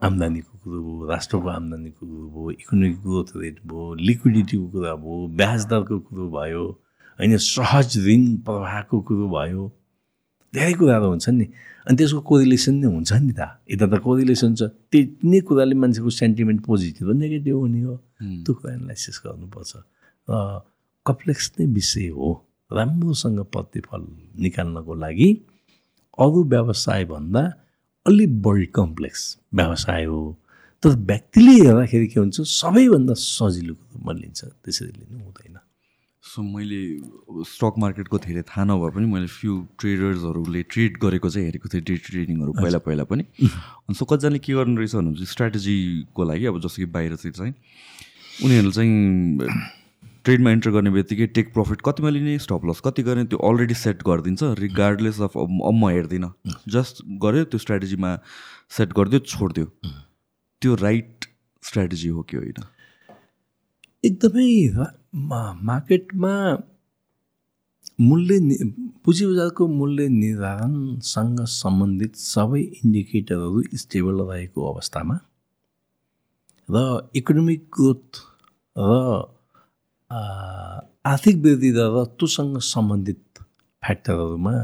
[0.00, 5.60] आम्दानीको कुरो भयो राष्ट्रको आम्दानीको कुरो भयो इकोनोमिक ग्रोथ रेट भयो लिक्विडिटीको कुरा भयो ब्याज
[5.66, 6.64] दरको कुरो भयो
[7.18, 9.64] होइन सहज ऋण प्रवाहको कुरो भयो।
[10.54, 11.46] धेरै कुराहरू हुन्छन् नि
[11.86, 13.42] अनि त्यसको कोरिलेसन नै हुन्छ नि त
[13.72, 17.94] यता त कोरिलेसन छ त्यही नै कुराले मान्छेको सेन्टिमेन्ट पोजिटिभ र नेगेटिभ हुने हो
[18.44, 19.72] त्यो कुरा एनालाइसिस गर्नुपर्छ
[20.28, 20.32] र
[21.06, 22.30] कम्प्लेक्स नै विषय हो
[22.70, 24.02] राम्रोसँग प्रतिफल
[24.46, 25.30] निकाल्नको लागि
[26.18, 27.42] अरू व्यवसायभन्दा
[28.06, 29.22] अलिक बढी कम्प्लेक्स
[29.54, 30.20] व्यवसाय हो
[30.82, 35.56] तर व्यक्तिले हेर्दाखेरि के हुन्छ सबैभन्दा सजिलो कुरो मलिन्छ त्यसरी लिनु हुँदैन
[36.28, 36.78] सो मैले
[37.48, 41.96] स्टक मार्केटको धेरै थाहा नभए पनि मैले फ्यु ट्रेडर्सहरूले ट्रेड गरेको चाहिँ हेरेको थिएँ डे
[42.04, 46.82] ट्रेडिङहरू पहिला पहिला पनि। अनि सो कतिजनाले के गर्नु रहेछ भने स्ट्राटेजीको लागि अब जस्तो
[46.82, 47.54] कि बाहिरतिर चाहिँ
[48.44, 48.92] उनीहरू चाहिँ
[50.24, 54.02] ट्रेडमा इन्टर गर्ने बित्तिकै टेक प्रफिट कतिमा लिने स्टप लस कति गर्ने त्यो अलरेडी सेट
[54.04, 56.32] गरिदिन्छ। रिगार्डलेस अफ अब म हेर्दिनँ।
[56.68, 58.10] जस्ट गऱ्यो त्यो स्ट्राटेजीमा
[58.76, 59.66] सेट गरिदियो छोडिदियो।
[60.62, 62.60] त्यो राइट स्ट्राटेजी हो कि होइन?
[64.04, 64.48] एकदमै
[65.14, 66.32] मार्केटमा
[68.00, 68.38] मूल्य
[69.04, 75.18] पुँजी बजारको मूल्य निर्धारणसँग सम्बन्धित सबै इन्डिकेटरहरू स्टेबल रहेको अवस्थामा
[76.68, 76.82] र
[77.16, 78.20] इकोनोमिक ग्रोथ
[78.76, 78.90] र
[81.06, 83.24] आर्थिक वृद्धि दर र त्योसँग सम्बन्धित
[83.82, 84.54] फ्याक्टरहरूमा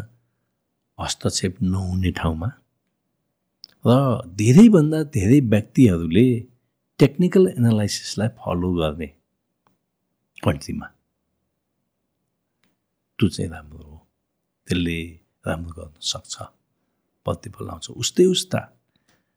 [0.99, 2.51] हस्तक्षेप नहुने ठाउँमा
[3.85, 3.99] र
[4.37, 6.27] धेरैभन्दा धेरै व्यक्तिहरूले
[7.01, 9.11] टेक्निकल एनालाइसिसलाई फलो गर्ने
[10.45, 10.87] कन्ट्रीमा
[13.19, 13.97] त्यो चाहिँ राम्रो हो.
[14.69, 14.99] त्यसले
[15.47, 16.35] राम्रो गर्न सक्छ।
[17.27, 18.61] प्रतिफल आउँछ उस्तै उस्ता।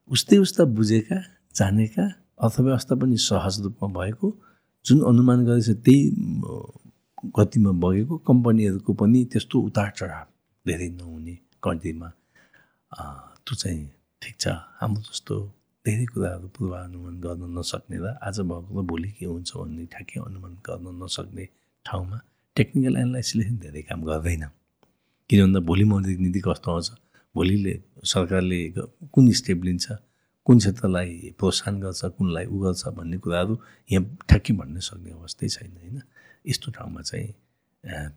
[0.09, 1.19] उस्तै उस्ता बुझेका
[1.55, 2.05] जानेका
[2.43, 4.27] अर्थव्यवस्था पनि सहज रूपमा भएको
[4.85, 6.01] जुन अनुमान गरेछ त्यही
[7.37, 10.25] गतिमा बगेको कम्पनीहरूको पनि त्यस्तो उतार चढाव
[10.65, 12.09] धेरै नहुने कन्ट्रीमा।
[13.45, 13.83] त्यो चाहिँ
[14.21, 14.47] ठिक छ।
[14.79, 15.35] हाम्रो जस्तो
[15.87, 20.53] धेरै कुराहरू पूर्वानुमान गर्न नसक्ने र आज भएको र भोलि के हुन्छ भन्ने ठ्याक्कै अनुमान
[20.67, 21.43] गर्न नसक्ने
[21.85, 22.17] ठाउँमा
[22.57, 24.43] टेक्निकल एनालाइसिसले धेरै काम गर्दैन।
[25.29, 26.87] किन भन्दा भोलि मौद्रिक नीति कस्तो आउँछ
[27.35, 27.73] भोलिले
[28.03, 28.59] सरकारले
[29.13, 29.85] कुन स्टेप लिन्छ?
[30.47, 32.01] कुन क्षेत्रलाई प्रोत्साहन गर्छ?
[32.17, 33.53] कुनलाई उ गर्छ भन्ने कुराहरू
[33.91, 35.97] यहाँ ठ्याक्कै भन्न सक्ने अवस्थै छैन होइन?
[36.51, 37.31] यस्तो ठाउँमा चाहिँ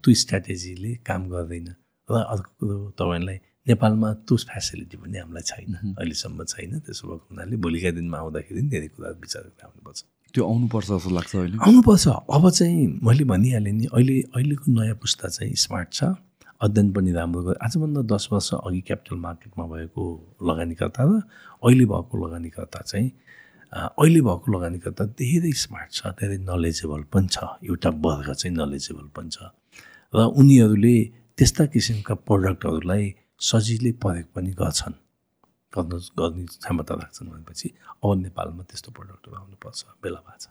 [0.02, 1.68] त्यो स्ट्राटेजीले काम गर्दैन।
[2.08, 7.56] र अर्को कुरो तपाईँलाई नेपालमा त्यो फेसिलिटी पनि हामीलाई छैन अहिलेसम्म छैन। त्यसो भएको हुनाले
[7.64, 10.00] भोलिका दिनमा आउँदाखेरि धेरै कुराहरू विचार गरेर आउनुपर्छ।
[10.34, 15.28] त्यो आउनुपर्छ जस्तो लाग्छ अहिले। आउनुपर्छ। अब चाहिँ मैले भनिहालेँ नि अहिले अहिलेको नयाँ पुस्ता
[15.28, 16.02] चाहिँ स्मार्ट छ।
[16.60, 20.02] अध्ययन पनि राम्रो गर्यो आजभन्दा दस वर्ष अघि क्यापिटल मार्केटमा भएको
[20.48, 21.12] लगानीकर्ता र
[21.64, 23.08] अहिले भएको लगानीकर्ता चाहिँ
[23.72, 29.30] अहिले भएको लगानीकर्ता धेरै स्मार्ट छ धेरै नलेजेबल पनि छ। एउटा वर्ग चाहिँ नलेजेबल पनि
[29.30, 29.38] छ।
[30.12, 30.96] र उनीहरूले
[31.38, 33.04] त्यस्ता किसिमका प्रडक्टहरूलाई
[33.40, 34.94] सजिलै प्रयोग पनि गर्छन्।
[35.72, 37.68] गर्न गर्ने क्षमता राख्छन् भनेपछि
[38.04, 40.48] अब नेपालमा त्यस्तो प्रडक्टहरू आउनुपर्छ बेला भएको छ।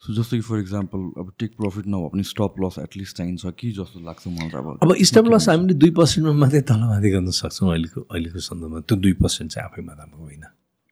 [0.00, 3.70] सो जस्तो कि फर इक्जाम्पल अब टेक प्रफिट नभए पनि स्टप लस एटलिस्ट चाहिन्छ कि
[3.78, 8.00] जस्तो लाग्छ मलाई अब अब स्टेप लस हामीले दुई पर्सेन्टमा मात्रै तलमाथि गर्न सक्छौँ अहिलेको
[8.00, 10.44] अहिलेको सन्दर्भमा। त्यो दुई पर्सेन्ट चाहिँ आफैमा राम्रो होइन।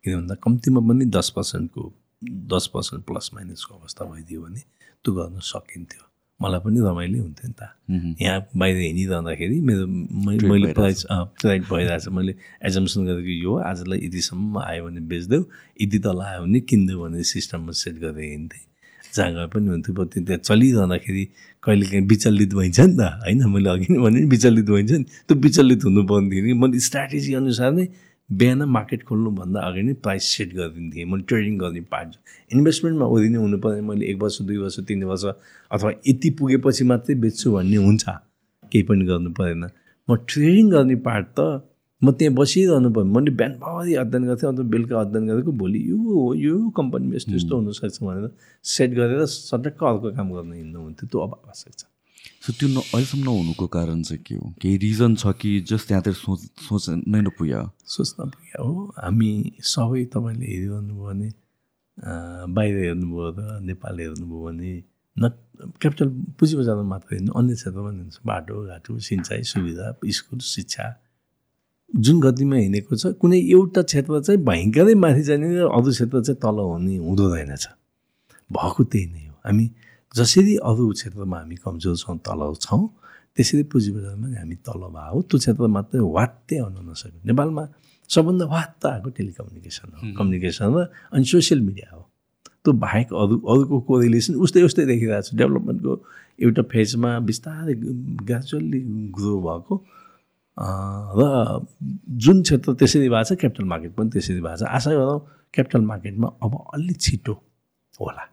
[0.05, 1.83] किन भन्दा कम्तीमा पनि दस पर्सेन्टको
[2.53, 4.61] दस पर्सेन्ट प्लस माइनसको अवस्था भइदियो भने
[5.05, 6.08] त्यो गर्न सकिन्थ्यो।
[6.43, 7.63] मलाई पनि रमाइलो हुन्थ्यो नि त।
[8.23, 11.07] यहाँ बाहिर हिँडिरहँदाखेरि मेरो मैले। प्राइस
[11.41, 12.35] ट्रेड भइरहेछ। मैले
[12.69, 15.43] एजम्सन गरेको यो आजलाई यतिसम्म आयो भने बेच्देऊ
[15.83, 18.65] यति तल आयो भने किनिदेऊ भन्ने सिस्टममा सेट गरेर हिँड्थेँ।
[19.15, 21.25] जहाँ गए पनि हुन्थ्यो त्यहाँ चलिरहँदाखेरि
[21.65, 23.39] कहिले काहीँ विचलित भइन्छ नि त होइन?
[23.51, 26.79] मैले अघि नै भने नि विचलित भइन्छ नि। त्यो विचलित हुनु पर्ने थियो कि मैले
[26.87, 27.87] स्ट्राटेजी अनुसार नै
[28.31, 32.11] बिहान मार्केट खोल्नुभन्दा अगाडि नै प्राइस सेट गरिदिन्थेँ। मैले ट्रेडिङ गर्ने पार्ट
[32.53, 37.15] इन्भेस्टमेन्टमा ओरिने हुनु पर्ने मैले एक वर्ष दुई वर्ष तिन वर्ष अथवा यति पुगेपछि मात्रै
[37.25, 38.05] बेच्छु भन्ने हुन्छ।
[38.73, 39.65] केही पनि गर्नु परेन।
[40.09, 41.41] म ट्रेडिङ गर्ने पार्ट त
[42.03, 46.35] म त्यहाँ बसिरहनु पर्यो मैले बिहानभरि अध्ययन गर्थेँ अन्त बेलुका अध्ययन गरेको भोलि यो हो
[46.39, 48.31] यो कम्पनीमा यस्तो यस्तो हुनसक्छ भनेर
[48.65, 51.85] सेट गरेर सटक्क अर्को काम गर्न हिँड्नु हुन्थ्यो त्यो अब आवश्यक छ।
[52.43, 54.53] सो त्यो न अहिलेसम्म नहुनुको कारण चाहिँ के हो?
[54.63, 57.63] केही रिजन छ कि जस्ट त्यहाँतिर सोच सोच नै नपुग्यो?
[57.87, 61.29] सोच्न पुग्यो हो। हामी सबै तपाईँले हेरिरहनु भयो भने
[62.55, 64.71] बाहिर हेर्नुभयो र नेपाल हेर्नुभयो भने
[65.17, 65.29] न
[65.83, 66.09] क्यापिटल
[66.39, 70.85] पुँजी बजारमा मात्र हेर्नु अन्य क्षेत्रमा पनि हुन्छ। बाटो घाटो सिँचाइ सुविधा स्कुल शिक्षा।
[71.91, 76.39] जुन गतिमा हिँडेको छ कुनै एउटा क्षेत्र चाहिँ भयङ्करै माथि जाने र अरू क्षेत्र चाहिँ
[76.39, 77.67] तल हुने हुँदो रहेनछ।
[78.55, 79.67] भएको त्यही नै हो। हामी
[80.17, 82.85] जसरी अरू क्षेत्रमा हामी कमजोर छौँ तल छौँ
[83.37, 87.65] त्यसरी पुँजी बजारमा हामी तल भयो त्यो क्षेत्र मात्रै वात्तै आउन नसक्यो। नेपालमा
[88.11, 90.79] सबभन्दा वात्त आएको टेलिकम्युनिकेसन हो। कम्युनिकेसन र
[91.13, 92.03] अनि सोसियल मिडिया हो।
[92.65, 95.93] त्यो बाहेक अरू अरूको कोरिलेसन उस्तै उस्तै देखिरहेको छ। डेभलपमेन्टको
[96.41, 97.75] एउटा फेजमा बिस्तारै
[98.29, 98.81] ग्रेजुअल्ली
[99.17, 99.75] ग्रो भएको।
[101.19, 101.21] र
[102.25, 105.21] जुन क्षेत्र त्यसरी भएको छ क्यापिटल मार्केट पनि त्यसरी भएको छ। आशा गरौँ
[105.55, 107.35] क्यापिटल मार्केटमा अब अलि छिटो
[108.01, 108.25] होला।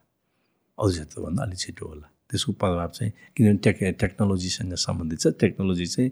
[0.78, 6.10] अरू क्षेत्रभन्दा अलिक छिटो होला। त्यसको प्रभाव चाहिँ किनभने टेक टेक्नोलोजीसँग सम्बन्धित छ। टेक्नोलोजी चाहिँ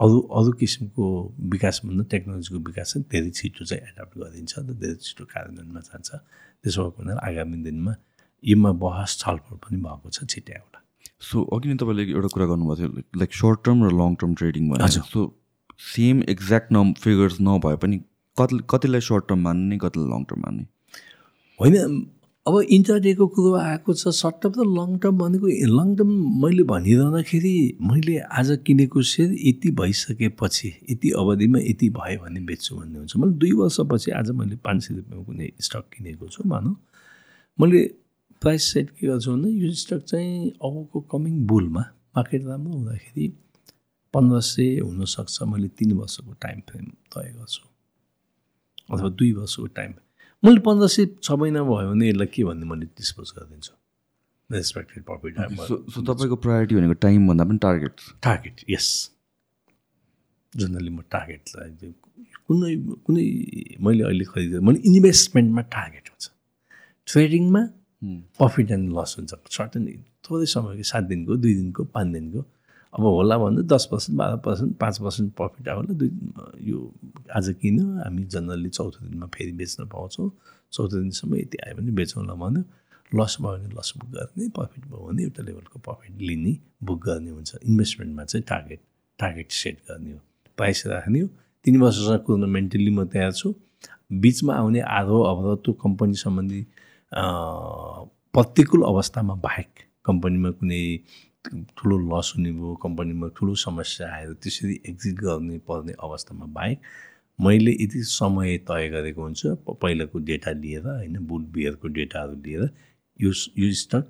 [0.00, 1.04] अरू अरू किसिमको
[1.52, 6.08] विकासभन्दा टेक्नोलोजीको विकास चाहिँ धेरै छिटो चाहिँ एडप्ट गरिन्छ र धेरै छिटो कार्यान्वयनमा जान्छ।
[6.64, 7.92] त्यसो भएको हुनाले आगामी दिनमा
[8.42, 10.78] योमा बहस छलफल पनि भएको छ छिट्टै होला
[11.20, 14.62] सो अघि नै तपाईँले एउटा कुरा गर्नुभएको थियो लाइक सर्ट टर्म र long term trading.
[14.88, 15.20] So
[15.92, 17.96] same exact नम फिगर्स नभए पनि
[18.36, 20.64] कति कतिलाई सर्ट टर्म मान्ने कतिलाई लङ टर्म मान्ने?
[21.60, 21.76] होइन
[22.48, 26.10] अब इन्टरडेको कुरो आएको छ सर्ट टर्म र लङ टर्म भनेको लङ टर्म
[26.42, 27.52] मैले भनिरहँदाखेरि
[27.84, 33.32] मैले आज किनेको सेयर यति भइसकेपछि यति अवधिमा यति भयो भने बेच्छु भन्ने हुन्छ। मैले
[33.44, 36.76] दुई वर्षपछि आज मैले पाँच सय रुपियाँमा कुनै स्टक किनेको छु भनौँ।
[37.58, 37.80] मैले
[38.42, 41.80] प्राइस सेट के गर्छु भन्दा यो स्टक चाहिँ अबको कमिङ बुलमा
[42.16, 43.32] मार्केट राम्रो हुँदाखेरि
[44.14, 47.62] पन्ध्र सय हुनसक्छ मैले तिन वर्षको टाइम फ्रेम तय गर्छु।
[48.94, 49.92] अथवा दुई वर्षको टाइम
[50.44, 53.72] मैले पन्ध्र सय छ महिना भयो भने यसलाई के भन्ने मैले डिस्पोज गरिदिन्छु?
[54.50, 55.32] रेस्पेक्टेड प्रफिट
[55.92, 58.88] सो तपाईँको प्रायोरिटी भनेको टाइमभन्दा पनि टार्गेट टार्गेट यस
[60.52, 61.92] जनरली म टार्गेटलाई
[62.48, 62.72] कुनै
[63.06, 63.24] कुनै
[63.86, 66.24] मैले अहिले खरिद मैले इन्भेस्टमेन्टमा टार्गेट हुन्छ।
[67.08, 67.62] ट्रेडिङमा
[68.40, 69.86] प्रफिट एन्ड लस हुन्छ। सर्टन
[70.24, 72.40] थोरै समयको सात दिनको दुई दिनको पाँच दिनको
[72.94, 76.10] अब होला भन्दा दस पर्सेन्ट बाह्र पर्सेन्ट पाँच पर्सेन्ट प्रफिट आउला दुई
[76.70, 76.78] यो
[77.36, 80.30] आज किन्यो हामी जनरली चौथो दिनमा फेरि बेच्न पाउँछौँ?
[80.72, 82.62] चौथो दिनसम्म यति आयो भने बेचौँला भन्यो।
[83.12, 87.30] लस भयो भने लस बुक गर्ने प्रफिट भयो भने एउटा लेभलको प्रफिट लिने बुक गर्ने
[87.30, 88.80] हुन्छ। इन्भेस्टमेन्टमा चाहिँ टार्गेट
[89.18, 90.20] टार्गेट सेट गर्ने हो।
[90.58, 91.28] प्राइस राख्ने हो।
[91.64, 93.54] तिन वर्षसँग कुर्न मेन्टली म तयार छु।
[94.12, 96.66] बिचमा आउने आधो अवरोध त्यो कम्पनी सम्बन्धी
[98.34, 99.70] प्रतिकूल अवस्थामा बाहेक
[100.04, 100.82] कम्पनीमा कुनै
[101.48, 106.78] ठुलो लस हुने भयो कम्पनीमा ठुलो समस्या आयो त्यसरी एक्जिट गर्ने पर्ने अवस्थामा बाहेक
[107.38, 112.68] मैले यति समय तय गरेको हुन्छु पहिलाको डेटा लिएर होइन बुल बियरको डेटाहरू लिएर
[113.20, 114.04] यो यो स्टक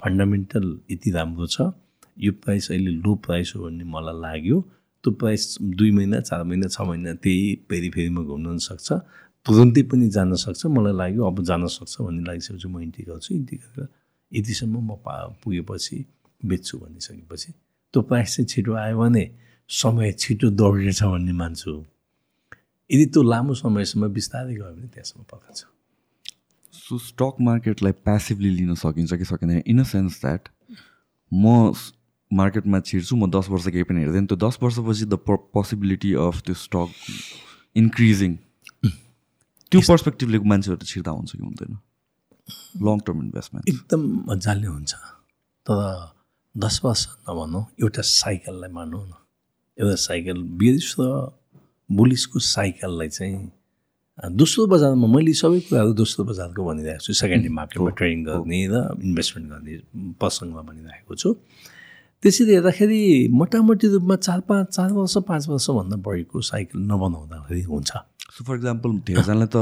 [0.00, 1.70] फन्डामेन्टल यति राम्रो छ।
[2.18, 4.60] यो प्राइस अहिले लो प्राइस हो भन्ने मलाई लाग्यो।
[5.04, 8.92] त्यो प्राइस दुई महिना चार महिना छ महिना त्यही फेरि फेरिमा घुम्न सक्छ।
[9.46, 13.56] तुरन्तै पनि जान सक्छ। मलाई लाग्यो अब जान सक्छ भन्ने लागिसकेपछि म इन्ट्री गर्छु। इन्ट्री
[13.58, 13.88] गरेर
[14.32, 15.14] यतिसम्म म पा
[15.44, 16.04] पुगेपछि
[16.44, 17.52] बेच्छु भनिसकेपछि
[17.94, 19.24] त्यो प्राइस चाहिँ छिटो आयो भने
[19.70, 21.72] समय छिटो दौडिनेछ भन्ने मान्छु।
[22.90, 25.64] यदि त्यो लामो समयसम्म बिस्तारै गयो भने त्यहाँसम्म पकाउँछ
[26.74, 29.62] सो स्टक मार्केटलाई प्यासिभली लिन सकिन्छ कि सकिँदैन?
[29.66, 30.48] इन अ सेन्स द्याट
[31.32, 31.72] म
[32.30, 36.54] मार्केटमा छिर्छु म दस वर्ष केही पनि हेर्दैन त्यो दस वर्षपछि द पोसिबिलिटी अफ त्यो
[36.54, 36.88] स्टक
[37.76, 38.36] इन्क्रिजिङ
[39.72, 41.76] त्यो पर्सपेक्टिभले मान्छेहरू छिर्दा हुन्छ कि हुँदैन?
[42.82, 44.92] लङ टर्म इन्भेस्टमेन्ट एकदम मजाले हुन्छ।
[45.66, 45.78] तर
[46.54, 49.12] दस वर्ष नभनौँ एउटा साइकललाई मानौँ न।
[49.78, 51.02] एउटा साइकल बिरिस र
[51.90, 53.50] बुलिसको साइकललाई चाहिँ
[54.36, 59.48] दोस्रो बजारमा मैले सबै कुराहरू दोस्रो बजारको भनिरहेको छु। सेकेन्ड मार्केटमा ट्रेडिङ गर्ने र इन्भेस्टमेन्ट
[59.52, 59.72] गर्ने
[60.20, 61.28] प्रसङ्गमा भनिरहेको छु।
[62.22, 63.00] त्यसरी हेर्दाखेरि
[63.32, 67.90] मोटामोटी रूपमा चार पाँच चार वर्ष पाँच वर्षभन्दा बढीको साइकल नबनाउँदाखेरि हुन्छ।
[68.32, 69.58] सो फर इक्जाम्पल धेरैजनालाई त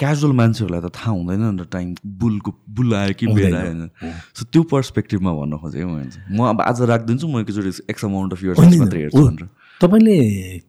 [0.00, 4.12] क्याजुअल मान्छेहरूलाई त थाहा हुँदैन नि त टाइम बुलको बुल आयो कि बेर आयो होइन
[4.34, 8.44] सो त्यो पर्सपेक्टिभमा भन्न खोजेँ मैले म अब आज राखिदिन्छु म एकचोटि एक्स अमाउन्ट अफ
[8.44, 9.48] इयर्स मात्रै हेर्छु भनेर।
[9.80, 10.16] तपाईँले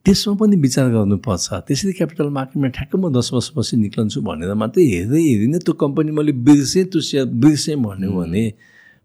[0.05, 5.21] त्यसमा पनि विचार गर्नुपर्छ। त्यसरी क्यापिटल मार्केटमा ठ्याक्क म दस वर्षपछि निक्लन्छु भनेर मात्रै हेर्दै
[5.21, 8.43] हेर्दै त्यो कम्पनी मैले बिर्सेँ त्यो सेयर बिर्सेँ भन्यो भने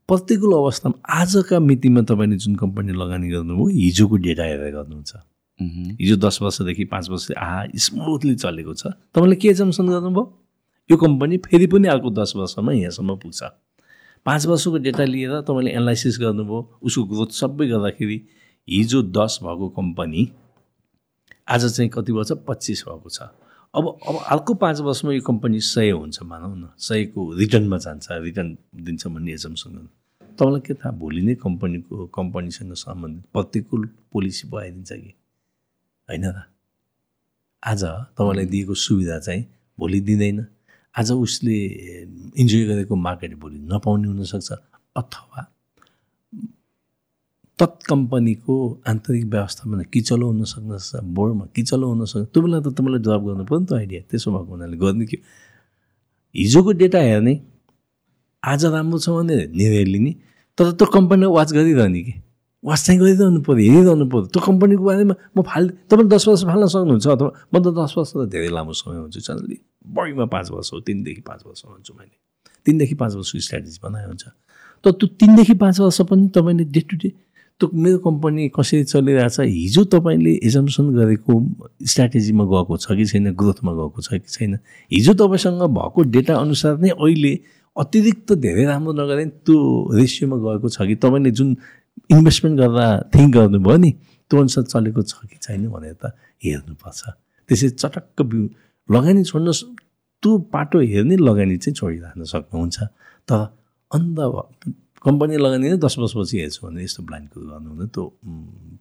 [0.08, 5.12] प्रतिकूल अवस्थामा आजका मितिमा तपाईँले जुन कम्पनी लगानी गर्नुभयो हिजोको डेटा हेरेर गर्नुहुन्छ।
[5.60, 10.24] हिजो दस वर्षदेखि पाँच वर्ष आहा स्मुथली चलेको छ। तपाईँले के जम्सन गर्नुभयो?
[10.90, 13.42] यो कम्पनी फेरि पनि अर्को दस वर्षमा यहाँसम्म पुग्छ।
[14.26, 18.20] पाँच वर्षको डेटा लिएर तपाईँले एनालाइसिस गर्नुभयो उसको ग्रोथ सबै गर्दाखेरि
[18.68, 20.28] हिजो दस भएको कम्पनी
[21.48, 23.20] आज चाहिँ कति वर्ष पच्चिस भएको छ।
[23.74, 28.56] अब अब अर्को पाँच वर्षमा यो कम्पनी सय हुन्छ मानौँ न। सयको रिटर्नमा जान्छ रिटर्न
[28.76, 29.88] दिन्छ भन्ने एजम्सन गर्नु।
[30.38, 35.14] तपाईँलाई के थाहा भोलि नै कम्पनीको कम्पनीसँग सम्बन्धित प्रतिकूल पोलिसी पो आइदिन्छ कि?
[36.08, 36.42] होइन र
[37.62, 37.82] आज
[38.14, 39.42] तपाईँलाई दिएको सुविधा चाहिँ
[39.78, 40.46] भोलि दिँदैन।
[40.94, 41.56] आज उसले
[42.40, 44.52] इन्जोय गरेको मार्केट भोलि नपाउने हुनसक्छ
[44.96, 45.42] अथवा
[47.58, 48.54] तत् कम्पनीको
[48.88, 53.60] आन्तरिक व्यवस्थापन किचलो हुन सक्छ बोर्डमा किचलो हुनसक्छ। त्यो बेला त तपाईँलाई जवाब गर्नु पऱ्यो
[53.60, 55.16] नि त आइडिया त्यसो भएको हुनाले गर्ने कि
[56.34, 57.34] हिजोको डेटा हेर्ने
[58.42, 60.12] आज राम्रो छ भने निर्णय लिने
[60.58, 62.14] तर त्यो कम्पनीलाई वाच गरिरहने कि?
[62.74, 67.06] चाहिँ गरिरहनु पऱ्यो हेरिरहनु पऱ्यो। त्यो कम्पनीको बारेमा म फाल तपाईँले दस वर्ष फाल्न सक्नुहुन्छ
[67.06, 69.56] अथवा म त दस वर्ष त धेरै लामो समय हुन्छ चल्ने
[69.86, 72.16] बढीमा पाँच वर्ष हो तिनदेखि पाँच वर्ष हुन्छु मैले।
[72.66, 74.24] तिनदेखि पाँच वर्षको स्ट्राटेजी बनाएको हुन्छ।
[74.84, 77.08] तर त्यो तिनदेखि पाँच वर्ष पनि तपाईँले डे टु डे
[77.60, 81.32] त्यो मेरो कम्पनी कसरी चलिरहेछ हिजो तपाईँले एजम्सन गरेको
[81.86, 84.58] स्ट्राटेजीमा गएको छ कि छैन ग्रोथमा गएको छ कि छैन
[84.92, 87.32] हिजो तपाईँसँग भएको डेटा अनुसार नै अहिले
[87.76, 89.56] अतिरिक्त धेरै राम्रो नगरे त्यो
[89.96, 91.56] रेसियोमा गएको छ कि तपाईँले जुन
[92.10, 93.90] इन्भेस्टमेन्ट गर्दा थिङ्क गर्नुभयो नि
[94.30, 96.04] त्यो अनुसार चलेको छ कि छैन भनेर त
[96.44, 97.00] हेर्नुपर्छ।
[97.48, 98.42] त्यसरी चटक्क बिउ
[98.88, 99.52] लगानी छोड्न
[100.22, 102.78] त्यो पाटो हेर्ने लगानी चाहिँ छोडिरहन सक्नुहुन्छ।
[103.28, 103.40] तर
[103.90, 104.18] अन्त
[105.06, 108.04] कम्पनी लगानी नै दस वर्षपछि हेर्छु भने यस्तो ब्लाइन्ड कुरो गर्नु हुँदैन त्यो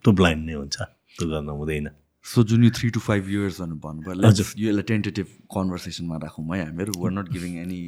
[0.01, 0.78] त्यो ब्लाइन्ड नै हुन्छ
[1.17, 1.88] त्यो गर्नु हुँदैन।
[2.26, 6.63] सो जुन यो थ्री टु फाइभ इयर्स भन्नुभयो हजुर। यो यसलाई टेन्टेटिभ कन्भर्सेसनमा राखौँ है
[6.65, 7.82] हामीहरू। We're not giving any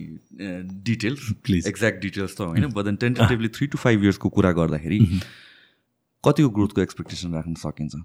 [0.89, 4.99] details please exact details त होइन but then tentatively three to five इयर्सको कुरा गर्दाखेरि
[6.23, 7.95] कतिको ग्रोथको एक्सपेक्टेसन राख्न सकिन्छ?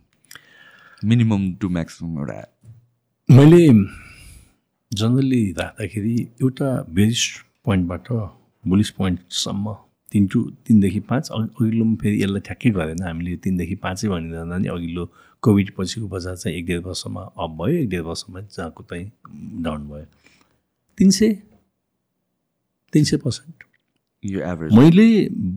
[1.05, 2.41] मिनिमम टु म्याक्सिमम् एउटा।
[3.29, 3.63] मैले
[4.93, 8.07] जनरली राख्दाखेरि एउटा बेरिस्ट पोइन्टबाट
[8.65, 9.75] बुलिस पोइन्टसम्म
[10.13, 15.05] तिन टु तिनदेखि पाँच अघिल्लो फेरि यसलाई ठ्याक्कै गरेन। हामीले तिनदेखि पाँचै भनिरहँदा नि अघिल्लो
[15.43, 19.11] कोभिड पछिको बजार चाहिँ एक डेढ वर्षमा अप भयो एक डेढ वर्षमा जहाँको चाहिँ
[19.63, 20.07] डाउन भयो।
[20.99, 21.33] तिन सय
[22.93, 23.65] तिन सय पर्सेन्ट।
[24.25, 25.07] यो एभरेज मैले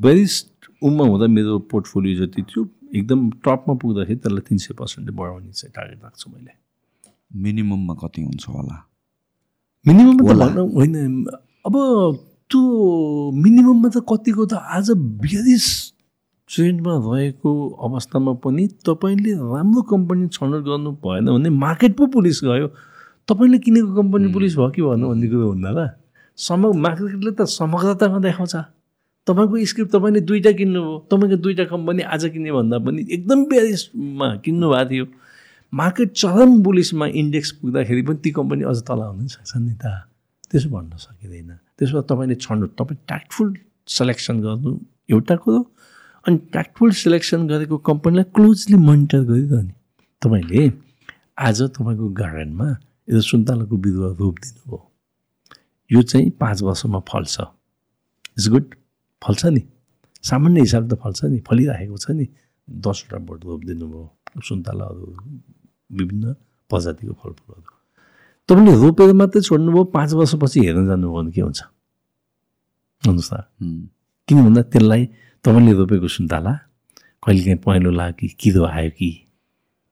[0.01, 2.61] बेरिस्ट उमा हुँदा मेरो पोर्टफोलियो जति थियो
[2.95, 6.51] एकदम टपमा पुग्दाखेरि त्यसलाई तिन सय पर्सेन्टले बढाउने चाहिँ टार्गेट राख्छु मैले।
[7.43, 8.77] मिनिमममा कति हुन्छ होला?
[9.85, 11.25] मिनिमममा त। भन्न होइन।
[11.65, 11.75] अब
[12.51, 14.91] त्यो मिनिमममा त कतिको त आज
[15.21, 15.67] बियालिस
[16.49, 22.67] ट्रेन्डमा रहेको अवस्थामा पनि तपाईँले राम्रो कम्पनी छनौट गर्नु भएन भने मार्केट पो पुलिस गयो
[23.27, 25.89] तपाईँले किनेको कम्पनी पुलिस भयो कि भन्नु भन्ने कुरो हुन्न र
[26.37, 28.55] सम मार्केटले त समग्रतामा देखाउँछ
[29.27, 34.67] तपाईँको स्क्रिप्ट तपाईँले दुईवटा किन्नुभयो तपाईँको दुईवटा कम्पनी आज किन्ने भन्दा पनि एकदम बियालिसमा किन्नु
[34.69, 35.05] भएको थियो
[35.73, 39.95] मार्केट चरम बुलिसमा इन्डेक्स पुग्दाखेरि पनि ती कम्पनी अझ तल आउनु सक्छ नि त
[40.55, 43.47] त्यसो भन्न सकिँदैन। त्यसो भए तपाईँले छनौट तपाईँ ट्याक्टफुल
[43.91, 44.71] सेलेक्सन गर्नु
[45.11, 45.59] एउटा कुरो
[46.25, 49.73] अनि ट्याक्टफुल सेलेक्सन गरेको कम्पनीलाई क्लोजली मोनिटर गरिरहने।
[50.21, 50.63] तपाईँले
[51.35, 52.67] आज तपाईँको गार्डनमा
[53.11, 54.79] यो सुन्तलाको बिरुवा रोपिदिनु भयो
[55.91, 57.35] यो चाहिँ पाँच वर्षमा फल्छ।
[58.39, 58.65] इट्स गुड
[59.21, 59.61] फल्छ नि।
[60.23, 62.25] सामान्य हिसाबले त फल्छ नि। फलिरहेको छ नि।
[62.67, 65.05] दसवटा बोट रोपिदिनु भयो सुन्तलाहरू
[65.99, 66.33] विभिन्न
[66.71, 67.74] प्रजातिको फलफुलहरू।
[68.49, 71.61] तपाईँले रोपेर मात्रै छोड्नुभयो पाँच वर्षपछि हेर्न जानुभयो भने के हुन्छ?
[73.03, 73.81] भन्नुहोस् उम्,
[74.27, 75.03] किन भन्दा त्यसलाई
[75.45, 76.53] तपाईँले रोपेको सुन्तला
[77.25, 79.09] कहिलेकाहीँ पहेँलो लाग्यो कि किरो आयो कि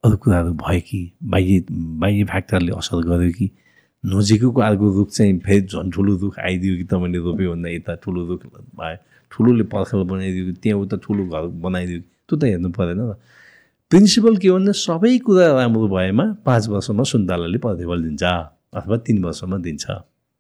[0.04, 1.00] अरू कुराहरू भयो कि
[1.34, 1.66] बाह्य
[2.02, 3.48] बाह्य फ्याक्टरले असर गर्यो कि
[4.04, 8.22] नजिकैको अर्को रुख चाहिँ फेरि झन् ठुलो रुख आइदियो कि तपाईँले रोप्यो भन्दा यता ठुलो
[8.30, 8.42] रुख
[8.78, 8.98] भयो
[9.32, 13.16] ठुलोले पर्खल बनाइदियो कि त्यहाँ उता ठुलो घर बनाइदियो कि त्यो त हेर्नु परेन र।
[13.94, 18.24] प्रिन्सिपल के हो भने सबै कुरा राम्रो भएमा पाँच वर्षमा सुन्तलाले प्रतिफल दिन्छ
[18.74, 19.86] अथवा तिन वर्षमा दिन्छ।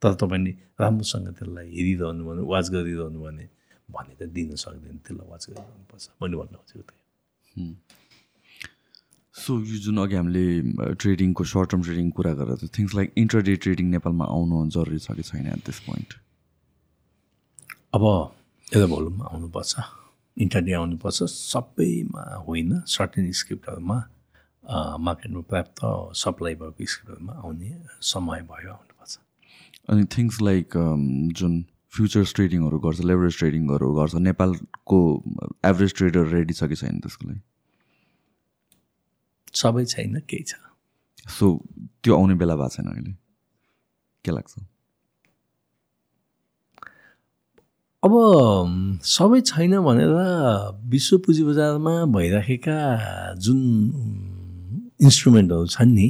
[0.01, 0.51] तर तपाईँले
[0.81, 3.45] राम्रोसँग त्यसलाई हेरिरहनु भने वाच गरिरहनु भने
[3.93, 7.77] भने त दिन सक्दैन त्यसलाई वाच गरिरहनुपर्छ। मैले भन्न खोजेको थिएँ
[9.35, 10.45] सो यो जुन अघि हामीले
[10.97, 15.23] ट्रेडिङको सर्ट टर्म ट्रेडिङ कुरा गरेर थिङ्स लाइक इन्टरडे ट्रेडिङ नेपालमा आउनु जरुरी छ कि
[15.29, 16.09] छैन एट दिस पोइन्ट
[17.93, 18.03] अब
[18.67, 19.73] यता भोलुम आउनुपर्छ।
[20.37, 23.97] इन्टरडे आउनुपर्छ सबैमा होइन सर्टेन स्क्रिप्टहरूमा
[25.07, 25.79] मार्केटमा पर्याप्त
[26.23, 27.69] सप्लाई भएको स्क्रिप्टहरूमा आउने
[28.11, 29.19] समय भयो आउनुपर्छ।
[29.89, 30.67] अनि थिङ्स लाइक
[31.39, 31.53] जुन
[31.93, 34.99] फ्युचर्स ट्रेडिङहरू गर्छ लेभरेज ट्रेडिङहरू गर्छ नेपालको
[35.71, 37.41] एभरेज ट्रेडर रेडी छ कि छैन त्यसको लागि?
[39.53, 40.53] सबै छैन केही छ।
[41.29, 41.45] सो
[42.03, 43.13] त्यो आउने बेला भएको छैन अहिले।
[44.25, 44.53] के लाग्छ?
[48.03, 48.13] अब
[48.99, 50.11] सबै छैन भनेर
[50.91, 52.75] विश्व पुँजी बजारमा भइराखेका
[53.39, 53.59] जुन
[55.07, 56.07] इन्स्ट्रुमेन्टहरू छन् नि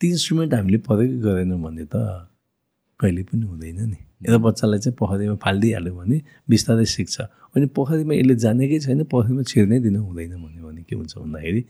[0.00, 2.28] ती इन्स्ट्रुमेन्ट हामीले प्रयोग गरेनौँ भने त
[3.00, 6.16] कहिले पनि हुँदैन नि। यता बच्चालाई चाहिँ पोखरीमा फालिदिइहाल्यो भने
[6.52, 7.16] बिस्तारै सिक्छ।
[7.56, 11.62] अनि पोखरीमा यसले जानेकै छैन पोखरीमा छिर्नै दिन हुँदैन भन्यो भने के हुन्छ भन्दाखेरि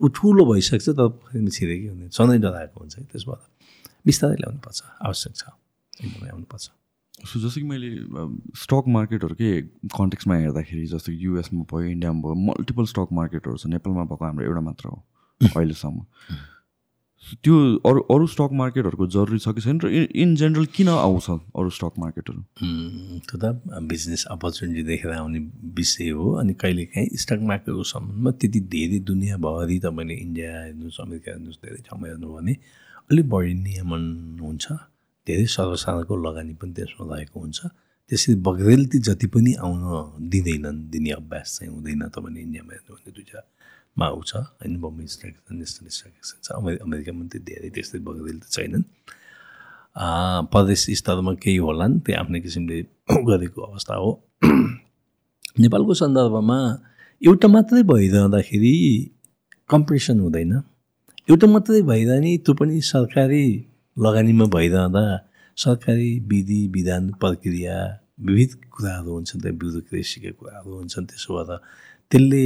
[0.00, 3.40] ऊ ठुलो भइसक्छ तर पोखरीमा छिरेकै हुँदैन। सधैँ डराएको हुन्छ त्यसबाट।
[4.08, 5.42] बिस्तारै ल्याउनुपर्छ आवश्यक छ।
[6.00, 6.64] एकदमै आउनुपर्छ
[7.20, 7.88] सो जस्तो कि मैले
[8.58, 9.50] स्टक मार्केटहरूकै
[9.96, 14.44] कन्टेक्समा हेर्दाखेरि जस्तो कि युएसमा भयो इन्डियामा भयो मल्टिपल स्टक मार्केटहरू छ। नेपालमा भएको हाम्रो
[14.46, 14.96] एउटा मात्र हो
[15.46, 16.00] अहिलेसम्म।
[17.44, 17.54] त्यो
[17.86, 19.78] अरू अरू स्टक मार्केटहरूको जरुरी छ कि छैन?
[19.84, 23.44] र इन जेनरल किन आउँछ अरू स्टक मार्केटहरू त्यो त
[23.92, 25.38] बिजनेस अपर्च्युनिटी देखेर आउने
[25.78, 31.62] विषय हो। अनि कहिलेकाहीँ स्टक मार्केटको सम्बन्धमा त्यति धेरै दुनियाँभरि तपाईँले इन्डिया हेर्नुहोस् अमेरिका हेर्नुहोस्
[31.62, 32.56] धेरै ठाउँमा हेर्नु भने
[33.10, 34.02] अलिक बढी नियमन
[34.42, 34.66] हुन्छ।
[35.26, 37.58] धेरै सर्वसाधारणको लगानी पनि त्यसमा रहेको हुन्छ।
[38.10, 39.82] त्यसरी बग्रेलती जति पनि आउन
[40.28, 44.80] दिँदैनन् दिने अभ्यास चाहिँ हुँदैन तपाईँले इन्डियामा हेर्नु भने दुइटामा आउँछ होइन?
[44.80, 48.84] Bombay stock national stock exchange छ। अमेरि अमेरिकामा त्यो धेरै त्यस्तै बग्रेलती छैनन्।
[49.96, 50.06] आ,
[50.42, 52.78] प्रदेश स्तरमा केही होलान् त्यो आफ्नै किसिमले
[53.30, 54.10] गरेको अवस्था हो।
[55.62, 56.58] नेपालको सन्दर्भमा
[57.22, 58.76] एउटा मात्रै भइरहँदाखेरि
[59.70, 60.52] कम्पिटिसन हुँदैन।
[61.30, 65.04] एउटा मात्रै भइरहने त्यो पनि सरकारी लगानीमा भइरहँदा
[65.56, 67.76] सरकारी विधि विधान प्रक्रिया
[68.20, 71.56] विविध कुराहरू हुन्छन् त्यहाँ ब्युरोक्रेसीका कुराहरू हुन्छन् त्यसो भएर
[72.10, 72.42] त्यसले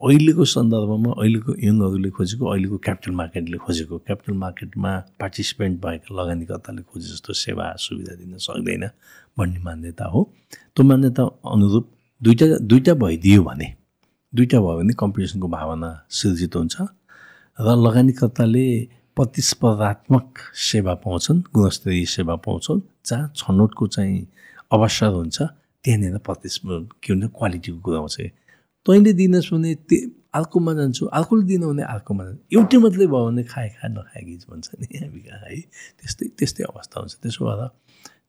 [0.00, 7.08] अहिलेको सन्दर्भमा अहिलेको यङहरूले खोजेको अहिलेको क्यापिटल मार्केटले खोजेको क्यापिटल मार्केटमा पार्टिसिपेन्ट भएका लगानीकर्ताले खोजे
[7.12, 8.88] जस्तो सेवा सुविधा दिन सक्दैन
[9.38, 10.20] भन्ने मान्यता हो।
[10.76, 11.22] त्यो मान्यता
[11.52, 11.84] अनुरूप
[12.22, 13.68] दुईवटा दुईवटा भइदियो भने
[14.34, 16.76] दुईवटा भयो भने कम्पिटिसनको भावना सिर्जित हुन्छ
[17.60, 18.66] र लगानीकर्ताले
[19.16, 24.26] प्रतिस्पर्धात्मक सेवा पाउँछन् गुणस्तरीय सेवा पाउँछन् जहाँ छनौटको चाहिँ
[24.72, 25.42] अवसर हुन्छ
[25.84, 28.16] त्यहाँनिर प्रतिस्पर्धा के हुन्छ क्वालिटीको कुरा आउँछ।
[28.86, 29.98] तैँले दिनुहोस् भने त्यो
[30.34, 34.42] अर्कोमा जान्छु अर्कोले दिनु भने अर्कोमा जान्छु। एउटै मात्रै भयो भने खाए खाए नखाए गीत
[34.50, 34.86] भन्छ नि?
[35.00, 35.60] हामी कहाँ है?
[35.98, 37.62] त्यस्तै त्यस्तै अवस्था हुन्छ। त्यसो भएर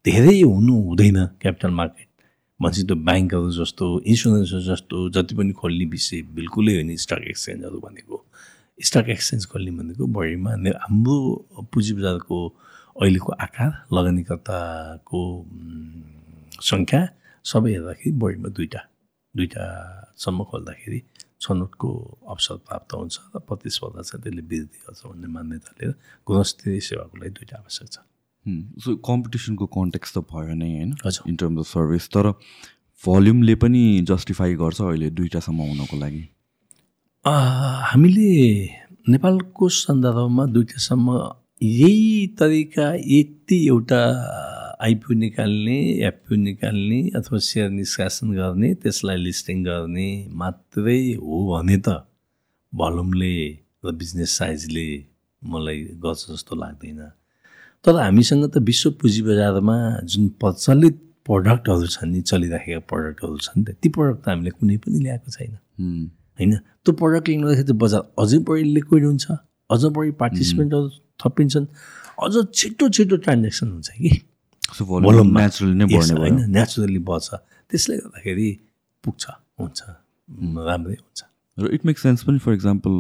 [0.06, 2.10] धेरै हुनु हुँदैन क्यापिटल मार्केट।
[2.60, 8.18] भन्छ त्यो ब्याङ्कहरू जस्तो इन्सुरेन्सहरू जस्तो जति पनि खोल्ने विषय बिल्कुलै होइन स्टक एक्सचेन्जहरू भनेको।
[8.78, 10.52] स्टक एक्सचेन्ज खोल्ने भनेको बढीमा
[10.82, 11.18] हाम्रो
[11.74, 12.38] पुँजी बजारको
[13.02, 15.22] अहिलेको आकार लगानीकर्ताको
[16.62, 17.02] सङ्ख्या
[17.46, 18.82] सबै हेर्दाखेरि बढीमा दुईवटा
[19.36, 21.00] दुईवटासम्म खोल्दाखेरि
[21.42, 21.90] छनौटको
[22.30, 25.92] अवसर प्राप्त हुन्छ र प्रतिस्पर्धा चाहिँ त्यसले वृद्धि गर्छ भन्ने मान्यताले
[26.28, 27.98] गुणस्तरीय सेवाको लागि दुईवटा आवश्यक छ
[28.84, 30.96] सो कम्पिटिसनको कन्टेक्स्ट त भयो नै होइन।
[31.30, 32.32] इन टर्म्स अफ सर्भिस तर
[33.04, 36.24] भल्युमले पनि जस्टिफाई गर्छ अहिले दुइटासम्म हुनको लागि
[37.28, 38.32] हामीले
[39.10, 41.16] नेपालको सन्दर्भमा दुईवटासम्म
[41.62, 44.02] यही तरिका यति एउटा
[44.88, 50.10] आइपिओ निकाल्ने एफपिओ निकाल्ने अथवा सेयर निष्कासन गर्ने त्यसलाई लिस्टिङ गर्ने
[50.42, 51.96] मात्रै हो भने त
[52.74, 53.34] भलुमले
[53.86, 54.88] र बिजनेस साइजले
[55.42, 57.02] मलाई गर्छ जस्तो लाग्दैन
[57.86, 59.78] तर हामीसँग त विश्व पुँजी बजारमा
[60.14, 65.32] जुन प्रचलित प्रडक्टहरू छन् नि चलिराखेका प्रडक्टहरू छन् त प्रडक्ट त हामीले कुनै पनि ल्याएको
[65.32, 65.54] छैन
[66.38, 66.54] होइन?
[66.84, 69.26] त्यो प्रडक्ट ल्याउँदाखेरि त बजार अझै बढी लिक्विड हुन्छ
[69.70, 70.88] अझ बढी पार्टिसिपेन्टहरू
[71.22, 71.68] थपिन्छन्
[72.26, 74.10] अझ छिटो छिटो ट्रान्जेक्सन हुन्छ कि?
[74.80, 76.38] होइन?
[76.58, 77.28] नेचुरली बढ्छ।
[77.72, 78.50] त्यसले गर्दाखेरि
[79.04, 79.24] पुग्छ
[79.60, 79.80] हुन्छ
[80.70, 81.20] राम्रै हुन्छ।
[81.58, 82.94] र इट मेक सेन्स पनि फर इक्जाम्पल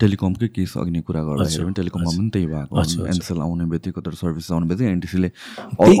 [0.00, 2.72] टेलिकमकै केस अघि नै कुरा गर्दाखेरि पनि टेलिकममा पनि त्यही भएको।
[3.10, 5.28] एनसेल आउने बित्तिकै तर सर्भिस आउने बित्तिकै एनटिसीले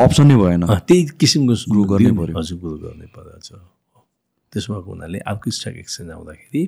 [0.06, 3.58] अप्सन नै भएन। त्यही किसिमको Grow गर्नै पर्यो। हजुर ग्रो गर्नै पर्यो हजुर।
[4.52, 6.62] त्यसो भएको हुनाले अर्को स्टक एक्सचेन्ज आउँदाखेरि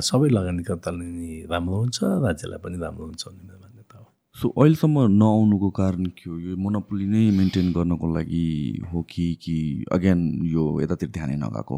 [0.00, 4.96] सबै लगानीकर्ताले नि राम्रो हुन्छ राज्यलाई पनि राम्रो हुन्छ भन्ने मेरो मान्यता हो। सो अहिलेसम्म
[5.22, 6.38] नआउनुको कारण के हो?
[6.38, 8.46] यो मोनोपोली नै मेन्टेन गर्नको लागि
[8.92, 9.56] हो कि कि
[9.92, 10.20] अगेन
[10.54, 11.76] यो यतातिर ध्यानै नगएको?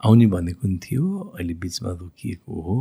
[0.00, 2.78] आउने भनेको नि थियो अहिले बिचमा रोकिएको हो।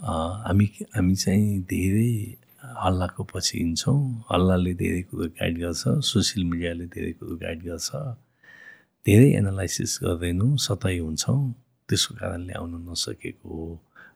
[0.00, 2.12] हामी हामी चाहिँ धेरै
[2.82, 4.00] हल्लाको पछि हिँड्छौँ।
[4.32, 7.90] हल्लाले धेरै कुरो गाइड गर्छ सोसियल मिडियाले धेरै कुरो गाइड गर्छ।
[9.06, 11.42] धेरै एनालाइसिस गर्दैनौँ सतै हुन्छौँ।
[11.88, 13.66] त्यसको कारणले आउन नसकेको हो।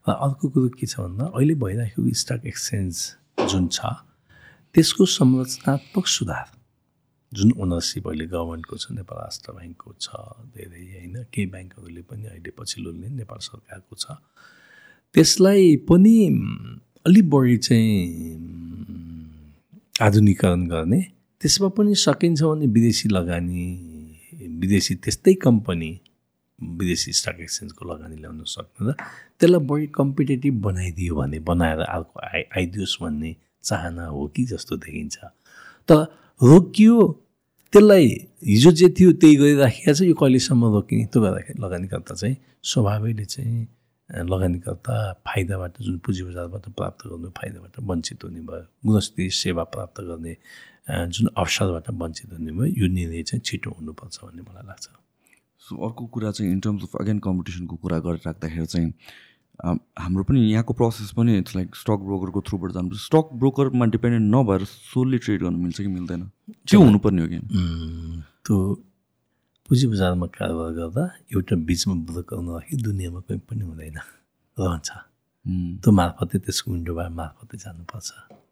[0.07, 2.95] र अर्को कुरो के छ भन्दा अहिले भइराखेको स्टक एक्सचेन्ज
[3.51, 3.79] जुन छ
[4.75, 6.47] त्यसको संरचनात्मक सुधार
[7.31, 10.07] जुन ओनरसिप अहिले गभर्मेन्टको छ नेपाल राष्ट्र ब्याङ्कको छ
[10.55, 14.05] धेरै होइन केही ब्याङ्कहरूले पनि अहिले पछिल्लो दिन नेपाल सरकारको छ।
[15.15, 16.15] त्यसलाई पनि
[17.05, 17.99] अलिक बढी चाहिँ
[20.01, 21.01] आधुनिकरण गर्ने
[21.41, 23.65] त्यसमा पनि सकिन्छ भने विदेशी लगानी
[24.61, 25.91] विदेशी त्यस्तै कम्पनी
[26.61, 28.91] विदेशी स्टक एक्सचेन्जको लगानी ल्याउन सक्दैन
[29.39, 35.17] त्यसलाई बढी कम्पिटेटिभ बनाइदियो भने बनाएर अर्को आइ आइदियोस् भन्ने चाहना हो कि जस्तो देखिन्छ।
[35.89, 35.99] तर
[36.41, 36.95] रोकियो
[37.73, 38.07] त्यसलाई
[38.45, 41.05] हिजो जे थियो त्यही गरिराखेका छ यो कहिलेसम्म रोकिने?
[41.05, 43.67] त्यो गर्दाखेरि लगानीकर्ता चाहिँ स्वभावैले चाहिँ
[44.29, 44.95] लगानीकर्ता
[45.27, 50.35] फाइदाबाट जुन पुँजी बजारबाट प्राप्त गर्नु फाइदाबाट वञ्चित हुने भयो। गुणस्तरीय सेवा प्राप्त गर्ने
[50.91, 54.87] जुन अवसरबाट वञ्चित हुने भयो यो निर्णय चाहिँ छिटो हुनुपर्छ भन्ने मलाई लाग्छ।
[55.71, 58.93] सो अर्को कुरा चाहिँ इन टर्म्स अफ अगेन कम्पिटिसनको कुरा गरिराख्दाखेरि चाहिँ
[59.65, 64.25] अम, हाम्रो पनि यहाँको प्रोसेस पनि इट्स लाइक स्टक ब्रोकरको थ्रुबाट जानुपर्छ स्टक ब्रोकरमा डिपेन्डेन्ट
[64.35, 66.21] नभएर सोल्ली ट्रेड गर्नु मिल्छ कि मिल्दैन?
[66.67, 67.39] त्यो हुनुपर्ने हो कि?
[68.45, 68.57] त्यो
[69.69, 71.03] पुँजी बजारमा कारोबार गर्दा
[71.33, 73.97] एउटा बिचमा ब्रोकर नराखी दुनियाँमा कोही पनि हुँदैन।
[74.57, 74.89] रहन्छ।
[75.81, 78.09] त्यो मार्फतै त्यसको विन्डोबाट मार्फतै जानुपर्छ।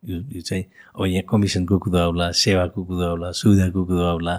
[0.09, 0.63] यो यो चाहिँ
[0.95, 4.35] अब यहाँ कमिसनको कुरा होला सेवाको कुरा होला सुविधाको कुरा होला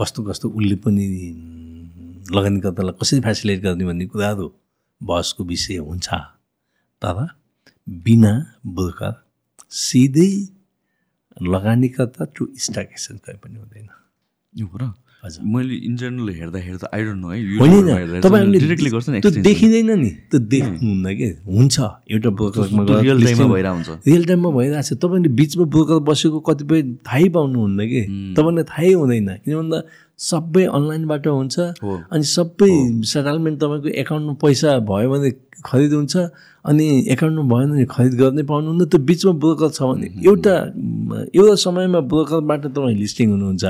[0.00, 1.04] कस्तो कस्तो उसले पनि
[2.32, 4.52] लगानीकर्तालाई कसरी फेसिलिटेट गर्ने भन्ने कुराहरू
[5.00, 6.08] बहसको विषय हुन्छ।
[7.02, 7.26] तर
[7.86, 8.34] बिना
[8.66, 9.14] ब्रोकर
[9.70, 10.30] सिधै
[11.36, 13.88] लगानीकर्ता टु स्टक एक्सचेन्ज कहीँ पनि हुँदैन।
[14.54, 14.92] यो हो र
[15.24, 19.20] हजुर। मैले इन जेनरल हेर्दा हेर्दा आई डोन्ट नो है होइन तपाईँहरूले डिरेक्टली गर्छ नि
[19.20, 21.28] त्यो देखिँदैन नि। त्यो देख्नुहुन्न कि?
[21.46, 21.76] हुन्छ।
[22.10, 26.82] एउटा ब्रोकरमा रियल टाइममा भइरहेको हुन्छ रियल टाइममा भइरहेको छ तपाईँले बिचमा ब्रोकर बसेको कतिपय
[27.06, 28.02] थाहै पाउनुहुन्न कि?
[28.36, 29.78] तपाईँलाई थाहै हुँदैन। किन भन्दा
[30.18, 31.56] सबै अनलाइनबाट हुन्छ।
[32.12, 32.72] अनि सबै
[33.12, 35.30] सेटलमेन्ट तपाईँको एकाउन्टमा पैसा भयो भने
[35.64, 36.14] खरिद हुन्छ।
[36.64, 40.54] अनि एकाउन्टमा भएन भने खरिद गर्नै पाउनुहुन्न। त्यो बिचमा ब्रोकर छ भने एउटा
[41.36, 43.64] एउटा समयमा ब्रोकरबाट तपाईँ लिस्टिङ हुनुहुन्छ।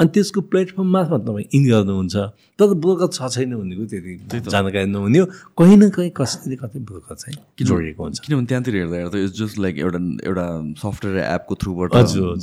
[0.00, 2.16] अनि त्यसको प्लेटफर्म मार्फत तपाईँ इन गर्नुहुन्छ।
[2.58, 5.26] तर ब्रोकर छ छैन भनेको त्यति जानकारी नहुने हो।
[5.58, 7.36] कहीँ न कहीँ कसैले कतै ब्रोकर चाहिँ
[7.68, 10.46] जोडिएको हुन्छ। किनभने त्यहाँतिर हेर्दा हेर्दा इट्स जस्ट लाइक एउटा एउटा
[10.80, 11.90] सफ्टवेयर एपको थ्रुबाट।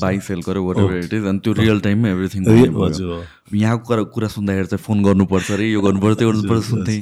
[0.01, 2.41] बाई सेल गर्यो वाट एभर इट इज अनि त्यो रियल टाइममा एभ्रिथिङ
[3.53, 7.01] यहाँको कुरा कुरा सुन्दाखेरि चाहिँ फोन गर्नुपर्छ अरे यो गर्नुपर्छ त्यो गर्नुपर्छ सुन्थेँ।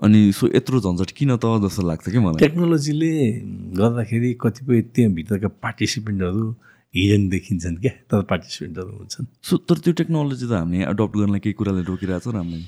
[0.00, 2.40] अनि सो यत्रो झन्झट किन त जस्तो लाग्छ कि मलाई?
[2.40, 3.12] टेक्नोलोजीले
[3.76, 6.44] गर्दाखेरि कतिपय त्यहाँभित्रका पार्टिसिपेन्टहरू
[6.94, 11.54] हिडन देखिन्छन् क्या तर पार्टिसिपेन्टहरू हुन्छन्। सो तर त्यो टेक्नोलोजी त हामीले एडप्ट गर्नलाई केही
[11.60, 12.62] कुराले रोकिरहेको छ राम्रै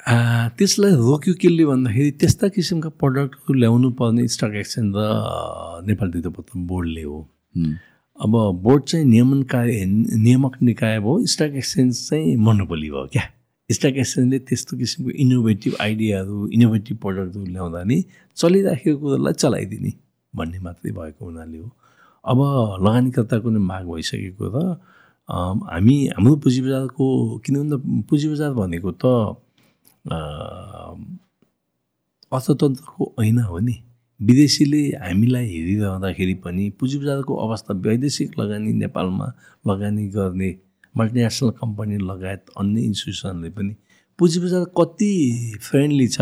[0.00, 6.56] आ, त्यसलाई रोक्यो केले भन्दाखेरि त्यस्ता किसिमका प्रडक्टहरू ल्याउनु पर्ने स्टक एक्सचेन्ज र नेपाल विद्युत
[6.56, 7.18] बोर्डले हो।
[8.16, 8.32] अब
[8.64, 9.74] बोर्ड चाहिँ नियमनकारी
[10.24, 13.24] नियामक निकाय भयो स्टक एक्सचेन्ज चाहिँ मोनोपोली भयो क्या।
[13.70, 17.98] स्टक एक्सचेन्जले त्यस्तो किसिमको इनोभेटिभ आइडियाहरू इनोभेटिभ प्रडक्टहरू ल्याउँदा नि
[18.36, 19.92] चलिराखेको कुरालाई चलाइदिने
[20.34, 21.68] भन्ने मात्रै भएको हुनाले हो।
[22.24, 22.38] अब
[22.86, 24.56] लगानीकर्ताको नि माग भइसकेको र
[25.28, 27.04] अम, हामी हाम्रो पुँजी बजारको
[27.44, 27.76] किन भन्दा
[28.08, 29.04] पुँजी बजार भनेको त
[32.32, 33.76] अर्थतन्त्रको ऐना हो नि।
[34.20, 39.26] विदेशीले हामीलाई हेरिरहँदाखेरि पनि पुँजी बजारको अवस्था वैदेशिक लगानी नेपालमा
[39.68, 40.50] लगानी गर्ने
[40.94, 43.74] मल्टिनेसनल कम्पनी लगायत अन्य इन्स्टिट्युसनले पनि
[44.18, 45.12] पुँजी बजार कति
[45.62, 46.20] फ्रेन्डली छ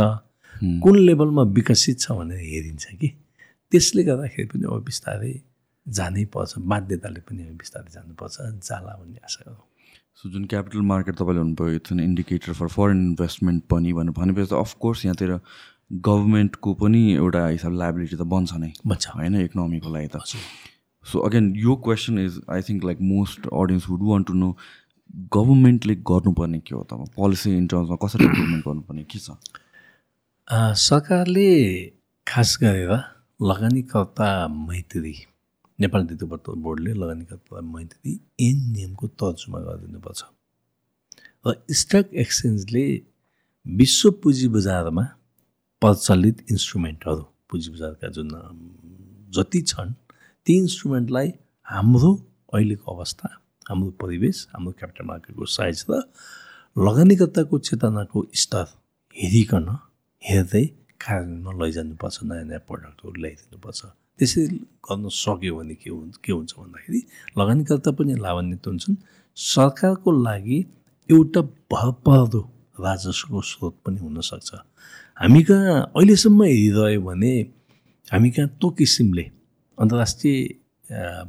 [0.84, 3.08] कुन लेभलमा विकसित छ भनेर हेरिन्छ कि।
[3.72, 5.32] त्यसले गर्दाखेरि पनि अब बिस्तारै
[5.96, 8.36] जानै पर्छ बाध्यताले पनि अब बिस्तारै जानुपर्छ
[8.68, 9.64] जाला भन्ने आशा गरौँ
[10.18, 14.50] सो जुन क्यापिटल मार्केट तपाईँले भन्नुभयो it's an indicator for foreign investment पनि भनेर भनेपछि
[14.50, 15.38] त अफकोर्स यहाँतिर
[16.08, 20.16] गभर्मेन्टको पनि एउटा हिसाब लाइबिलिटी त बन्छ नै। बन्छ। होइन इकोनोमीको लागि त।
[21.04, 24.50] सो अगेन यो question is I think like most audience would want to know
[25.36, 27.08] गभर्मेन्टले गर्नुपर्ने के हो त?
[27.16, 29.30] पोलिसी इन टर्म्समा कसरी इम्प्रुभमेन्ट गर्नुपर्ने के छ?
[30.82, 31.48] सरकारले
[32.26, 32.92] खास गरेर
[33.42, 35.14] लगानीकर्ता मैत्री
[35.80, 38.12] नेपाल विद्युत बोर्डले लगानीकर्ता मैत्री
[38.42, 40.22] ऐन नियमको तर्जुमा गरिदिनुपर्छ।
[41.46, 42.84] र स्टक एक्सचेन्जले
[43.66, 45.04] विश्व पुँजी बजारमा
[45.82, 48.30] प्रचलित इन्स्ट्रुमेन्टहरू पुँजी बजारका जुन
[49.36, 49.92] जति छन्
[50.46, 51.28] ती इन्स्ट्रुमेन्टलाई
[51.66, 52.10] हाम्रो
[52.54, 53.28] अहिलेको अवस्था
[53.70, 56.02] हाम्रो परिवेश हाम्रो क्यापिटल मार्केटको साइज र
[56.76, 58.66] लगानीकर्ताको चेतनाको स्तर
[59.16, 59.68] हेरिकन
[60.22, 60.64] हेर्दै
[61.04, 63.80] कार्यान्वयनमा लैजानुपर्छ नयाँ नयाँ प्रडक्टहरू ल्याइदिनुपर्छ।
[64.18, 64.56] त्यसरी
[64.86, 67.00] गर्न सक्यो भने के हुन्छ के हुन्छ भन्दाखेरि
[67.38, 68.96] लगानीकर्ता पनि लाभान्वित हुन्छन्।
[69.36, 70.58] सरकारको लागि
[71.08, 71.40] एउटा
[71.72, 72.40] भरपर्दो
[72.80, 74.50] राजस्वको स्रोत पनि हुनसक्छ।
[75.20, 77.32] हामी कहाँ अहिलेसम्म हेरिरह्यो भने
[78.08, 79.24] हामी कहाँ त्यो किसिमले
[79.78, 80.36] अन्तर्राष्ट्रिय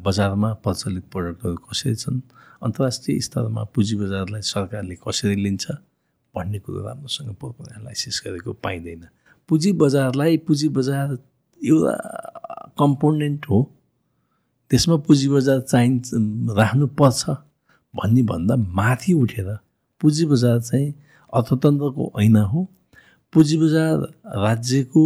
[0.05, 2.19] बजारमा प्रचलित प्रडक्टहरू कसरी छन्
[2.63, 5.65] अन्तर्राष्ट्रिय स्तरमा पुँजी बजारलाई सरकारले कसरी लिन्छ
[6.35, 9.03] भन्ने कुरो राम्रोसँग प्रोपर एनालाइसिस गरेको पाइँदैन।
[9.49, 11.17] पुँजी बजारलाई पुँजी बजार
[11.61, 11.93] एउटा
[12.79, 13.59] कम्पोनेन्ट हो
[14.71, 16.11] त्यसमा पुँजी बजार चाहिन्छ
[16.57, 17.29] राख्नुपर्छ
[17.93, 19.57] भन्ने भन्दा माथि उठेर
[20.01, 20.93] पुँजी बजार चाहिँ
[21.33, 22.67] अर्थतन्त्रको ऐना हो।
[23.33, 23.95] पुँजी बजार
[24.43, 25.03] राज्यको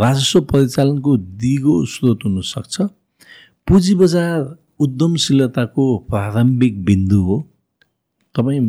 [0.00, 2.76] राजस्व परिचालनको दिगो स्रोत हुनसक्छ।
[3.68, 7.36] पुँजी बजार उद्यमशीलताको प्रारम्भिक बिन्दु हो।
[8.34, 8.60] तपाईँ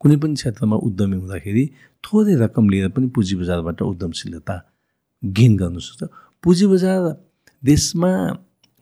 [0.00, 1.64] कुनै पनि क्षेत्रमा उद्यमी हुँदाखेरि
[2.04, 4.56] थोरै रकम लिएर पनि पुँजी बजारबाट उद्यमशीलता
[5.22, 6.08] गेन गर्नु सक्छ।
[6.44, 7.02] पुँजी बजार
[7.62, 8.10] देशमा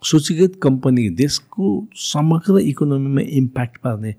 [0.02, 1.64] सूचीकृत कम्पनी देशको
[1.96, 4.12] समग्र इकोनोमीमा इम्प्याक्ट पार्ने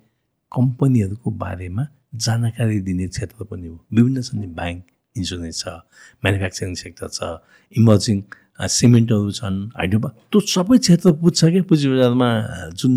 [0.52, 1.88] कम्पनीहरूको बारेमा
[2.26, 4.84] जानकारी दिने क्षेत्र पनि हो। विभिन्न छन् नि ब्याङ्क
[5.16, 5.68] इन्सुरेन्स छ
[6.24, 7.20] म्यानुफ्याक्चरिङ सेक्टर छ
[7.76, 8.18] इमर्जिङ
[8.58, 12.30] सिमेन्टहरू छन् हाइड्रो त्यो सबै क्षेत्र पुग्छ क्या पुँजी बजारमा
[12.74, 12.94] जुन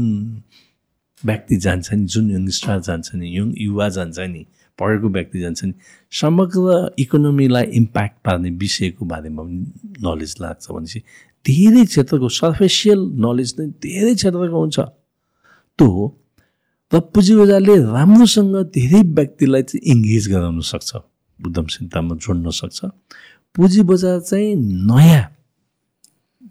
[1.25, 4.47] व्यक्ति जान्छ नि जुन यङ्स्टर जान्छ नि यङ युवा जान्छ नि
[4.79, 5.73] पढेको व्यक्ति जान्छ नि
[6.11, 9.67] समग्र इकोनोमीलाई इम्प्याक्ट पार्ने विषयको बारेमा पनि
[10.05, 11.03] नलेज लाग्छ भनेपछि
[11.47, 14.81] धेरै क्षेत्रको सर्फेसियल नलेज नै धेरै क्षेत्रको हुन्छ।
[15.79, 16.17] त्यो हो
[16.93, 20.91] र पुँजी बजारले राम्रोसँग धेरै व्यक्तिलाई चाहिँ इङ्गेज गराउन सक्छ।
[21.47, 22.79] उद्यमशीलतामा जोड्न सक्छ।
[23.57, 24.55] पुँजी बजार चाहिँ
[24.91, 25.25] नयाँ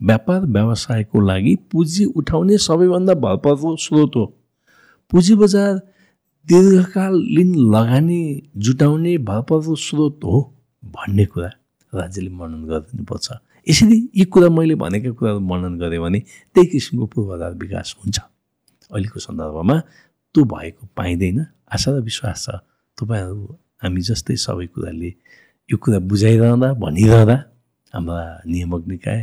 [0.01, 4.25] व्यापार व्यवसायको लागि पुँजी उठाउने सबैभन्दा भरपर्दो स्रोत हो।
[5.11, 5.75] पुँजी बजार
[6.47, 8.21] दीर्घकालीन लगानी
[8.57, 10.39] जुटाउने भरपर्दो स्रोत हो
[10.85, 11.49] भन्ने कुरा
[11.93, 13.27] राज्यले वर्णन गरिदिनुपर्छ।
[13.67, 16.19] यसरी यी कुरा मैले भनेका कुराहरू वर्णन गरेँ भने
[16.53, 18.17] त्यही किसिमको पूर्वाधार विकास हुन्छ।
[18.91, 19.77] अहिलेको सन्दर्भमा
[20.35, 22.61] त्यो भएको पाइँदैन। आशा र विश्वास छ
[22.97, 25.09] तपाईँहरू हामी जस्तै सबै कुराले
[25.69, 27.37] यो कुरा बुझाइरहँदा भनिरहँदा
[27.93, 29.19] हाम्रा नियामक निकाय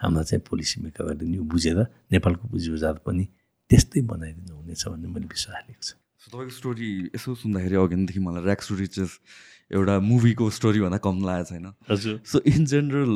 [0.00, 1.78] हाम्रा चाहिँ पोलिसी मेकरहरूले नि यो बुझेर
[2.12, 3.24] नेपालको पुँजी बजार पनि
[3.70, 8.42] त्यस्तै बनाइदिनु हुनेछ भन्ने मैले विश्वास लिएको छु। सो तपाईँको स्टोरी यसो सुन्दाखेरि अघिदेखि मलाई
[8.44, 9.10] ऱ्याक्स टु रिचेस
[9.70, 13.14] एउटा मुभीको स्टोरी भन्दा कम लागेको छैन। हजुर। So in general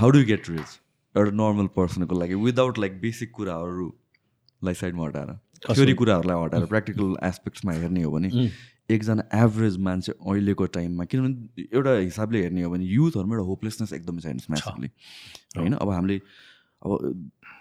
[0.00, 0.70] how do get rich
[1.14, 5.30] एउटा नर्मल पर्सनको लागि विदाउट लाइक बेसिक कुराहरूलाई साइडमा हटाएर।
[5.68, 8.48] थ्योरी कुराहरूलाई हटाएर प्र्याक्टिकल एस्पेक्ट्समा हेर्ने हो भने
[8.90, 14.20] एकजना एभरेज मान्छे अहिलेको टाइममा किनभने एउटा हिसाबले हेर्ने हो भने युथहरूमा एउटा होपलेसनेस एकदमै
[14.22, 15.72] छैन होइन?
[15.74, 16.18] अब हामीले
[16.82, 16.90] अब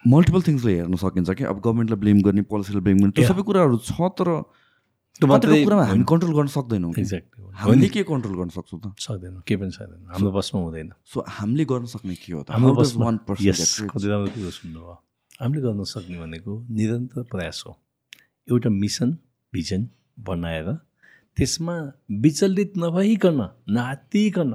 [0.08, 1.44] मल्टिपल थिङ्सले हेर्न सकिन्छ कि?
[1.44, 3.28] अब गभर्मेन्टलाई ब्लेम गर्ने पोलिसीलाई ब्लेम गर्ने त्यो.
[3.30, 4.30] सबै कुराहरू छ तर
[5.22, 5.28] त्यो
[5.66, 8.86] कुरामा हामी कन्ट्रोल गर्न सक्दैनौँ। एक्ज्याक्टली हामीले के कन्ट्रोल गर्न सक्छौँ त?
[8.98, 12.50] सक्दैन केही पनि सक्दैन। हाम्रो बसमा हुँदैन। सो हामीले गर्न सक्ने के हो त?
[12.52, 12.74] हाम्रो?
[13.94, 14.96] कति राम्रो कुरो सुन्नुभयो।
[15.42, 17.72] हामीले गर्न सक्ने भनेको निरन्तर प्रयास हो।
[18.50, 19.10] एउटा मिसन
[19.54, 19.82] भिजन
[20.18, 20.68] बनाएर
[21.38, 21.76] त्यसमा
[22.24, 23.40] विचलित नभइकन
[23.70, 24.52] नातिकन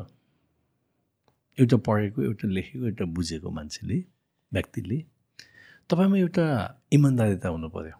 [1.59, 3.99] एउटा पढेको एउटा लेखेको एउटा बुझेको मान्छेले
[4.53, 4.99] व्यक्तिले
[5.91, 6.47] तपाईँमा एउटा
[6.93, 7.97] इमान्दारिता हुनु पऱ्यो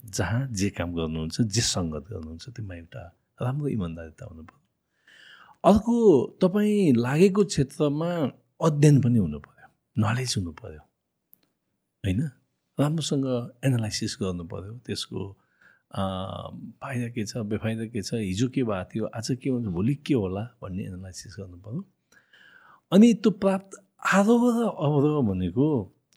[0.00, 3.02] जहाँ जे काम गर्नुहुन्छ जे सङ्गत गर्नुहुन्छ त्यसमा एउटा
[3.38, 4.64] राम्रो इमान्दारिता हुनु पऱ्यो
[5.64, 5.94] अर्को
[6.42, 8.10] तपाईँ लागेको क्षेत्रमा
[8.60, 9.66] अध्ययन पनि हुनु पऱ्यो
[9.96, 10.82] नलेज हुनु पऱ्यो
[12.04, 12.20] होइन?
[12.78, 13.26] राम्रोसँग
[13.66, 15.20] एनालाइसिस गर्नु पऱ्यो त्यसको
[16.80, 20.14] फाइदा के छ बेफाइदा के छ हिजो के भएको थियो आज के हुन्छ भोलि के
[20.14, 21.82] होला भन्ने एनालाइसिस गर्नु पऱ्यो
[22.92, 23.70] अनि त्यो प्राप्त
[24.16, 25.68] आधो र अवरोह भनेको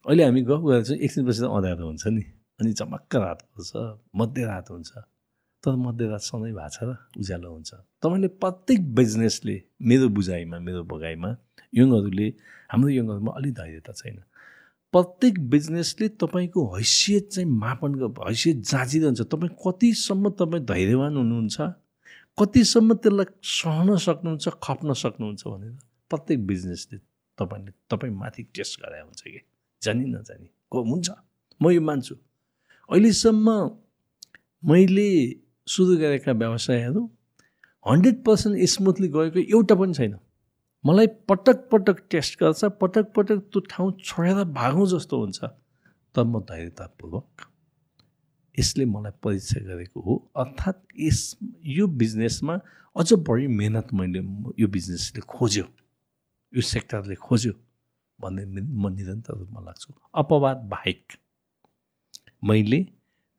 [0.05, 2.23] अहिले हामी गफ चाहिँ एकछिनपछि त अँध्यारो हुन्छ नि।
[2.59, 3.71] अनि चमक्क रात पर्छ
[4.15, 4.91] मध्यरात हुन्छ।
[5.63, 7.71] तर मध्यरात सधैँ भएको छ र उज्यालो हुन्छ।
[8.03, 11.29] तपाईँले प्रत्येक बिजनेसले मेरो बुझाइमा मेरो भगाइमा
[11.75, 12.27] यङहरूले
[12.71, 14.17] हाम्रो यङहरूमा अलिक धैर्यता छैन।
[14.93, 17.91] प्रत्येक बिजनेसले तपाईँको हैसियत चाहिँ मापन
[18.27, 21.57] हैसियत जाँचिरहन्छ। तपाईँ कतिसम्म तपाईँ धैर्यवान हुनुहुन्छ
[22.39, 25.75] कतिसम्म त्यसलाई सहन सक्नुहुन्छ खप्न सक्नुहुन्छ भनेर
[26.11, 26.97] प्रत्येक बिजनेसले
[27.37, 29.41] तपाईँले तपाईँ माथि टेस्ट गराए हुन्छ कि।
[29.81, 31.09] जानी। नजानी को हुन्छ?
[31.61, 32.15] म यो मान्छु।
[32.89, 33.47] अहिलेसम्म
[34.63, 35.07] मैले
[35.67, 37.01] सुरु गरेका व्यवसायहरू
[37.85, 40.15] हन्ड्रेड पर्सेन्ट स्मुथली गएको एउटा पनि छैन।
[40.83, 45.39] मलाई पटक पटक टेस्ट गर्छ पटक पटक त्यो ठाउँ छोडेर भागौँ जस्तो हुन्छ।
[46.15, 47.47] तर म धैर्यतापूर्वक
[48.59, 52.55] यसले मलाई परीक्षा गरेको हो। अर्थात् यस यो बिजनेसमा
[52.95, 54.19] अझ बढी मेहनत मैले
[54.59, 55.65] यो बिजनेसले खोज्यो।
[56.53, 57.53] यो सेक्टरले खोज्यो।
[58.21, 61.03] भन्ने म निरन्तर रूपमा लाग्छु। अपवाद बाहेक।
[62.43, 62.79] मैले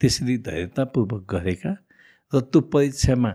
[0.01, 1.73] त्यसरी धैर्यतापूर्वक गरेका
[2.33, 3.33] र त्यो परीक्षामा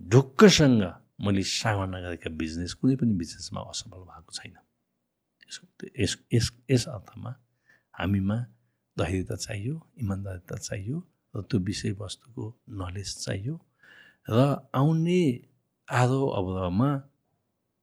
[0.00, 0.82] ढुक्कसँग
[1.24, 4.56] मैले सामना गरेका बिजनेस कुनै पनि बिजनेसमा असफल भएको छैन।
[5.98, 7.30] यस यस यस अर्थमा
[7.94, 8.36] हामीमा
[8.96, 10.96] धैर्यता चाहियो इमान्दारिता चाहियो
[11.34, 12.44] र त्यो विषयवस्तुको
[12.80, 13.54] नलेज चाहियो
[14.28, 14.38] र
[14.74, 15.22] आउने
[15.88, 16.90] आरोह अवरोहमा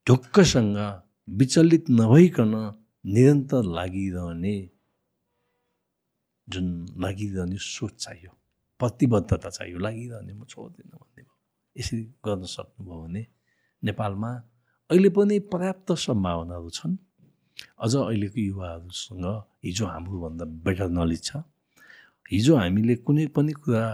[0.07, 0.77] ढुक्कसँग
[1.37, 2.53] विचलित नभइकन
[3.05, 4.55] निरन्तर लागिरहने
[6.47, 6.67] जुन
[6.97, 8.31] लागिरहने सोच चाहियो
[8.79, 11.35] प्रतिबद्धता चाहियो लागिरहने म छोड्दिनँ भन्ने भयो।
[11.75, 13.25] यसरी गर्न सक्नुभयो भने
[13.83, 14.31] नेपालमा
[14.89, 16.97] अहिले पनि पर्याप्त सम्भावनाहरू छन्।
[17.77, 19.25] अझ अहिलेको युवाहरूसँग
[19.65, 21.43] हिजो हाम्रोभन्दा बेटर नलेज छ।
[22.31, 23.85] हिजो हामीले कुनै पनि कुरा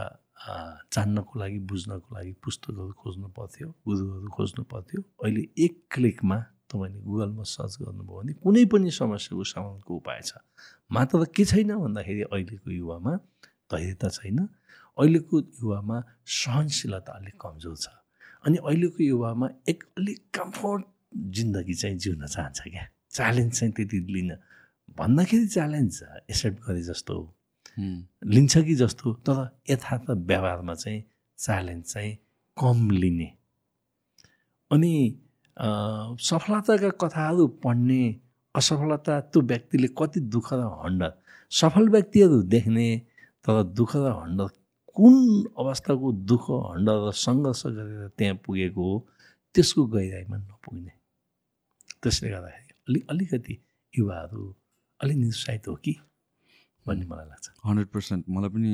[0.94, 6.38] जान्नको लागि बुझ्नको लागि पुस्तकहरू खोज्नु पर्थ्यो गुरुहरू खोज्नु पर्थ्यो। अहिले एक क्लिकमा
[6.76, 10.32] तपाईँले गुगलमा सर्च गर्नुभयो भने कुनै पनि समस्याको समाधानको उपाय छ।
[10.92, 13.14] मात्र के छैन भन्दाखेरि अहिलेको युवामा
[13.72, 14.40] धैर्यता छैन।
[14.98, 15.98] अहिलेको युवामा
[16.40, 17.88] सहनशीलता अलिक कमजोर छ।
[18.46, 20.84] अनि अहिलेको युवामा एक अलिक कम्फोर्ट
[21.16, 24.32] जिन्दगी चाहिँ जिउन चाहन्छ क्या। च्यालेन्ज चाहिँ त्यति लिन
[24.98, 27.16] भन्दाखेरि च्यालेन्ज एक्सेप्ट गरे जस्तो
[28.36, 29.38] लिन्छ कि जस्तो तर
[29.70, 31.02] यथार्थ व्यवहारमा चाहिँ
[31.40, 32.14] च्यालेन्ज चाहिँ
[32.58, 33.32] कम लिने।
[34.72, 34.92] अनि
[35.58, 38.04] सफलताका कथाहरू पढ्ने
[38.56, 41.12] असफलता त्यो व्यक्तिले कति दुःख र हन्डर
[41.52, 42.88] सफल व्यक्तिहरू देख्ने
[43.46, 44.48] तर दुःख र हन्डर
[44.96, 45.16] कुन
[45.60, 48.98] अवस्थाको दुःख हन्ड र सङ्घर्ष गरेर त्यहाँ पुगेको हो
[49.56, 50.92] त्यसको गहिराइमा नपुग्ने।
[52.04, 53.56] त्यसले गर्दाखेरि अलिक अलिकति
[53.94, 54.44] युवाहरू
[55.00, 55.94] अलिक निरुत्साहित हो कि
[56.86, 58.24] भन्ने मलाई लाग्छ। Hundred percent.
[58.30, 58.72] मलाई पनि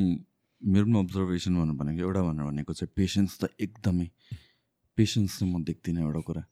[0.61, 4.07] मेरो पनि अब्जर्भेसन भन्नु भनेको एउटा भनेर भनेको चाहिँ पेसेन्स त एकदमै
[4.97, 6.43] पेसेन्स चाहिँ म देख्दिनँ एउटा कुरा।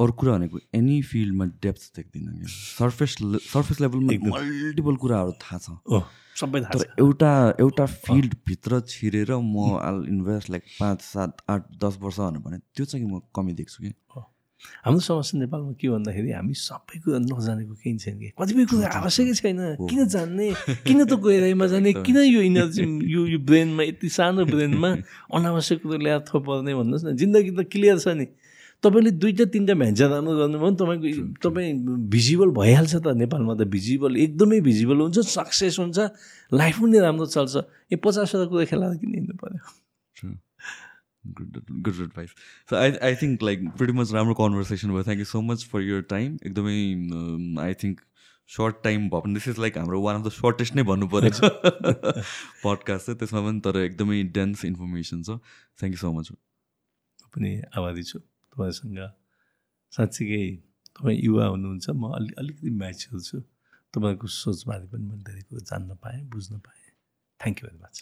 [0.00, 3.16] अरू कुरा भनेको एनी फिल्डमा डेप्थ देख्दिनँ कि सर्फेस
[3.52, 6.02] सर्फेस लेभलमा मल्टिपल कुराहरू थाहा छ।
[6.40, 12.18] सबै तर एउटा एउटा फिल्डभित्र छिरेर म आल इन्भेस्ट लाइक पाँच सात आठ दस वर्ष
[12.18, 13.90] भनेर भने त्यो चाहिँ म कमी देख्छु कि
[14.84, 18.28] हाम्रो समस्या नेपालमा के भन्दाखेरि हामी सबै कुरा नजानेको केही छैन कि?
[18.34, 20.48] कतिपय कुरा आवश्यकै छैन। किन जान्ने?
[20.86, 21.92] किन त गहिराइमा जाने?
[22.06, 22.82] किन यो इनर्जी
[23.14, 24.90] यो यो ब्रेनमा यति सानो ब्रेनमा
[25.36, 28.26] अनावश्यक कुरो ल्याएर थोपर्ने भन्नुहोस् न। जिन्दगी त क्लियर छ नि।
[28.82, 31.72] तपाईँले दुईवटा तिनवटा भ्यान्चा राम्रो गर्नुभयो भने तपाईँको तपाईँ
[32.14, 35.98] भिजिबल भइहाल्छ त नेपालमा त। भिजिबल एकदमै भिजिबल हुन्छ सक्सेस हुन्छ।
[36.50, 37.54] लाइफ पनि राम्रो चल्छ।
[37.94, 39.62] यो पचासवटा कुरा खेलाएर किन हिँड्नु पऱ्यो
[41.38, 42.30] good good advice
[42.70, 45.02] so I I think like pretty much राम्रो कन्भर्सेसन भयो.
[45.02, 46.76] Thank you so much for your time एकदमै
[47.64, 48.00] आई थिङ्क
[48.48, 51.40] सर्ट टाइम भयो भने दिस इज लाइक हाम्रो वान अफ द सर्टेस्ट नै भन्नु परेछ
[51.42, 53.18] पडकास्ट चाहिँ.
[53.18, 55.38] त्यसमा पनि तर एकदमै डेन्स इन्फर्मेसन छ.
[55.78, 56.32] थ्याङ्क यू सो मच
[57.36, 58.98] पनि आभारी छु तपाईँसँग।
[59.92, 60.44] साँच्चीकै
[60.96, 63.38] तपाईँ युवा हुनुहुन्छ म अलि अलिकति म्याच्योर छु।
[63.94, 66.84] तपाईँको सोचबारे पनि मैले धेरै कुरो जान्न पाएँ बुझ्न पाएँ।
[67.40, 67.96] Thank you very much